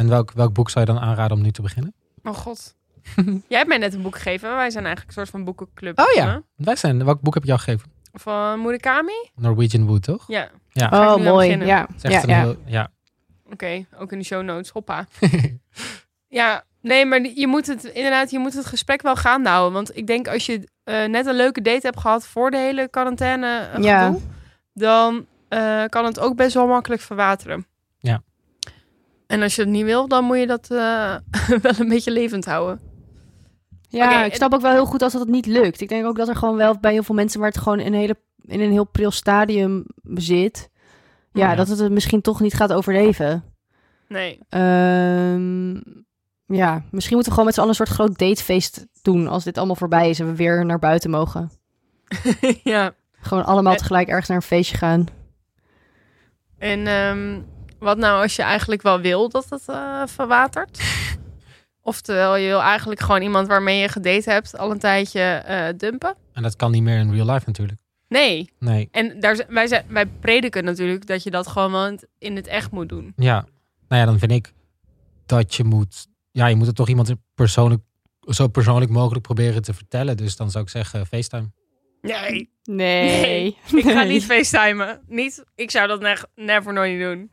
En 0.00 0.08
welk, 0.08 0.32
welk 0.32 0.52
boek 0.52 0.70
zou 0.70 0.86
je 0.86 0.92
dan 0.92 1.02
aanraden 1.02 1.36
om 1.36 1.42
nu 1.42 1.50
te 1.50 1.62
beginnen? 1.62 1.94
Oh 2.22 2.34
god. 2.34 2.74
Jij 3.48 3.58
hebt 3.58 3.68
mij 3.68 3.78
net 3.78 3.94
een 3.94 4.02
boek 4.02 4.14
gegeven. 4.14 4.54
Wij 4.56 4.70
zijn 4.70 4.84
eigenlijk 4.84 5.16
een 5.16 5.22
soort 5.22 5.34
van 5.36 5.44
boekenclub. 5.44 5.98
Oh 5.98 6.12
ja. 6.14 6.42
Wij 6.56 6.76
zijn, 6.76 7.04
welk 7.04 7.20
boek 7.20 7.34
heb 7.34 7.42
je 7.42 7.48
jou 7.48 7.60
gegeven? 7.60 7.90
Van 8.12 8.62
Murakami? 8.62 9.30
Norwegian 9.34 9.86
Wood, 9.86 10.02
toch? 10.02 10.24
Ja. 10.28 10.48
Ja. 10.72 10.88
Ga 10.88 11.02
ik 11.02 11.08
Oh, 11.08 11.24
mooi. 11.24 11.44
beginnen? 11.46 11.66
Ja, 11.66 11.86
ja, 11.98 12.22
ja. 12.26 12.40
heel, 12.40 12.56
ja. 12.64 12.88
Oké, 13.52 13.86
ook 13.98 14.12
in 14.12 14.18
de 14.18 14.24
show 14.24 14.42
notes. 14.42 14.70
Hoppa. 14.70 15.06
Ja, 16.28 16.64
nee, 16.80 17.06
maar 17.06 17.20
je 17.34 17.46
moet 17.46 17.66
het 17.66 17.84
inderdaad, 17.84 18.30
je 18.30 18.38
moet 18.38 18.54
het 18.54 18.66
gesprek 18.66 19.02
wel 19.02 19.16
gaan 19.16 19.46
houden. 19.46 19.72
Want 19.72 19.96
ik 19.96 20.06
denk 20.06 20.28
als 20.28 20.46
je 20.46 20.68
eh, 20.84 21.04
net 21.04 21.26
een 21.26 21.34
leuke 21.36 21.60
date 21.62 21.86
hebt 21.86 22.00
gehad 22.00 22.26
voor 22.26 22.50
de 22.50 22.56
hele 22.56 22.88
quarantaine 22.88 23.58
eh, 23.58 23.82
Ja. 23.82 24.06
gedoe, 24.06 24.20
dan 24.72 25.26
eh, 25.48 25.84
kan 25.84 26.04
het 26.04 26.20
ook 26.20 26.36
best 26.36 26.54
wel 26.54 26.66
makkelijk 26.66 27.02
verwateren. 27.02 27.66
En 29.30 29.42
als 29.42 29.54
je 29.54 29.60
het 29.62 29.70
niet 29.70 29.84
wil, 29.84 30.08
dan 30.08 30.24
moet 30.24 30.38
je 30.38 30.46
dat 30.46 30.70
eh, 30.70 31.14
wel 31.62 31.72
een 31.78 31.88
beetje 31.88 32.10
levend 32.10 32.44
houden. 32.44 32.80
Ja, 33.88 34.24
ik 34.24 34.34
snap 34.34 34.54
ook 34.54 34.60
wel 34.60 34.72
heel 34.72 34.86
goed 34.86 35.02
als 35.02 35.12
dat 35.12 35.20
het 35.20 35.30
niet 35.30 35.46
lukt. 35.46 35.80
Ik 35.80 35.88
denk 35.88 36.06
ook 36.06 36.16
dat 36.16 36.28
er 36.28 36.36
gewoon 36.36 36.56
wel 36.56 36.78
bij 36.80 36.92
heel 36.92 37.02
veel 37.02 37.14
mensen 37.14 37.40
waar 37.40 37.48
het 37.48 37.58
gewoon 37.58 37.80
in 37.80 37.86
een, 37.86 37.98
hele, 38.00 38.16
in 38.42 38.60
een 38.60 38.70
heel 38.70 38.84
pril 38.84 39.10
stadium 39.10 39.84
zit. 40.14 40.70
Ja, 41.32 41.50
Ja. 41.50 41.54
dat 41.54 41.68
het 41.68 41.78
het 41.78 41.92
misschien 41.92 42.20
toch 42.20 42.40
niet 42.40 42.54
gaat 42.54 42.72
overleven. 42.72 43.44
Nee. 44.08 44.38
Ehm, 44.48 45.72
ja, 46.46 46.82
misschien 46.90 47.14
moeten 47.14 47.18
we 47.24 47.30
gewoon 47.30 47.44
met 47.44 47.54
z'n 47.54 47.60
allen 47.60 47.68
een 47.68 47.86
soort 47.86 47.88
groot 47.88 48.18
datefeest 48.18 48.86
doen 49.02 49.28
als 49.28 49.44
dit 49.44 49.56
allemaal 49.58 49.76
voorbij 49.76 50.10
is 50.10 50.20
en 50.20 50.26
we 50.26 50.34
weer 50.34 50.64
naar 50.66 50.78
buiten 50.78 51.10
mogen. 51.10 51.50
ja. 52.62 52.94
Gewoon 53.20 53.44
allemaal 53.44 53.76
tegelijk 53.76 54.08
ergens 54.08 54.28
naar 54.28 54.36
een 54.36 54.42
feestje 54.42 54.76
gaan. 54.76 55.06
En 56.58 56.86
ehm, 56.86 57.40
wat 57.80 57.98
nou 57.98 58.22
als 58.22 58.36
je 58.36 58.42
eigenlijk 58.42 58.82
wel 58.82 59.00
wil 59.00 59.28
dat 59.28 59.46
het 59.50 59.62
eh, 59.68 60.02
verwatert? 60.06 60.80
Oftewel, 61.82 62.36
je 62.36 62.46
wil 62.48 62.60
eigenlijk 62.60 63.00
gewoon 63.00 63.22
iemand 63.22 63.46
waarmee 63.48 63.78
je 63.80 63.88
gedate 63.88 64.30
hebt 64.30 64.58
al 64.58 64.70
een 64.70 64.78
tijdje 64.78 65.20
eh, 65.20 65.68
dumpen? 65.76 66.14
En 66.32 66.42
dat 66.42 66.56
kan 66.56 66.70
niet 66.70 66.82
meer 66.82 66.98
in 66.98 67.12
real 67.12 67.26
life 67.32 67.42
natuurlijk. 67.46 67.80
Nee. 68.08 68.50
Nee. 68.58 68.88
En 68.92 69.20
daar, 69.20 69.44
wij, 69.48 69.66
zijn, 69.66 69.84
wij 69.88 70.06
prediken 70.06 70.64
natuurlijk 70.64 71.06
dat 71.06 71.22
je 71.22 71.30
dat 71.30 71.46
gewoon 71.46 72.00
in 72.18 72.36
het- 72.36 72.46
echt 72.46 72.70
moet 72.70 72.88
doen. 72.88 73.12
Ja. 73.16 73.46
Nou 73.88 74.00
ja, 74.00 74.04
dan 74.06 74.18
vind 74.18 74.32
ik 74.32 74.52
dat 75.26 75.54
je 75.54 75.64
moet... 75.64 76.06
Ja, 76.32 76.46
je 76.46 76.56
moet 76.56 76.66
het 76.66 76.76
toch 76.76 76.88
iemand 76.88 77.14
persoonlijk, 77.34 77.82
zo 78.20 78.48
persoonlijk 78.48 78.90
mogelijk 78.90 79.22
proberen 79.22 79.62
te 79.62 79.74
vertellen. 79.74 80.16
Dus 80.16 80.36
dan 80.36 80.50
zou 80.50 80.64
ik 80.64 80.70
zeggen 80.70 81.06
FaceTime. 81.06 81.50
Nee, 82.02 82.50
Nee. 82.64 83.56
ik 83.74 83.84
ga 83.84 84.02
niet 84.12 84.24
facetimen. 84.24 85.00
Niet, 85.06 85.44
ik 85.54 85.70
zou 85.70 85.88
dat 85.88 86.00
ne- 86.00 86.24
never 86.34 86.72
nooit 86.72 87.00
doen. 87.00 87.30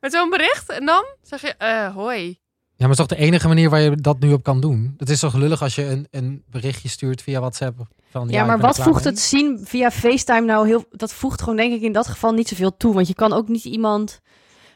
Met 0.00 0.12
zo'n 0.12 0.30
bericht 0.30 0.68
en 0.70 0.86
dan 0.86 1.04
zeg 1.22 1.40
je, 1.40 1.54
eh, 1.54 1.94
hoi. 1.94 2.38
Ja, 2.76 2.86
maar 2.86 2.96
het 2.96 2.98
is 2.98 3.06
toch 3.06 3.18
de 3.18 3.24
enige 3.24 3.48
manier 3.48 3.70
waar 3.70 3.80
je 3.80 3.94
dat 3.96 4.18
nu 4.20 4.32
op 4.32 4.42
kan 4.42 4.60
doen? 4.60 4.94
Het 4.96 5.10
is 5.10 5.20
toch 5.20 5.34
lullig 5.34 5.62
als 5.62 5.74
je 5.74 5.84
een, 5.84 6.06
een 6.10 6.42
berichtje 6.50 6.88
stuurt 6.88 7.22
via 7.22 7.40
WhatsApp. 7.40 7.78
Van, 8.10 8.28
Ja, 8.28 8.40
ik 8.40 8.46
maar 8.46 8.58
wat 8.58 8.80
voegt 8.80 9.04
mee. 9.04 9.12
het 9.12 9.18
zien 9.22 9.60
via 9.64 9.90
FaceTime 9.90 10.40
nou 10.40 10.66
heel... 10.66 10.84
Dat 10.90 11.12
voegt 11.12 11.40
gewoon 11.40 11.56
denk 11.56 11.72
ik 11.72 11.80
in 11.82 11.92
dat 11.92 12.06
geval 12.06 12.32
niet 12.32 12.48
zoveel 12.48 12.76
toe. 12.76 12.94
Want 12.94 13.08
je 13.08 13.14
kan 13.14 13.32
ook 13.32 13.48
niet 13.48 13.64
iemand 13.64 14.20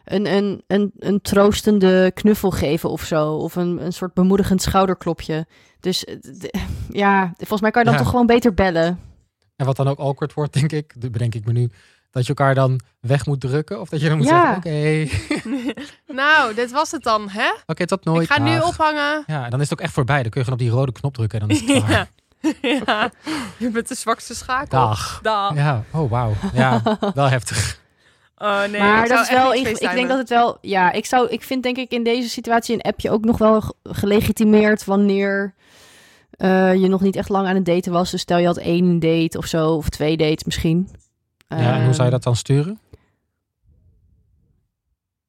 een, 0.04 0.26
een, 0.34 0.62
een, 0.66 0.92
een 0.98 1.20
troostende 1.20 2.10
knuffel 2.14 2.50
geven 2.50 2.90
of 2.90 3.02
zo. 3.04 3.32
Of 3.32 3.56
een, 3.56 3.84
een 3.84 3.92
soort 3.92 4.14
bemoedigend 4.14 4.62
schouderklopje. 4.62 5.46
Dus 5.80 6.04
eh, 6.04 6.16
ja, 6.90 7.32
volgens 7.36 7.60
mij 7.60 7.70
kan 7.70 7.82
je 7.82 7.88
dan 7.88 7.96
Ja. 7.96 8.02
toch 8.02 8.10
gewoon 8.10 8.26
beter 8.26 8.54
bellen. 8.54 8.98
En 9.56 9.66
wat 9.66 9.76
dan 9.76 9.88
ook 9.88 9.98
awkward 9.98 10.32
wordt, 10.34 10.52
denk 10.52 10.72
ik, 10.72 11.00
dat 11.00 11.12
bedenk 11.12 11.34
ik 11.34 11.44
me 11.46 11.52
nu, 11.52 11.70
dat 12.14 12.22
je 12.22 12.28
elkaar 12.34 12.54
dan 12.54 12.80
weg 13.00 13.26
moet 13.26 13.40
drukken. 13.40 13.80
Of 13.80 13.88
dat 13.88 14.00
je 14.00 14.08
dan 14.08 14.16
moet 14.18 14.26
Ja. 14.28 14.60
zeggen, 14.62 15.06
oké, 15.42 15.74
nou, 16.22 16.54
dit 16.54 16.70
was 16.72 16.90
het 16.90 17.02
dan, 17.02 17.28
hè? 17.28 17.50
oké, 17.66 17.86
tot 17.86 18.04
nooit. 18.04 18.22
ik 18.22 18.32
ga 18.32 18.42
nu 18.42 18.58
ophangen. 18.60 19.22
Ja, 19.26 19.48
dan 19.48 19.60
is 19.60 19.68
het 19.70 19.78
ook 19.78 19.84
echt 19.84 19.94
voorbij. 19.94 20.22
Dan 20.22 20.30
kun 20.30 20.40
je 20.40 20.46
gewoon 20.46 20.60
op 20.60 20.66
die 20.66 20.76
rode 20.78 20.92
knop 20.92 21.14
drukken 21.14 21.40
en 21.40 21.48
dan 21.48 21.56
is 21.56 21.62
het 21.62 21.84
klaar. 21.84 21.90
Ja. 21.90 22.06
ja, 22.86 23.10
je 23.56 23.70
bent 23.70 23.88
de 23.88 23.94
zwakste 23.94 24.34
schakel. 24.34 24.78
Dag. 24.78 25.18
Dag. 25.22 25.54
Ja, 25.54 25.84
oh 25.92 26.10
wauw. 26.10 26.32
Ja, 26.54 26.82
wel 27.14 27.28
heftig. 27.28 27.82
Oh 28.38 28.60
nee, 28.64 28.80
maar 28.80 29.02
ik 29.02 29.08
dat 29.08 29.26
zou 29.26 29.38
is 29.38 29.42
wel, 29.42 29.52
inge- 29.54 29.70
ik 29.70 29.94
denk 29.94 30.08
dat 30.08 30.18
het 30.18 30.28
wel, 30.28 30.58
ja, 30.60 30.92
ik 30.92 31.06
zou, 31.06 31.28
ik 31.28 31.42
vind 31.42 31.62
denk 31.62 31.76
ik 31.76 31.90
in 31.90 32.02
deze 32.04 32.28
situatie 32.28 32.74
een 32.74 32.80
appje 32.82 33.10
ook 33.10 33.24
nog 33.24 33.38
wel 33.38 33.60
ge- 33.60 33.74
gelegitimeerd 33.82 34.84
wanneer 34.84 35.54
eh, 36.30 36.74
je 36.74 36.88
nog 36.88 37.00
niet 37.00 37.16
echt 37.16 37.28
lang 37.28 37.46
aan 37.48 37.54
het 37.54 37.64
daten 37.64 37.92
was. 37.92 38.10
Dus 38.10 38.20
stel 38.20 38.38
je 38.38 38.46
had 38.46 38.56
één 38.56 39.00
date 39.00 39.38
of 39.38 39.46
zo, 39.46 39.68
of 39.70 39.88
twee 39.88 40.16
dates 40.16 40.44
misschien. 40.44 40.88
Ja, 41.48 41.56
en 41.56 41.84
hoe 41.84 41.92
zou 41.92 41.94
je 41.94 42.02
Ehm, 42.02 42.10
dat 42.10 42.22
dan 42.22 42.36
sturen? 42.36 42.78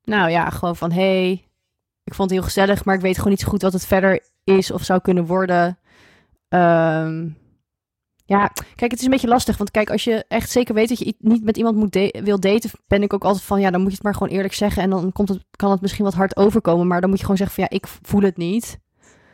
Nou 0.03 0.29
ja, 0.29 0.49
gewoon 0.49 0.75
van 0.75 0.91
hey, 0.91 1.31
ik 2.03 2.13
vond 2.13 2.29
het 2.29 2.39
heel 2.39 2.47
gezellig, 2.47 2.85
maar 2.85 2.95
ik 2.95 3.01
weet 3.01 3.17
gewoon 3.17 3.31
niet 3.31 3.39
zo 3.39 3.47
goed 3.47 3.61
wat 3.61 3.73
het 3.73 3.85
verder 3.85 4.23
is 4.43 4.71
of 4.71 4.83
zou 4.83 5.01
kunnen 5.01 5.25
worden. 5.25 5.77
Ehm, 6.47 7.29
ja, 8.25 8.47
kijk, 8.75 8.91
het 8.91 8.99
is 8.99 9.05
een 9.05 9.11
beetje 9.11 9.27
lastig. 9.27 9.57
Want 9.57 9.71
kijk, 9.71 9.89
als 9.89 10.03
je 10.03 10.25
echt 10.27 10.49
zeker 10.49 10.73
weet 10.73 10.89
dat 10.89 10.99
je 10.99 11.15
niet 11.19 11.43
met 11.43 11.57
iemand 11.57 11.75
moet 11.75 12.11
wil 12.23 12.39
daten, 12.39 12.69
ben 12.87 13.03
ik 13.03 13.13
ook 13.13 13.23
altijd 13.23 13.43
van 13.43 13.61
ja, 13.61 13.71
dan 13.71 13.79
moet 13.81 13.89
je 13.89 13.95
het 13.95 14.03
maar 14.03 14.13
gewoon 14.13 14.29
eerlijk 14.29 14.53
zeggen. 14.53 14.83
En 14.83 14.89
dan 14.89 15.11
komt 15.11 15.29
het, 15.29 15.45
kan 15.51 15.71
het 15.71 15.81
misschien 15.81 16.05
wat 16.05 16.13
hard 16.13 16.37
overkomen. 16.37 16.87
Maar 16.87 17.01
dan 17.01 17.09
moet 17.09 17.19
je 17.19 17.25
gewoon 17.25 17.39
zeggen 17.39 17.55
van 17.55 17.67
ja, 17.69 17.77
ik 17.77 17.87
voel 18.01 18.21
het 18.21 18.37
niet. 18.37 18.79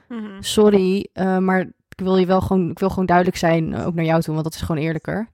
Mhm. 0.08 0.42
Sorry, 0.42 1.08
eh, 1.14 1.38
maar 1.38 1.60
ik 1.62 2.04
wil 2.04 2.18
je 2.18 2.26
wel 2.26 2.42
gewoon, 2.42 2.70
ik 2.70 2.80
wil 2.80 2.90
gewoon 2.90 3.06
duidelijk 3.06 3.38
zijn, 3.38 3.74
eh, 3.74 3.88
ook 3.88 3.94
naar 3.94 4.06
jou 4.06 4.22
toe, 4.22 4.34
want 4.34 4.46
dat 4.46 4.56
is 4.56 4.62
gewoon 4.62 4.82
eerlijker. 4.82 5.30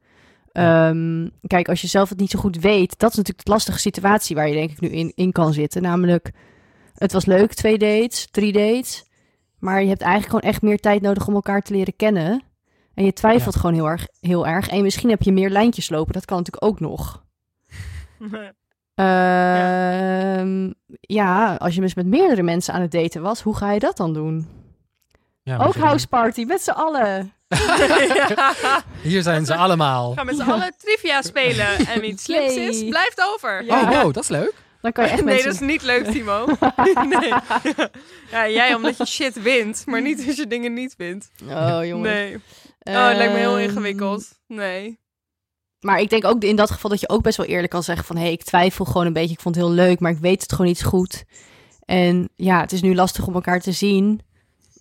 Ehm, 0.58 1.28
kijk, 1.48 1.70
als 1.70 1.82
je 1.82 1.88
zelf 1.88 2.10
het 2.10 2.20
niet 2.20 2.30
zo 2.32 2.40
goed 2.40 2.58
weet, 2.60 3.00
dat 3.00 3.10
is 3.12 3.16
natuurlijk 3.18 3.46
de 3.46 3.52
lastige 3.52 3.80
situatie 3.80 4.36
waar 4.36 4.48
je 4.48 4.54
denk 4.54 4.72
ik 4.72 4.80
nu 4.80 4.88
in, 4.90 5.12
in 5.16 5.32
kan 5.32 5.54
zitten. 5.54 5.82
Namelijk, 5.82 6.32
het 6.94 7.12
was 7.12 7.26
leuk, 7.26 7.54
twee 7.54 7.78
dates, 7.78 8.28
drie 8.32 8.52
dates. 8.52 9.06
Maar 9.60 9.82
je 9.82 9.88
hebt 9.88 10.02
eigenlijk 10.02 10.32
gewoon 10.34 10.52
echt 10.54 10.62
meer 10.62 10.80
tijd 10.80 11.02
nodig 11.02 11.28
om 11.28 11.34
elkaar 11.34 11.62
te 11.62 11.74
leren 11.74 11.96
kennen. 11.96 12.44
En 12.94 13.06
je 13.06 13.14
twijfelt 13.14 13.56
gewoon 13.56 13.74
heel 13.74 13.90
erg, 13.90 14.08
heel 14.20 14.48
erg. 14.48 14.68
En 14.70 14.82
misschien 14.82 15.10
heb 15.10 15.22
je 15.22 15.32
meer 15.32 15.50
lijntjes 15.50 15.90
lopen. 15.90 16.14
Dat 16.14 16.26
kan 16.26 16.38
natuurlijk 16.38 16.66
ook 16.66 16.80
nog. 16.80 17.24
Ehm, 18.98 20.72
ja. 21.02 21.56
als 21.56 21.76
je 21.76 21.82
dus 21.82 21.94
met 21.94 22.06
meerdere 22.06 22.44
mensen 22.44 22.74
aan 22.74 22.82
het 22.82 22.92
daten 22.92 23.22
was, 23.22 23.42
hoe 23.42 23.56
ga 23.56 23.72
je 23.72 23.80
dat 23.80 23.98
dan 23.98 24.14
doen? 24.14 24.48
Ja, 25.44 25.58
Ook 25.58 25.66
moet 25.66 25.74
je- 25.74 25.80
house 25.80 26.08
party 26.08 26.44
met 26.44 26.62
z'n 26.62 26.70
allen. 26.72 27.32
Ja. 27.48 28.84
Hier 29.02 29.22
zijn 29.22 29.46
ze 29.46 29.56
allemaal. 29.56 30.14
Gaan 30.14 30.26
met 30.26 30.36
z'n 30.36 30.42
allen 30.42 30.74
trivia 30.78 31.22
spelen. 31.22 31.78
En 31.88 32.02
wie 32.02 32.12
het 32.12 32.22
slimst 32.22 32.56
is, 32.56 32.84
blijft 32.90 33.22
over. 33.34 33.66
Ja. 33.66 33.82
Oh, 33.82 33.90
wow, 33.90 34.14
dat 34.14 34.24
is 34.24 34.30
leuk. 34.30 34.54
Dan 34.82 34.92
kan 34.92 35.04
je 35.04 35.10
echt 35.10 35.24
Nee, 35.24 35.34
mensen... 35.34 35.52
dat 35.52 35.62
is 35.62 35.68
niet 35.68 35.82
leuk, 35.84 36.06
Timo. 36.06 36.46
nee. 37.20 37.34
Ja, 38.32 38.50
jij 38.50 38.74
omdat 38.74 38.98
je 38.98 39.06
shit 39.06 39.42
wint, 39.42 39.84
maar 39.86 40.02
niet 40.02 40.24
als 40.28 40.36
je 40.36 40.48
dingen 40.48 40.74
niet 40.74 40.96
wint. 40.98 41.30
Oh, 41.50 41.80
jongen. 41.86 42.02
Nee. 42.14 42.36
Oh, 42.84 43.08
het 43.08 43.18
lijkt 43.18 43.34
me 43.34 43.40
heel 43.40 43.58
Ehm, 43.58 43.70
ingewikkeld. 43.70 44.28
Nee. 44.48 45.00
Maar 45.80 46.00
ik 46.00 46.10
denk 46.10 46.26
ook 46.26 46.44
in 46.44 46.56
dat 46.56 46.72
geval 46.72 46.90
dat 46.90 47.00
je 47.00 47.10
ook 47.10 47.22
best 47.22 47.38
wel 47.38 47.46
eerlijk 47.46 47.72
kan 47.72 47.84
zeggen 47.84 48.06
van... 48.06 48.16
hé, 48.16 48.22
hey, 48.22 48.32
ik 48.32 48.44
twijfel 48.44 48.86
gewoon 48.86 49.06
een 49.06 49.14
beetje, 49.14 49.34
ik 49.34 49.40
vond 49.40 49.56
het 49.56 49.64
heel 49.64 49.74
leuk, 49.74 50.00
maar 50.00 50.12
ik 50.12 50.18
weet 50.18 50.42
het 50.42 50.52
gewoon 50.52 50.68
niet 50.68 50.84
goed. 50.84 51.24
En 51.86 52.30
ja, 52.36 52.62
het 52.62 52.72
is 52.72 52.82
nu 52.82 52.96
lastig 52.96 53.28
om 53.28 53.34
elkaar 53.34 53.60
te 53.60 53.72
zien. 53.72 54.22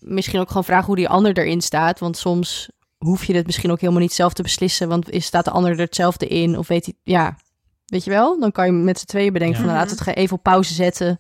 Misschien 0.01 0.41
ook 0.41 0.49
gewoon 0.49 0.65
vragen 0.65 0.87
hoe 0.87 0.97
die 0.97 1.09
ander 1.09 1.39
erin 1.39 1.61
staat. 1.61 1.99
Want 1.99 2.17
soms 2.17 2.71
hoef 2.97 3.25
je 3.25 3.35
het 3.35 3.47
misschien 3.47 3.71
ook 3.71 3.81
helemaal 3.81 4.03
niet 4.03 4.13
zelf 4.13 4.33
te 4.33 4.43
beslissen. 4.43 4.89
Want 4.89 5.11
is, 5.11 5.25
staat 5.25 5.45
de 5.45 5.51
ander 5.51 5.71
er 5.73 5.79
hetzelfde 5.79 6.27
in? 6.27 6.59
Of 6.59 6.69
weet 6.69 6.85
hij, 6.85 6.95
ja, 7.03 7.37
weet 7.87 8.05
je 8.05 8.11
wel? 8.11 8.41
Dan 8.41 8.53
kan 8.53 8.67
je 8.67 8.73
met 8.73 8.99
z'n 8.99 9.07
tweeën 9.07 9.33
bedenken 9.33 9.57
Ja. 9.57 9.63
van... 9.65 9.73
nou, 9.75 9.87
laten 9.87 10.05
we 10.05 10.11
het 10.11 10.19
even 10.19 10.37
op 10.37 10.43
pauze 10.43 10.75
zetten. 10.75 11.19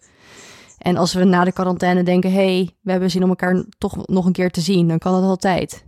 En 0.79 0.97
als 0.97 1.15
we 1.15 1.25
na 1.25 1.45
de 1.45 1.53
quarantaine 1.53 2.03
denken... 2.03 2.33
hé, 2.33 2.55
hey, 2.57 2.77
we 2.81 2.91
hebben 2.91 3.11
zin 3.11 3.23
om 3.23 3.29
elkaar 3.29 3.65
toch 3.79 4.07
nog 4.07 4.25
een 4.27 4.33
keer 4.33 4.51
te 4.51 4.61
zien... 4.61 4.89
dan 4.89 4.99
kan 4.99 5.13
dat 5.13 5.23
altijd. 5.31 5.85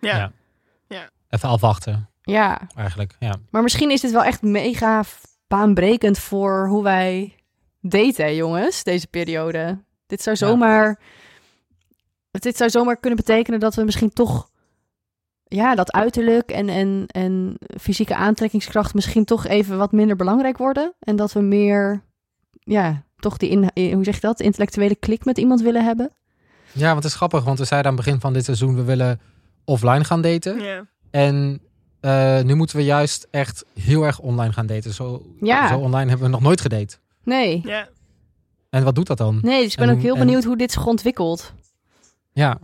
Ja. 0.00 0.16
Ja. 0.16 0.32
Ja. 0.88 1.10
Even 1.28 1.48
afwachten, 1.48 2.08
Ja, 2.22 2.60
eigenlijk. 2.74 3.16
Ja. 3.18 3.34
maar 3.50 3.62
misschien 3.62 3.90
is 3.90 4.00
dit 4.00 4.10
wel 4.10 4.24
echt 4.24 4.42
mega 4.42 5.02
baanbrekend 5.46 6.18
voor 6.18 6.68
hoe 6.68 6.82
wij 6.82 7.34
daten, 7.80 8.34
jongens, 8.34 8.82
deze 8.82 9.06
periode. 9.06 9.84
Dit 10.06 10.22
zou 10.22 10.36
Ja. 10.38 10.96
Dit 12.30 12.56
zou 12.56 12.70
zomaar 12.70 12.96
kunnen 12.96 13.18
betekenen 13.18 13.60
dat 13.60 13.74
we 13.74 13.84
misschien 13.84 14.12
toch, 14.12 14.50
ja, 15.44 15.74
dat 15.74 15.92
uiterlijk 15.92 16.50
en, 16.50 16.68
en, 16.68 17.04
en 17.06 17.58
fysieke 17.80 18.14
aantrekkingskracht 18.16 18.94
misschien 18.94 19.24
toch 19.24 19.46
even 19.46 19.78
wat 19.78 19.92
minder 19.92 20.16
belangrijk 20.16 20.58
worden. 20.58 20.94
En 21.00 21.16
dat 21.16 21.32
we 21.32 21.40
meer, 21.40 22.02
ja, 22.52 23.02
toch 23.16 23.36
die, 23.36 23.70
in, 23.74 23.92
hoe 23.94 24.04
zeg 24.04 24.14
je 24.14 24.20
dat, 24.20 24.40
intellectuele 24.40 24.96
klik 24.96 25.24
met 25.24 25.38
iemand 25.38 25.60
willen 25.60 25.84
hebben. 25.84 26.12
ja, 26.72 26.84
want 26.90 26.96
het 27.02 27.12
is 27.12 27.14
grappig, 27.14 27.44
want 27.44 27.58
we 27.58 27.64
zeiden 27.64 27.90
aan 27.90 27.96
het 27.96 28.04
begin 28.06 28.20
van 28.20 28.32
dit 28.32 28.44
seizoen... 28.44 28.74
we 28.74 28.82
willen 28.84 29.20
offline 29.64 30.04
gaan 30.04 30.22
daten. 30.22 30.60
Ja. 30.60 30.86
En 31.10 31.60
eh, 32.00 32.40
nu 32.42 32.54
moeten 32.54 32.76
we 32.76 32.84
juist 32.84 33.26
echt 33.30 33.64
heel 33.80 34.02
erg 34.02 34.18
online 34.18 34.52
gaan 34.52 34.66
daten. 34.66 34.92
Zo, 34.94 35.26
Ja. 35.40 35.68
zo 35.68 35.78
online 35.78 36.08
hebben 36.08 36.26
we 36.26 36.32
nog 36.32 36.42
nooit 36.42 36.60
gedate. 36.60 36.96
Nee, 37.24 37.60
Ja. 37.64 37.88
En 38.70 38.84
wat 38.84 38.94
doet 38.94 39.06
dat 39.06 39.18
dan? 39.18 39.38
nee, 39.42 39.62
dus 39.62 39.72
ik 39.72 39.78
ben 39.78 39.88
En- 39.88 39.94
ook 39.94 40.00
heel 40.02 40.14
en- 40.14 40.26
benieuwd 40.26 40.44
hoe 40.44 40.56
dit 40.56 40.72
zich 40.72 40.86
ontwikkelt. 40.86 41.52
Ja. 42.32 42.58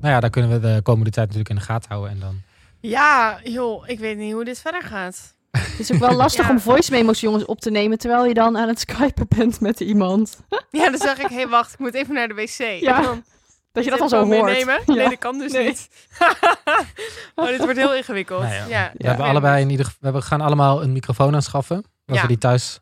Nou 0.00 0.14
ja, 0.14 0.20
daar 0.20 0.30
kunnen 0.30 0.50
we 0.50 0.60
de 0.74 0.80
komende 0.82 1.10
tijd 1.10 1.26
natuurlijk 1.26 1.54
in 1.54 1.56
de 1.56 1.72
gaten 1.72 1.90
houden. 1.90 2.10
En 2.10 2.20
dan... 2.20 2.40
ja, 2.80 3.40
joh, 3.44 3.88
ik 3.88 3.98
weet 3.98 4.16
niet 4.16 4.32
hoe 4.32 4.44
dit 4.44 4.58
verder 4.60 4.82
gaat. 4.82 5.36
Het 5.50 5.78
is 5.78 5.92
ook 5.92 5.98
wel 5.98 6.12
lastig 6.14 6.44
Ja. 6.44 6.50
om 6.50 6.60
voice 6.60 6.90
memo's 6.90 7.20
jongens 7.20 7.44
op 7.44 7.60
te 7.60 7.70
nemen 7.70 7.98
terwijl 7.98 8.24
je 8.26 8.34
dan 8.34 8.58
aan 8.58 8.68
het 8.68 8.80
skypen 8.80 9.26
bent 9.36 9.60
met 9.60 9.80
iemand. 9.80 10.40
Ja, 10.70 10.90
dan 10.90 11.00
zeg 11.00 11.18
ik, 11.18 11.28
hé, 11.28 11.34
hey, 11.34 11.48
wacht, 11.48 11.72
ik 11.72 11.78
moet 11.78 11.94
even 11.94 12.14
naar 12.14 12.28
de 12.28 12.34
wc. 12.34 12.80
Ja, 12.80 13.00
dan 13.02 13.24
Dat 13.72 13.84
je 13.84 13.90
dat 13.90 14.00
al 14.00 14.08
zo 14.08 14.24
hoort. 14.24 14.42
meenemen? 14.44 14.80
Ja. 14.86 14.94
Nee, 14.94 15.08
dat 15.08 15.18
kan 15.18 15.38
dus 15.38 15.52
Nee. 15.52 15.64
niet. 15.66 15.88
oh, 17.34 17.46
dit 17.46 17.58
wordt 17.58 17.76
heel 17.78 17.94
ingewikkeld. 17.94 18.42
Nou 18.42 18.68
ja. 18.68 18.92
We 18.96 19.06
hebben 19.06 19.26
allebei 19.26 19.62
in 19.62 19.70
ieder 19.70 19.86
geval, 19.86 20.12
we 20.12 20.20
gaan 20.22 20.40
allemaal 20.40 20.82
een 20.82 20.92
microfoon 20.92 21.34
aanschaffen. 21.34 21.84
Dat 22.06 22.16
Ja. 22.16 22.22
we 22.22 22.28
die 22.28 22.38
thuis 22.38 22.80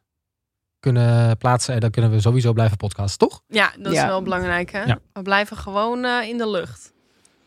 kunnen 0.93 1.37
plaatsen. 1.37 1.75
En 1.75 1.81
dan 1.81 1.91
kunnen 1.91 2.11
we 2.11 2.21
sowieso 2.21 2.53
blijven 2.53 2.77
podcasten, 2.77 3.29
toch? 3.29 3.43
Ja, 3.49 3.73
dat 3.79 3.93
is 3.93 3.99
Ja. 3.99 4.07
wel 4.07 4.23
belangrijk, 4.23 4.71
hè? 4.73 4.83
Ja. 4.85 4.99
We 5.13 5.23
blijven 5.23 5.57
gewoon 5.57 6.05
eh, 6.05 6.29
in 6.29 6.39
de 6.39 6.49
lucht. 6.51 6.93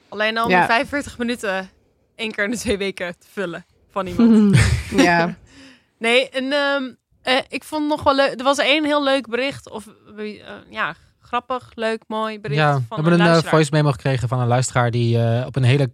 Alleen 0.10 0.38
al 0.38 0.46
om 0.46 0.52
Ja. 0.52 0.66
45 0.66 1.18
minuten 1.18 1.70
één 2.16 2.32
keer 2.32 2.44
in 2.44 2.52
de 2.52 2.58
twee 2.58 2.78
weken 2.78 3.18
te 3.20 3.28
vullen 3.32 3.66
van 3.92 4.08
iemand. 4.18 4.58
ja. 4.96 5.36
Nee, 6.00 6.30
en 6.30 6.52
ehm, 6.52 6.84
eh, 7.22 7.38
ik 7.48 7.64
vond 7.64 7.88
nog 7.88 8.04
wel 8.04 8.16
leuk. 8.16 8.34
Er 8.38 8.44
was 8.44 8.58
één 8.58 8.86
heel 8.86 9.04
leuk 9.04 9.28
bericht. 9.28 9.70
Of 9.70 9.88
eh, 10.18 10.26
ja, 10.70 10.96
grappig, 11.22 11.72
leuk, 11.76 12.04
mooi 12.08 12.40
bericht. 12.40 12.60
ja, 12.62 12.76
we 12.78 12.96
hebben 12.96 13.14
een 13.14 13.20
luisteraar. 13.20 13.52
voice 13.54 13.70
memo 13.72 13.92
gekregen 13.92 14.28
van 14.28 14.40
een 14.40 14.48
luisteraar 14.48 14.92
die 14.92 15.22
eh, 15.24 15.46
op, 15.46 15.56
een 15.56 15.64
hele, 15.64 15.92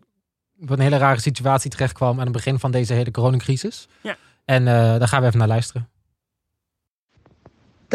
op 0.61 0.69
een 0.69 0.79
hele 0.79 0.97
rare 0.97 1.19
situatie 1.19 1.69
terechtkwam 1.71 2.17
aan 2.19 2.23
het 2.23 2.31
begin 2.33 2.59
van 2.59 2.71
deze 2.71 2.93
hele 2.93 3.11
coronacrisis. 3.11 3.87
Ja. 4.01 4.15
En 4.45 4.67
eh, 4.67 4.73
daar 4.73 5.07
gaan 5.07 5.21
we 5.21 5.27
even 5.27 5.39
naar 5.39 5.47
luisteren. 5.47 5.89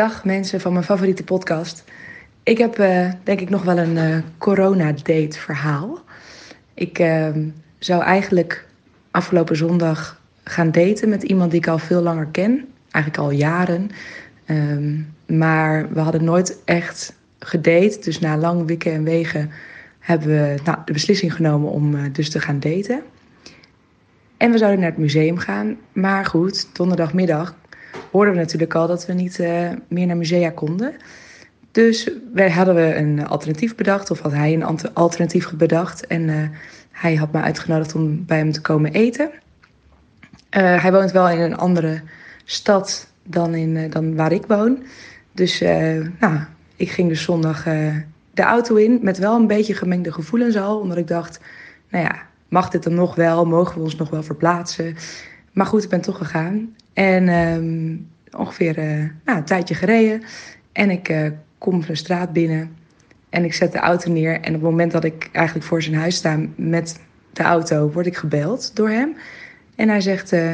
Dag 0.01 0.25
mensen 0.25 0.61
van 0.61 0.73
mijn 0.73 0.85
favoriete 0.85 1.25
podcast. 1.25 1.85
Ik 2.43 2.59
heb 2.59 2.79
eh, 2.79 3.11
denk 3.25 3.41
ik 3.41 3.51
nog 3.51 3.63
wel 3.63 3.79
een 3.79 3.97
eh 3.97 4.19
corona-date 4.39 5.39
verhaal. 5.39 5.99
Ik 6.75 6.99
ehm, 6.99 7.49
zou 7.79 8.03
eigenlijk 8.03 8.67
afgelopen 9.11 9.57
zondag 9.57 10.21
gaan 10.45 10.71
daten 10.71 11.09
met 11.09 11.23
iemand 11.23 11.51
die 11.51 11.61
ik 11.61 11.69
al 11.69 11.79
veel 11.79 12.03
langer 12.03 12.27
ken. 12.27 12.69
Eigenlijk 12.91 13.25
al 13.25 13.31
jaren. 13.31 13.91
Ehm, 14.45 14.99
maar 15.27 15.93
we 15.93 16.01
hadden 16.01 16.25
nooit 16.25 16.59
echt 16.65 17.17
gedate. 17.39 17.99
Dus 18.01 18.19
na 18.19 18.37
lang 18.37 18.67
wikken 18.67 18.93
en 18.93 19.05
wegen 19.05 19.51
hebben 19.99 20.29
we 20.29 20.55
nou, 20.65 20.79
de 20.85 20.93
beslissing 20.93 21.35
genomen 21.35 21.71
om 21.71 21.95
eh, 21.95 22.03
dus 22.13 22.31
te 22.31 22.41
gaan 22.41 22.61
daten. 22.61 23.03
En 24.37 24.51
we 24.51 24.59
zouden 24.59 24.81
naar 24.81 24.91
het 24.91 24.99
museum 24.99 25.39
gaan. 25.39 25.77
Maar 25.93 26.25
goed, 26.25 26.69
donderdagmiddag 26.73 27.55
hoorden 28.11 28.35
we 28.35 28.41
natuurlijk 28.41 28.75
al 28.75 28.87
dat 28.87 29.07
we 29.07 29.13
niet 29.13 29.39
eh, 29.39 29.69
meer 29.89 30.07
naar 30.07 30.17
musea 30.17 30.51
konden. 30.51 30.95
Dus 31.71 32.11
wij 32.33 32.51
hadden 32.51 32.75
we 32.75 32.95
een 32.95 33.27
alternatief 33.27 33.75
bedacht, 33.75 34.11
of 34.11 34.21
had 34.21 34.33
hij 34.33 34.53
een 34.53 34.93
alternatief 34.95 35.53
bedacht. 35.53 36.07
En 36.07 36.29
eh, 36.29 36.37
hij 36.91 37.15
had 37.15 37.33
me 37.33 37.41
uitgenodigd 37.41 37.95
om 37.95 38.25
bij 38.27 38.39
hem 38.39 38.53
te 38.53 38.61
komen 38.61 38.93
eten. 38.93 39.31
Eh, 40.49 40.83
hij 40.83 40.93
woont 40.93 41.13
wel 41.13 41.29
in 41.29 41.41
een 41.41 41.57
andere 41.57 42.03
stad 42.45 43.13
dan, 43.23 43.55
in, 43.55 43.91
dan 43.91 44.17
waar 44.17 44.33
ik 44.33 44.47
woon. 44.47 44.83
Dus 45.33 45.61
nou, 46.21 46.39
ik 46.77 46.91
ging 46.91 47.09
dus 47.09 47.23
zondag 47.23 47.65
de 48.35 48.43
auto 48.43 48.75
in 48.75 48.99
met 49.03 49.19
wel 49.19 49.37
een 49.37 49.47
beetje 49.47 49.75
gemengde 49.75 50.13
gevoelens 50.13 50.57
al. 50.57 50.79
Omdat 50.79 50.97
ik 50.97 51.07
dacht, 51.07 51.41
nou 51.91 52.05
ja, 52.05 52.17
mag 52.49 52.69
dit 52.69 52.83
dan 52.83 52.95
nog 52.95 53.15
wel? 53.15 53.45
Mogen 53.45 53.75
we 53.75 53.83
ons 53.83 53.97
nog 53.97 54.11
wel 54.11 54.23
verplaatsen? 54.23 54.97
Maar 55.53 55.67
goed, 55.67 55.83
ik 55.83 55.89
ben 55.89 56.01
toch 56.01 56.17
gegaan. 56.17 56.75
En 57.01 57.29
ehm, 57.29 57.97
ongeveer 58.41 58.79
eh, 58.79 59.05
nou, 59.25 59.39
een 59.39 59.45
tijdje 59.45 59.75
gereden. 59.75 60.23
En 60.73 60.91
ik 60.91 61.09
eh, 61.09 61.31
kom 61.59 61.81
de 61.81 61.95
straat 61.95 62.33
binnen. 62.33 62.77
En 63.29 63.45
ik 63.45 63.55
zet 63.55 63.73
de 63.73 63.79
auto 63.79 64.13
neer. 64.13 64.33
En 64.33 64.55
op 64.55 64.61
het 64.61 64.71
moment 64.71 64.93
dat 64.93 65.05
ik 65.05 65.29
eigenlijk 65.33 65.67
voor 65.67 65.83
zijn 65.83 65.97
huis 65.97 66.17
sta 66.17 66.41
met 66.57 67.01
de 67.33 67.43
auto, 67.43 67.91
word 67.91 68.07
ik 68.07 68.17
gebeld 68.17 68.77
door 68.77 68.89
hem. 68.89 69.17
En 69.77 69.89
hij 69.89 70.01
zegt: 70.01 70.33
eh, 70.33 70.53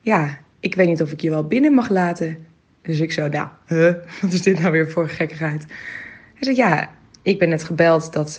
Ja, 0.00 0.38
ik 0.60 0.74
weet 0.74 0.86
niet 0.86 1.02
of 1.02 1.12
ik 1.12 1.20
je 1.20 1.30
wel 1.30 1.46
binnen 1.46 1.72
mag 1.72 1.88
laten. 1.88 2.46
Dus 2.82 3.00
ik 3.00 3.12
zo, 3.12 3.28
nou, 3.28 3.48
wat 4.20 4.32
is 4.32 4.42
dit 4.42 4.60
nou 4.60 4.72
weer 4.72 4.90
voor 4.90 5.08
gekkigheid? 5.08 5.64
Hij 6.34 6.44
zegt: 6.44 6.56
Ja, 6.56 6.90
ik 7.22 7.38
ben 7.38 7.48
net 7.48 7.64
gebeld 7.64 8.12
dat, 8.12 8.38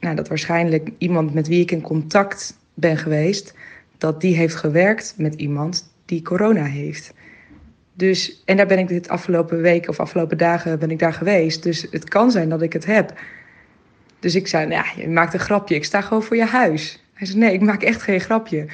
nou, 0.00 0.16
dat 0.16 0.28
waarschijnlijk 0.28 0.90
iemand 0.98 1.34
met 1.34 1.48
wie 1.48 1.60
ik 1.60 1.70
in 1.70 1.80
contact 1.80 2.58
ben 2.74 2.96
geweest, 2.96 3.54
dat 3.98 4.20
die 4.20 4.36
heeft 4.36 4.54
gewerkt 4.54 5.14
met 5.16 5.34
iemand 5.34 5.94
die 6.06 6.22
corona 6.22 6.64
heeft. 6.64 7.14
Dus, 7.92 8.42
en 8.44 8.56
daar 8.56 8.66
ben 8.66 8.78
ik 8.78 8.88
dit 8.88 9.08
afgelopen 9.08 9.60
week 9.60 9.88
of 9.88 10.00
afgelopen 10.00 10.38
dagen 10.38 10.78
ben 10.78 10.90
ik 10.90 10.98
daar 10.98 11.12
geweest. 11.12 11.62
Dus 11.62 11.86
het 11.90 12.08
kan 12.08 12.30
zijn 12.30 12.48
dat 12.48 12.62
ik 12.62 12.72
het 12.72 12.86
heb. 12.86 13.18
Dus 14.20 14.34
ik 14.34 14.46
zei, 14.46 14.66
nou 14.66 14.84
je 14.96 15.08
maakt 15.08 15.34
een 15.34 15.40
grapje. 15.40 15.74
Ik 15.74 15.84
sta 15.84 16.00
gewoon 16.00 16.22
voor 16.22 16.36
je 16.36 16.44
huis. 16.44 17.04
Hij 17.12 17.26
zei, 17.26 17.38
nee, 17.38 17.52
ik 17.52 17.60
maak 17.60 17.82
echt 17.82 18.02
geen 18.02 18.20
grapje. 18.20 18.66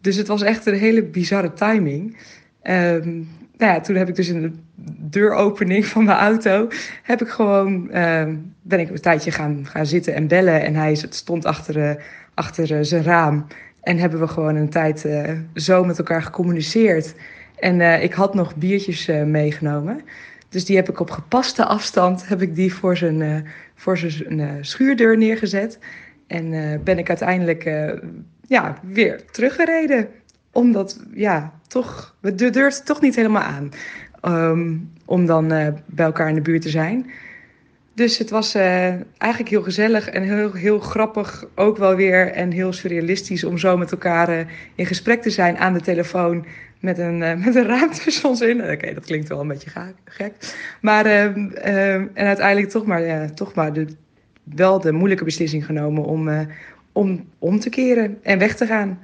Dus 0.00 0.16
het 0.16 0.26
was 0.26 0.42
echt 0.42 0.66
een 0.66 0.78
hele 0.78 1.02
bizarre 1.02 1.52
timing. 1.52 2.16
Ehm, 2.62 3.08
nou 3.56 3.72
ja, 3.72 3.80
toen 3.80 3.96
heb 3.96 4.08
ik 4.08 4.14
dus 4.14 4.28
in 4.28 4.42
de 4.42 4.52
deuropening 4.98 5.86
van 5.86 6.04
mijn 6.04 6.18
auto... 6.18 6.68
heb 7.02 7.22
ik 7.22 7.28
gewoon, 7.28 7.90
ehm, 7.90 8.36
ben 8.62 8.80
ik 8.80 8.90
een 8.90 9.00
tijdje 9.00 9.30
gaan, 9.30 9.66
gaan 9.66 9.86
zitten 9.86 10.14
en 10.14 10.26
bellen. 10.26 10.62
En 10.62 10.74
hij 10.74 10.94
stond 10.94 11.44
achter, 11.44 11.88
eh, 11.88 12.02
achter 12.34 12.76
eh, 12.76 12.78
zijn 12.82 13.02
raam. 13.02 13.46
En 13.82 13.98
hebben 13.98 14.20
we 14.20 14.28
gewoon 14.28 14.56
een 14.56 14.68
tijd 14.68 15.04
eh, 15.04 15.32
zo 15.54 15.84
met 15.84 15.98
elkaar 15.98 16.22
gecommuniceerd. 16.22 17.14
En 17.58 17.80
eh, 17.80 18.02
ik 18.02 18.12
had 18.12 18.34
nog 18.34 18.56
biertjes 18.56 19.08
eh, 19.08 19.22
meegenomen. 19.22 20.00
Dus 20.48 20.64
die 20.64 20.76
heb 20.76 20.88
ik 20.88 21.00
op 21.00 21.10
gepaste 21.10 21.64
afstand 21.64 22.28
heb 22.28 22.42
ik 22.42 22.54
die 22.54 22.74
voor 22.74 22.96
zijn, 22.96 23.46
voor 23.74 23.98
zijn 23.98 24.58
schuurdeur 24.64 25.16
neergezet. 25.16 25.78
En 26.26 26.80
ben 26.84 26.98
ik 26.98 27.08
uiteindelijk 27.08 27.64
ja, 28.46 28.78
weer 28.82 29.24
teruggereden. 29.30 30.08
Omdat, 30.52 31.00
ja, 31.14 31.52
toch, 31.66 32.16
we 32.20 32.34
du- 32.34 32.50
durfden 32.50 32.84
toch 32.84 33.00
niet 33.00 33.16
helemaal 33.16 33.42
aan. 33.42 33.70
ehm, 34.20 34.76
om 35.04 35.26
dan 35.26 35.48
bij 35.86 36.06
elkaar 36.06 36.28
in 36.28 36.34
de 36.34 36.40
buurt 36.40 36.62
te 36.62 36.68
zijn. 36.68 37.10
Dus 37.94 38.18
het 38.18 38.30
was 38.30 38.54
eh, 38.54 38.86
eigenlijk 39.18 39.50
heel 39.50 39.62
gezellig 39.62 40.08
en 40.08 40.22
heel, 40.22 40.52
heel 40.52 40.78
grappig 40.78 41.46
ook 41.54 41.76
wel 41.76 41.94
weer. 41.94 42.32
En 42.32 42.50
heel 42.50 42.72
surrealistisch 42.72 43.44
om 43.44 43.58
zo 43.58 43.76
met 43.76 43.92
elkaar 43.92 44.28
eh, 44.28 44.46
in 44.74 44.86
gesprek 44.86 45.22
te 45.22 45.30
zijn 45.30 45.58
aan 45.58 45.72
de 45.72 45.80
telefoon. 45.80 46.46
Met 46.80 46.98
een, 46.98 47.22
eh, 47.22 47.44
met 47.44 47.54
een 47.54 47.66
raam 47.66 47.92
tussen 47.92 48.48
in. 48.48 48.70
Oké, 48.70 48.94
dat 48.94 49.04
klinkt 49.04 49.28
wel 49.28 49.40
een 49.40 49.48
beetje 49.48 49.70
gek. 50.04 50.32
Maar, 50.80 51.06
en 51.06 52.10
uiteindelijk 52.14 52.68
toch 52.68 52.86
maar, 52.86 53.34
toch 53.34 53.54
maar 53.54 53.72
de, 53.72 53.86
wel 54.44 54.80
de 54.80 54.92
moeilijke 54.92 55.24
beslissing 55.24 55.64
genomen 55.64 56.04
om, 56.04 56.48
om 56.92 57.28
om 57.38 57.60
te 57.60 57.68
keren 57.68 58.18
en 58.22 58.38
weg 58.38 58.56
te 58.56 58.66
gaan. 58.66 58.98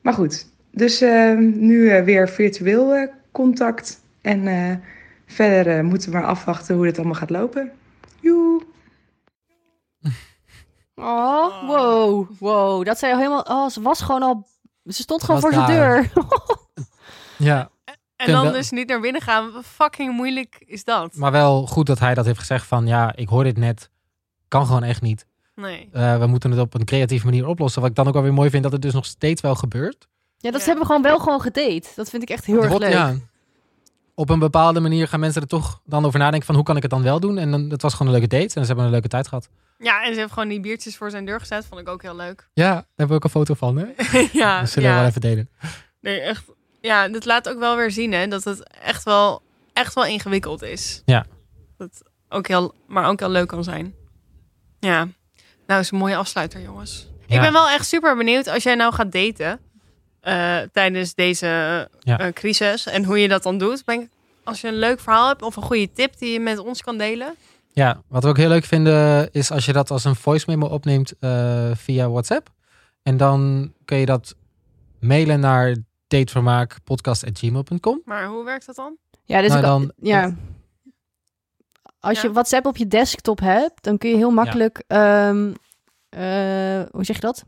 Maar 0.00 0.12
goed, 0.12 0.46
dus 0.70 1.00
nu 1.38 2.02
weer 2.04 2.28
virtueel 2.28 3.08
contact. 3.32 4.00
En 4.20 4.80
verder 5.26 5.84
moeten 5.84 6.10
we 6.10 6.16
maar 6.16 6.26
afwachten 6.26 6.74
hoe 6.74 6.84
dit 6.84 6.96
allemaal 6.96 7.14
gaat 7.14 7.30
lopen. 7.30 7.72
Joe! 8.26 8.62
Oh, 10.98 11.66
wow, 11.68 12.26
wow. 12.38 12.84
Dat 12.84 12.98
zei 12.98 13.12
al 13.12 13.18
helemaal... 13.18 13.42
Oh, 13.42 13.68
ze 13.68 13.82
was 13.82 14.00
gewoon 14.00 14.22
al 14.22 14.46
Ze 14.84 15.02
stond 15.02 15.22
gewoon 15.24 15.40
voor 15.40 15.52
zijn 15.52 15.66
deur. 15.66 16.12
Ja, 17.38 17.70
En 18.16 18.32
dan 18.32 18.42
wel- 18.42 18.52
dus 18.52 18.70
niet 18.70 18.88
naar 18.88 19.00
binnen 19.00 19.20
gaan. 19.22 19.50
Fucking 19.64 20.12
moeilijk 20.12 20.56
is 20.66 20.84
dat? 20.84 21.14
maar 21.14 21.32
wel 21.32 21.66
goed 21.66 21.86
dat 21.86 21.98
hij 21.98 22.14
dat 22.14 22.24
heeft 22.24 22.38
gezegd 22.38 22.66
van 22.66 22.86
ja, 22.86 23.16
ik 23.16 23.28
hoor 23.28 23.44
dit 23.44 23.56
net. 23.56 23.90
Kan 24.48 24.66
gewoon 24.66 24.82
echt 24.82 25.02
niet. 25.02 25.26
Nee. 25.54 25.88
Eh, 25.92 26.18
we 26.18 26.26
moeten 26.26 26.50
het 26.50 26.60
op 26.60 26.74
een 26.74 26.84
creatieve 26.84 27.24
manier 27.24 27.46
oplossen. 27.46 27.80
Wat 27.80 27.90
ik 27.90 27.96
dan 27.96 28.06
ook 28.06 28.12
wel 28.12 28.22
weer 28.22 28.32
mooi 28.32 28.50
vind, 28.50 28.62
dat 28.62 28.72
het 28.72 28.82
dus 28.82 28.92
nog 28.92 29.04
steeds 29.06 29.40
wel 29.40 29.54
gebeurt. 29.54 30.08
Ja, 30.36 30.50
dat 30.50 30.60
Ja. 30.60 30.66
hebben 30.66 30.84
we 30.86 30.92
gewoon 30.92 31.02
wel 31.06 31.18
gewoon 31.18 31.40
gedate. 31.40 31.88
Dat 31.94 32.10
vind 32.10 32.22
ik 32.22 32.30
echt 32.30 32.44
heel 32.44 32.62
erg 32.62 32.78
leuk. 32.78 32.92
Ja, 32.92 33.14
op 34.16 34.30
een 34.30 34.38
bepaalde 34.38 34.80
manier 34.80 35.08
gaan 35.08 35.20
mensen 35.20 35.42
er 35.42 35.48
toch 35.48 35.80
dan 35.84 36.04
over 36.04 36.18
nadenken 36.18 36.46
van 36.46 36.54
hoe 36.54 36.64
kan 36.64 36.76
ik 36.76 36.82
het 36.82 36.90
dan 36.90 37.02
wel 37.02 37.20
doen. 37.20 37.38
En 37.38 37.50
dan, 37.50 37.70
het 37.70 37.82
was 37.82 37.92
gewoon 37.92 38.12
een 38.12 38.18
leuke 38.18 38.36
date 38.36 38.54
en 38.54 38.60
ze 38.60 38.66
hebben 38.66 38.84
een 38.84 38.90
leuke 38.90 39.08
tijd 39.08 39.28
gehad. 39.28 39.48
Ja, 39.78 40.04
en 40.04 40.14
ze 40.14 40.20
heeft 40.20 40.32
gewoon 40.32 40.48
die 40.48 40.60
biertjes 40.60 40.96
voor 40.96 41.10
zijn 41.10 41.24
deur 41.24 41.40
gezet. 41.40 41.66
Vond 41.66 41.80
ik 41.80 41.88
ook 41.88 42.02
heel 42.02 42.16
leuk. 42.16 42.48
Ja, 42.54 42.72
daar 42.72 42.84
hebben 42.94 43.08
we 43.08 43.14
ook 43.14 43.24
een 43.24 43.30
foto 43.30 43.54
van. 43.54 43.76
Hè? 43.76 43.86
ja, 44.32 44.60
Dat 44.60 44.70
zullen 44.70 44.90
we 44.90 44.96
wel 44.96 45.06
even 45.06 45.20
delen. 45.20 45.50
Nee, 46.00 46.20
echt. 46.20 46.44
Ja, 46.80 47.08
dat 47.08 47.24
laat 47.24 47.48
ook 47.48 47.58
wel 47.58 47.76
weer 47.76 47.90
zien 47.90 48.12
hè, 48.12 48.26
dat 48.26 48.44
het 48.44 48.68
echt 48.82 49.02
wel, 49.02 49.42
echt 49.72 49.94
wel 49.94 50.04
ingewikkeld 50.04 50.62
is. 50.62 51.02
Ja. 51.04 51.26
Dat 51.76 52.02
ook 52.28 52.48
heel, 52.48 52.74
maar 52.86 53.08
ook 53.08 53.20
heel 53.20 53.28
leuk 53.28 53.48
kan 53.48 53.64
zijn. 53.64 53.94
Ja. 54.80 55.08
Nou, 55.66 55.80
is 55.80 55.90
een 55.90 55.98
mooie 55.98 56.16
afsluiter, 56.16 56.60
jongens. 56.60 57.08
Ik 57.26 57.40
ben 57.40 57.52
wel 57.52 57.68
echt 57.68 57.86
super 57.86 58.16
benieuwd 58.16 58.46
als 58.48 58.62
jij 58.62 58.74
nou 58.74 58.94
gaat 58.94 59.12
daten 59.12 59.60
eh, 60.26 60.58
tijdens 60.72 61.14
deze 61.14 61.46
Ja. 62.00 62.18
eh, 62.18 62.32
crisis 62.32 62.86
en 62.86 63.04
hoe 63.04 63.18
je 63.18 63.28
dat 63.28 63.42
dan 63.42 63.58
doet. 63.58 63.84
Ben 63.84 64.00
ik, 64.00 64.08
als 64.44 64.60
je 64.60 64.68
een 64.68 64.78
leuk 64.78 65.00
verhaal 65.00 65.28
hebt 65.28 65.42
of 65.42 65.56
een 65.56 65.62
goede 65.62 65.92
tip 65.92 66.18
die 66.18 66.32
je 66.32 66.40
met 66.40 66.58
ons 66.58 66.82
kan 66.82 66.98
delen. 66.98 67.34
Ja, 67.72 68.02
wat 68.08 68.22
we 68.22 68.28
ook 68.28 68.36
heel 68.36 68.48
leuk 68.48 68.64
vinden 68.64 69.28
is 69.32 69.50
als 69.50 69.64
je 69.64 69.72
dat 69.72 69.90
als 69.90 70.04
een 70.04 70.14
voice 70.16 70.44
memo 70.48 70.66
opneemt 70.66 71.12
eh, 71.20 71.70
via 71.74 72.08
WhatsApp. 72.08 72.48
En 73.02 73.16
dan 73.16 73.72
kun 73.84 73.96
je 73.98 74.06
dat 74.06 74.34
mailen 75.00 75.40
naar 75.40 75.76
datevermaakpodcast.gmail.com. 76.06 78.00
Maar 78.04 78.26
hoe 78.26 78.44
werkt 78.44 78.66
dat 78.66 78.76
dan? 78.76 78.96
Ja, 79.24 79.40
dus 79.40 79.48
Nou, 79.48 79.60
ik- 79.60 79.66
dan- 79.66 79.92
ja. 79.96 80.34
Als 82.00 82.20
je. 82.20 82.32
WhatsApp 82.32 82.66
op 82.66 82.76
je 82.76 82.86
desktop 82.86 83.40
hebt, 83.40 83.82
dan 83.82 83.98
kun 83.98 84.10
je 84.10 84.16
heel 84.16 84.30
makkelijk, 84.30 84.82
ehm, 84.86 85.52
eh, 86.08 86.82
hoe 86.90 87.04
zeg 87.04 87.16
je 87.16 87.20
dat? 87.22 87.44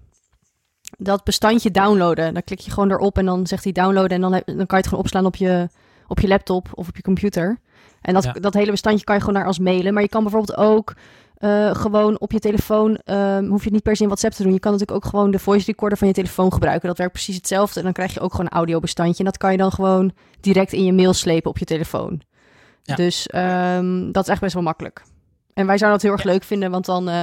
Dat 1.00 1.24
bestandje 1.24 1.70
downloaden. 1.70 2.32
Dan 2.34 2.42
klik 2.44 2.60
je 2.60 2.70
gewoon 2.70 2.90
erop 2.90 3.18
en 3.18 3.24
dan 3.24 3.46
zegt 3.46 3.64
hij 3.64 3.72
downloaden 3.72 4.10
en 4.10 4.20
dan, 4.20 4.32
heb- 4.32 4.46
dan 4.46 4.56
kan 4.56 4.66
je 4.68 4.76
het 4.76 4.86
gewoon 4.86 5.04
opslaan 5.04 5.26
op 5.26 5.36
je, 5.36 5.68
op 6.06 6.20
je 6.20 6.28
laptop 6.28 6.68
of 6.74 6.88
op 6.88 6.96
je 6.96 7.02
computer. 7.02 7.58
En 8.00 8.14
dat, 8.14 8.24
Ja. 8.24 8.32
dat 8.32 8.54
hele 8.54 8.70
bestandje 8.70 9.04
kan 9.04 9.14
je 9.14 9.20
gewoon 9.20 9.36
naar 9.36 9.46
als 9.46 9.58
mailen. 9.58 9.92
Maar 9.94 10.02
je 10.02 10.08
kan 10.08 10.22
bijvoorbeeld 10.22 10.56
ook 10.58 10.94
eh, 11.38 11.74
gewoon 11.74 12.18
op 12.18 12.32
je 12.32 12.38
telefoon, 12.38 12.96
ehm, 13.04 13.44
hoef 13.46 13.58
je 13.58 13.64
het 13.64 13.72
niet 13.72 13.82
per 13.82 13.96
se 13.96 14.02
in 14.02 14.08
WhatsApp 14.08 14.34
te 14.34 14.42
doen. 14.42 14.52
Je 14.52 14.58
kan 14.60 14.72
natuurlijk 14.72 15.04
ook 15.04 15.10
gewoon 15.10 15.30
de 15.30 15.38
voice 15.38 15.66
recorder 15.66 15.98
van 15.98 16.08
je 16.08 16.14
telefoon 16.14 16.52
gebruiken. 16.52 16.88
Dat 16.88 16.98
werkt 16.98 17.12
precies 17.12 17.36
hetzelfde. 17.36 17.78
En 17.78 17.84
dan 17.84 17.92
krijg 17.92 18.14
je 18.14 18.20
ook 18.20 18.30
gewoon 18.30 18.46
een 18.46 18.52
audiobestandje. 18.56 19.18
En 19.18 19.24
dat 19.24 19.36
kan 19.36 19.52
je 19.52 19.58
dan 19.58 19.72
gewoon 19.72 20.12
direct 20.40 20.72
in 20.72 20.84
je 20.84 20.92
mail 20.92 21.12
slepen 21.12 21.50
op 21.50 21.58
je 21.58 21.64
telefoon. 21.64 22.20
Ja. 22.82 22.94
Dus 22.94 23.26
ehm, 23.26 24.12
dat 24.12 24.22
is 24.24 24.30
echt 24.30 24.40
best 24.40 24.54
wel 24.54 24.62
makkelijk. 24.62 25.02
En 25.54 25.66
wij 25.66 25.78
zouden 25.78 26.00
dat 26.00 26.08
heel 26.10 26.18
erg 26.18 26.32
leuk 26.32 26.44
vinden, 26.44 26.70
want 26.70 26.84
dan 26.84 27.08
eh, 27.08 27.14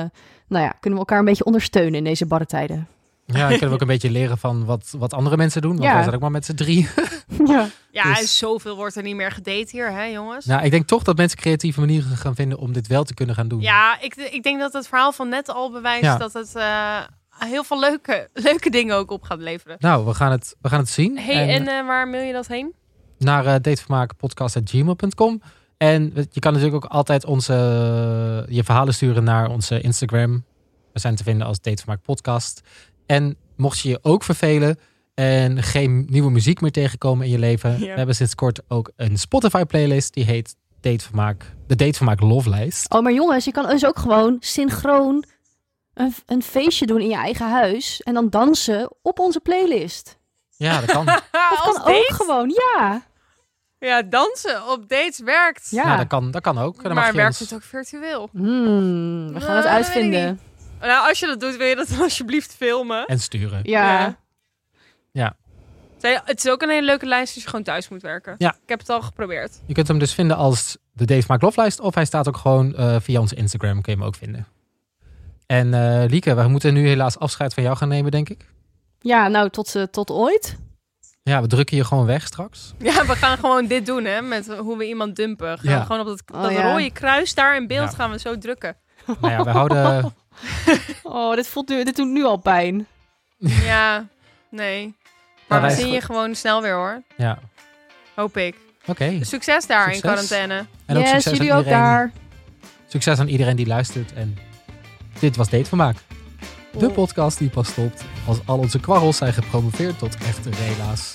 nou 0.47 0.63
ja, 0.63 0.69
kunnen 0.69 0.99
we 0.99 1.05
elkaar 1.05 1.19
een 1.19 1.25
beetje 1.25 1.45
ondersteunen 1.45 1.93
in 1.95 2.03
deze 2.03 2.25
barre 2.25 2.45
tijden. 2.45 2.87
Ja, 3.25 3.39
dan 3.39 3.47
kunnen 3.49 3.67
we 3.67 3.73
ook 3.73 3.81
een 3.81 3.87
beetje 3.87 4.09
leren 4.11 4.37
van 4.37 4.65
wat, 4.65 4.93
wat 4.97 5.13
andere 5.13 5.37
mensen 5.37 5.61
doen. 5.61 5.71
Want 5.71 5.83
Ja. 5.83 5.93
wij 5.93 6.01
zijn 6.03 6.15
ook 6.15 6.21
maar 6.21 6.31
met 6.31 6.45
z'n 6.45 6.53
drie. 6.53 6.89
ja. 7.45 7.67
Ja, 7.91 8.03
Dus- 8.03 8.19
en 8.19 8.27
zoveel 8.27 8.75
wordt 8.75 8.95
er 8.95 9.03
niet 9.03 9.15
meer 9.15 9.31
gedate 9.31 9.67
hier, 9.71 9.91
hè 9.91 10.03
jongens? 10.03 10.45
nou, 10.45 10.63
ik 10.63 10.71
denk 10.71 10.87
toch 10.87 11.03
dat 11.03 11.17
mensen 11.17 11.37
creatieve 11.37 11.79
manieren 11.79 12.17
gaan 12.17 12.35
vinden 12.35 12.57
om 12.57 12.73
dit 12.73 12.87
wel 12.87 13.03
te 13.03 13.13
kunnen 13.13 13.35
gaan 13.35 13.47
doen. 13.47 13.61
Ja, 13.61 14.01
ik, 14.01 14.15
ik 14.15 14.43
denk 14.43 14.59
dat 14.59 14.73
het 14.73 14.87
verhaal 14.87 15.11
van 15.11 15.29
net 15.29 15.49
al 15.49 15.71
bewijst 15.71 16.03
Ja. 16.03 16.17
dat 16.17 16.33
het 16.33 16.55
eh, 16.55 16.97
heel 17.49 17.63
veel 17.63 17.79
leuke, 17.79 18.29
leuke 18.33 18.69
dingen 18.69 18.95
ook 18.95 19.11
op 19.11 19.23
gaat 19.23 19.39
leveren. 19.39 19.75
Nou, 19.79 20.05
we 20.05 20.13
gaan 20.13 20.31
het, 20.31 20.55
we 20.61 20.69
gaan 20.69 20.79
het 20.79 20.89
zien. 20.89 21.17
Hey, 21.19 21.47
en, 21.55 21.67
eh, 21.67 21.85
waar 21.85 22.07
mail 22.07 22.23
je 22.23 22.33
dat 22.33 22.47
heen? 22.47 22.73
naar 23.17 23.45
uh, 23.45 23.51
datevermaakpodcast.gmail.com. 23.61 25.41
En 25.77 26.13
je 26.31 26.39
kan 26.39 26.53
natuurlijk 26.53 26.85
ook 26.85 26.91
altijd 26.91 27.25
onze, 27.25 27.53
je 28.49 28.63
verhalen 28.63 28.93
sturen 28.93 29.23
naar 29.23 29.49
onze 29.49 29.81
Instagram. 29.81 30.43
We 30.93 30.99
zijn 30.99 31.15
te 31.15 31.23
vinden 31.23 31.47
als 31.47 31.61
Datevermaak 31.61 32.01
Podcast. 32.01 32.61
En 33.05 33.37
mocht 33.55 33.79
je 33.79 33.89
je 33.89 33.99
ook 34.01 34.23
vervelen 34.23 34.79
en 35.13 35.63
geen 35.63 36.05
nieuwe 36.09 36.31
muziek 36.31 36.61
meer 36.61 36.71
tegenkomen 36.71 37.25
in 37.25 37.31
je 37.31 37.39
leven. 37.39 37.71
Ja. 37.71 37.77
We 37.91 37.97
hebben 37.97 38.15
sinds 38.15 38.35
kort 38.35 38.61
ook 38.67 38.91
een 38.95 39.17
Spotify 39.17 39.63
playlist 39.63 40.13
die 40.13 40.23
heet 40.25 40.55
Datevermaak, 40.81 41.43
de 41.67 41.75
Datevermaak 41.75 42.19
Love 42.21 42.49
Lijst. 42.49 42.93
Oh, 42.93 43.01
maar 43.01 43.13
jongens, 43.13 43.45
je 43.45 43.51
kan 43.51 43.67
dus 43.67 43.85
ook 43.85 43.99
gewoon 43.99 44.37
synchroon 44.39 45.23
een, 45.93 46.13
een 46.25 46.43
feestje 46.43 46.85
doen 46.85 47.01
in 47.01 47.09
je 47.09 47.15
eigen 47.15 47.49
huis. 47.49 48.01
En 48.01 48.13
dan 48.13 48.29
dansen 48.29 48.91
op 49.01 49.19
onze 49.19 49.39
playlist. 49.39 50.17
Ja, 50.57 50.79
dat 50.79 50.91
kan. 50.91 51.05
Dat 51.15 51.23
Als 51.31 51.59
kan 51.75 51.81
ook 51.81 51.87
date? 51.87 52.13
gewoon, 52.13 52.49
ja. 52.49 53.01
Ja, 53.79 54.01
dansen 54.01 54.67
op 54.69 54.89
dates 54.89 55.19
werkt. 55.19 55.67
Ja. 55.69 55.83
ja. 55.83 55.97
dat 55.97 56.07
kan, 56.07 56.31
dat 56.31 56.41
kan 56.41 56.57
ook. 56.57 56.83
Dan 56.83 56.93
maar 56.93 57.13
werkt 57.13 57.29
ons- 57.29 57.49
het 57.49 57.53
ook 57.53 57.63
virtueel? 57.63 58.29
Hmm, 58.31 59.33
we 59.33 59.39
gaan 59.39 59.41
Nou, 59.41 59.53
het 59.55 59.63
dat 59.63 59.65
uitvinden. 59.65 60.39
Nou, 60.85 61.07
als 61.09 61.19
je 61.19 61.25
dat 61.25 61.39
doet, 61.39 61.57
wil 61.57 61.67
je 61.67 61.75
dat 61.75 61.87
dan 61.89 62.01
alsjeblieft 62.09 62.53
filmen. 62.55 63.05
En 63.05 63.19
sturen. 63.19 63.59
Ja. 63.63 64.17
Ja. 65.11 65.35
Het 66.25 66.45
is 66.45 66.51
ook 66.51 66.61
een 66.61 66.69
hele 66.69 66.85
leuke 66.85 67.05
lijst 67.05 67.33
als 67.33 67.43
je 67.43 67.49
gewoon 67.49 67.65
thuis 67.65 67.89
moet 67.89 68.01
werken. 68.01 68.35
Ja. 68.37 68.53
Ik 68.63 68.69
heb 68.69 68.79
het 68.79 68.89
al 68.89 69.01
geprobeerd. 69.01 69.61
Je 69.65 69.73
kunt 69.73 69.87
hem 69.87 69.99
dus 69.99 70.13
vinden 70.13 70.37
als 70.37 70.77
de 70.93 71.05
Dave 71.05 71.25
Maak 71.27 71.41
Love 71.41 71.59
Lijst. 71.61 71.79
Of 71.79 71.95
hij 71.95 72.05
staat 72.05 72.27
ook 72.27 72.37
gewoon 72.37 72.75
eh, 72.75 72.95
via 72.99 73.19
onze 73.19 73.35
Instagram. 73.35 73.81
Kun 73.81 73.93
je 73.93 73.97
hem 73.99 74.07
ook 74.07 74.15
vinden. 74.15 74.47
En 75.45 75.73
eh, 75.73 76.09
Lieke, 76.09 76.35
we 76.35 76.47
moeten 76.47 76.73
nu 76.73 76.87
helaas 76.87 77.19
afscheid 77.19 77.53
van 77.53 77.63
jou 77.63 77.77
gaan 77.77 77.87
nemen, 77.87 78.11
denk 78.11 78.29
ik. 78.29 78.45
Ja, 78.99 79.27
nou, 79.27 79.49
tot, 79.49 79.75
eh, 79.75 79.83
tot 79.83 80.09
ooit. 80.11 80.55
Ja, 81.23 81.41
we 81.41 81.47
drukken 81.47 81.77
je 81.77 81.83
gewoon 81.83 82.05
weg 82.05 82.25
straks. 82.27 82.73
Ja, 82.77 83.05
we 83.05 83.15
gaan 83.15 83.37
gewoon 83.37 83.67
dit 83.67 83.85
doen, 83.85 84.05
hè. 84.05 84.21
Met 84.21 84.47
hoe 84.57 84.77
we 84.77 84.87
iemand 84.87 85.15
dumpen. 85.15 85.59
Gaan 85.59 85.71
Ja. 85.71 85.79
we 85.79 85.85
gewoon 85.85 86.01
op 86.01 86.07
dat, 86.07 86.21
Oh, 86.35 86.41
dat 86.41 86.51
ja. 86.51 86.71
rode 86.71 86.91
kruis 86.91 87.33
daar 87.33 87.55
in 87.55 87.67
beeld 87.67 87.89
Ja. 87.89 87.95
gaan 87.95 88.11
we 88.11 88.19
zo 88.19 88.37
drukken. 88.37 88.77
Nou 89.05 89.33
ja, 89.33 89.43
we 89.43 89.49
houden... 89.49 90.13
Oh, 91.03 91.35
dit, 91.35 91.47
voelt 91.47 91.69
nu, 91.69 91.83
dit 91.83 91.95
doet 91.95 92.07
nu 92.07 92.23
al 92.23 92.37
pijn. 92.37 92.87
Ja, 93.37 94.07
nee. 94.49 94.95
Maar 95.47 95.61
wij- 95.61 95.69
we 95.75 95.81
zien 95.81 95.91
je 95.93 96.01
gewoon 96.01 96.35
snel 96.35 96.61
weer, 96.61 96.73
hoor. 96.73 97.01
Ja, 97.17 97.39
Hoop 98.15 98.37
ik. 98.37 98.55
oké. 98.85 99.17
Succes 99.21 99.67
daar 99.67 99.91
in 99.93 100.01
quarantaine. 100.01 100.65
En 100.85 100.97
ook 100.97 101.03
yes, 101.03 101.11
succes 101.11 101.31
jullie 101.31 101.51
aan 101.51 101.57
ook 101.59 101.63
iedereen. 101.65 101.85
daar. 101.85 102.11
Succes 102.87 103.19
aan 103.19 103.27
iedereen 103.27 103.55
die 103.55 103.67
luistert. 103.67 104.13
En 104.13 104.37
dit 105.19 105.35
was 105.35 105.49
Datevermaak. 105.49 105.95
De 106.71 106.87
Oh. 106.87 106.93
podcast 106.93 107.37
die 107.37 107.49
pas 107.49 107.67
stopt 107.67 108.03
als 108.27 108.39
al 108.45 108.57
onze 108.57 108.79
kwarrels 108.79 109.17
zijn 109.17 109.33
gepromoveerd 109.33 109.99
tot 109.99 110.15
echte 110.17 110.49
rela's. 110.49 111.13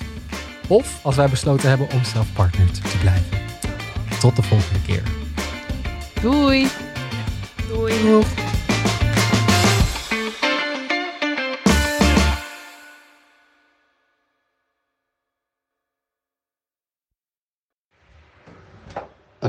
Of 0.69 0.99
als 1.05 1.17
wij 1.17 1.29
besloten 1.29 1.69
hebben 1.69 1.91
om 1.93 2.05
zelf 2.05 2.33
partner 2.33 2.71
te 2.73 2.99
blijven. 3.01 3.39
Tot 4.21 4.37
de 4.37 4.43
volgende 4.43 4.83
keer. 4.87 5.03
Doei. 6.23 6.69
Doei. 7.69 8.03
Doeg. 8.03 8.27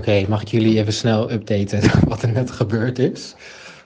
Oké, 0.02 0.26
mag 0.28 0.42
ik 0.42 0.48
jullie 0.48 0.80
even 0.80 0.94
snel 0.94 1.32
updaten 1.32 1.82
wat 2.10 2.22
er 2.22 2.32
net 2.32 2.52
gebeurd 2.52 3.00
is? 3.00 3.36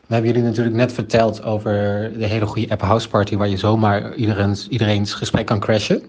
We 0.08 0.14
hebben 0.14 0.32
jullie 0.32 0.48
natuurlijk 0.48 0.76
net 0.76 0.94
verteld 0.94 1.44
over 1.44 1.74
de 2.18 2.26
hele 2.26 2.46
goede 2.46 2.70
app 2.70 2.82
House 2.82 3.10
Party, 3.10 3.36
waar 3.36 3.48
je 3.48 3.58
zomaar 3.58 4.14
iedereen's, 4.14 4.68
iedereen's 4.68 5.14
gesprek 5.14 5.46
kan 5.46 5.60
crashen. 5.60 6.04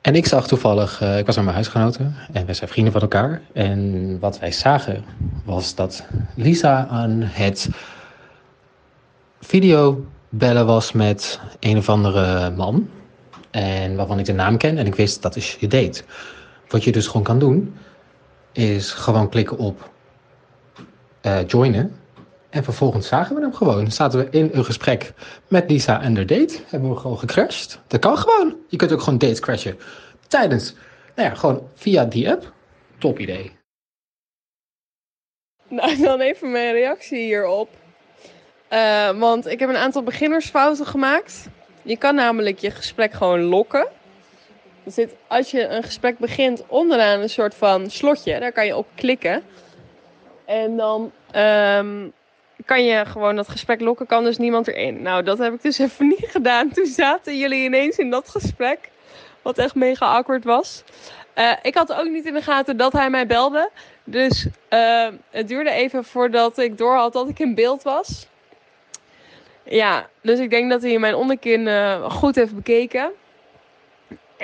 En 0.00 0.14
ik 0.14 0.26
zag 0.26 0.46
toevallig, 0.46 1.00
eh, 1.00 1.18
ik 1.18 1.26
was 1.26 1.34
met 1.34 1.44
mijn 1.44 1.56
huisgenoten 1.56 2.14
en 2.32 2.46
we 2.46 2.54
zijn 2.54 2.70
vrienden 2.70 2.92
van 2.92 3.02
elkaar. 3.02 3.42
En 3.52 4.18
wat 4.20 4.38
wij 4.38 4.52
zagen 4.52 5.04
was 5.44 5.74
dat 5.74 6.04
Lisa 6.34 6.86
aan 6.86 7.20
het 7.22 7.68
videobellen 9.40 10.66
was 10.66 10.92
met 10.92 11.40
een 11.60 11.76
of 11.76 11.88
andere 11.88 12.50
man. 12.50 12.88
En 13.50 13.96
waarvan 13.96 14.18
ik 14.18 14.24
de 14.24 14.32
naam 14.32 14.56
ken 14.56 14.78
en 14.78 14.86
ik 14.86 14.94
wist 14.94 15.22
dat 15.22 15.36
is 15.36 15.56
je 15.60 15.66
date. 15.66 16.02
Wat 16.68 16.84
je 16.84 16.92
dus 16.92 17.06
gewoon 17.06 17.22
kan 17.22 17.38
doen, 17.38 17.74
is 18.54 18.92
gewoon 18.92 19.28
klikken 19.28 19.58
op 19.58 19.90
eh, 21.20 21.46
joinen. 21.46 21.96
En 22.50 22.64
vervolgens 22.64 23.08
zagen 23.08 23.36
we 23.36 23.42
hem 23.42 23.54
gewoon. 23.54 23.90
Zaten 23.90 24.18
we 24.18 24.28
in 24.30 24.50
een 24.52 24.64
gesprek 24.64 25.12
met 25.48 25.70
Lisa 25.70 26.02
en 26.02 26.16
haar 26.16 26.26
date. 26.26 26.58
Hebben 26.66 26.90
we 26.90 26.96
gewoon 26.96 27.18
gecrashed. 27.18 27.80
Dat 27.86 28.00
kan 28.00 28.18
gewoon. 28.18 28.56
Je 28.68 28.76
kunt 28.76 28.92
ook 28.92 29.00
gewoon 29.00 29.18
dates 29.18 29.40
crashen. 29.40 29.78
Tijdens, 30.28 30.74
nou 31.14 31.28
ja, 31.28 31.34
gewoon 31.34 31.68
via 31.74 32.04
die 32.04 32.30
app. 32.30 32.52
Top 32.98 33.18
idee. 33.18 33.52
Nou, 35.68 35.96
dan 36.02 36.20
even 36.20 36.50
mijn 36.50 36.72
reactie 36.72 37.24
hierop. 37.24 37.68
Eh, 38.68 39.18
want 39.18 39.46
ik 39.46 39.58
heb 39.58 39.68
een 39.68 39.76
aantal 39.76 40.02
beginnersfouten 40.02 40.86
gemaakt. 40.86 41.48
Je 41.82 41.96
kan 41.96 42.14
namelijk 42.14 42.58
je 42.58 42.70
gesprek 42.70 43.12
gewoon 43.12 43.40
lokken. 43.40 43.88
Zit, 44.86 45.14
als 45.26 45.50
je 45.50 45.66
een 45.66 45.82
gesprek 45.82 46.18
begint, 46.18 46.62
onderaan 46.66 47.20
een 47.20 47.30
soort 47.30 47.54
van 47.54 47.90
slotje. 47.90 48.40
Daar 48.40 48.52
kan 48.52 48.66
je 48.66 48.76
op 48.76 48.86
klikken. 48.94 49.42
En 50.44 50.76
dan 50.76 51.12
ehm, 51.30 52.08
kan 52.64 52.84
je 52.84 53.04
gewoon 53.04 53.36
dat 53.36 53.48
gesprek 53.48 53.80
lokken, 53.80 54.06
kan 54.06 54.24
dus 54.24 54.38
niemand 54.38 54.68
erin. 54.68 55.02
Nou, 55.02 55.22
dat 55.22 55.38
heb 55.38 55.52
ik 55.52 55.62
dus 55.62 55.78
even 55.88 56.08
niet 56.08 56.26
gedaan. 56.28 56.70
Toen 56.70 56.86
zaten 56.86 57.38
jullie 57.38 57.64
ineens 57.64 57.96
in 57.96 58.10
dat 58.10 58.28
gesprek, 58.28 58.90
wat 59.42 59.58
echt 59.58 59.74
mega 59.74 60.06
awkward 60.06 60.44
was. 60.44 60.84
Uh, 61.38 61.52
ik 61.62 61.74
had 61.74 61.92
ook 61.92 62.08
niet 62.08 62.26
in 62.26 62.34
de 62.34 62.42
gaten 62.42 62.76
dat 62.76 62.92
hij 62.92 63.10
mij 63.10 63.26
belde. 63.26 63.70
Dus 64.04 64.46
uh, 64.70 65.08
het 65.30 65.48
duurde 65.48 65.70
even 65.70 66.04
voordat 66.04 66.58
ik 66.58 66.78
doorhad 66.78 67.12
dat 67.12 67.28
ik 67.28 67.38
in 67.38 67.54
beeld 67.54 67.82
was. 67.82 68.26
Ja, 69.62 70.08
dus 70.20 70.38
ik 70.38 70.50
denk 70.50 70.70
dat 70.70 70.82
hij 70.82 70.98
mijn 70.98 71.14
onderkin 71.14 71.66
uh, 71.66 72.10
goed 72.10 72.34
heeft 72.34 72.54
bekeken. 72.54 73.12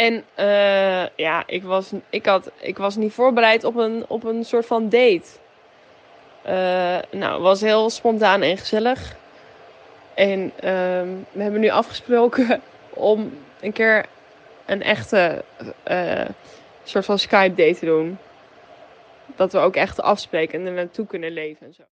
En 0.00 0.24
ja, 1.16 1.42
ik 1.46 1.62
was, 1.62 1.92
ik, 2.10 2.26
had, 2.26 2.50
ik 2.60 2.78
was 2.78 2.96
niet 2.96 3.12
voorbereid 3.12 3.64
op 3.64 3.76
een, 3.76 4.04
op 4.08 4.24
een 4.24 4.44
soort 4.44 4.66
van 4.66 4.88
date. 4.88 5.28
nou, 7.10 7.32
het 7.32 7.42
was 7.42 7.60
heel 7.60 7.90
spontaan 7.90 8.42
en 8.42 8.58
gezellig. 8.58 9.16
En 10.14 10.52
ehm, 10.60 11.08
we 11.32 11.42
hebben 11.42 11.60
nu 11.60 11.68
afgesproken 11.68 12.60
om 12.90 13.38
een 13.60 13.72
keer 13.72 14.06
een 14.66 14.82
echte 14.82 15.44
soort 16.84 17.04
van 17.04 17.18
Skype 17.18 17.54
date 17.54 17.78
te 17.78 17.86
doen. 17.86 18.18
Dat 19.36 19.52
we 19.52 19.58
ook 19.58 19.76
echt 19.76 20.00
afspreken 20.02 20.60
en 20.60 20.66
er 20.66 20.72
naartoe 20.72 21.06
kunnen 21.06 21.32
leven 21.32 21.66
en 21.66 21.74
zo. 21.74 21.82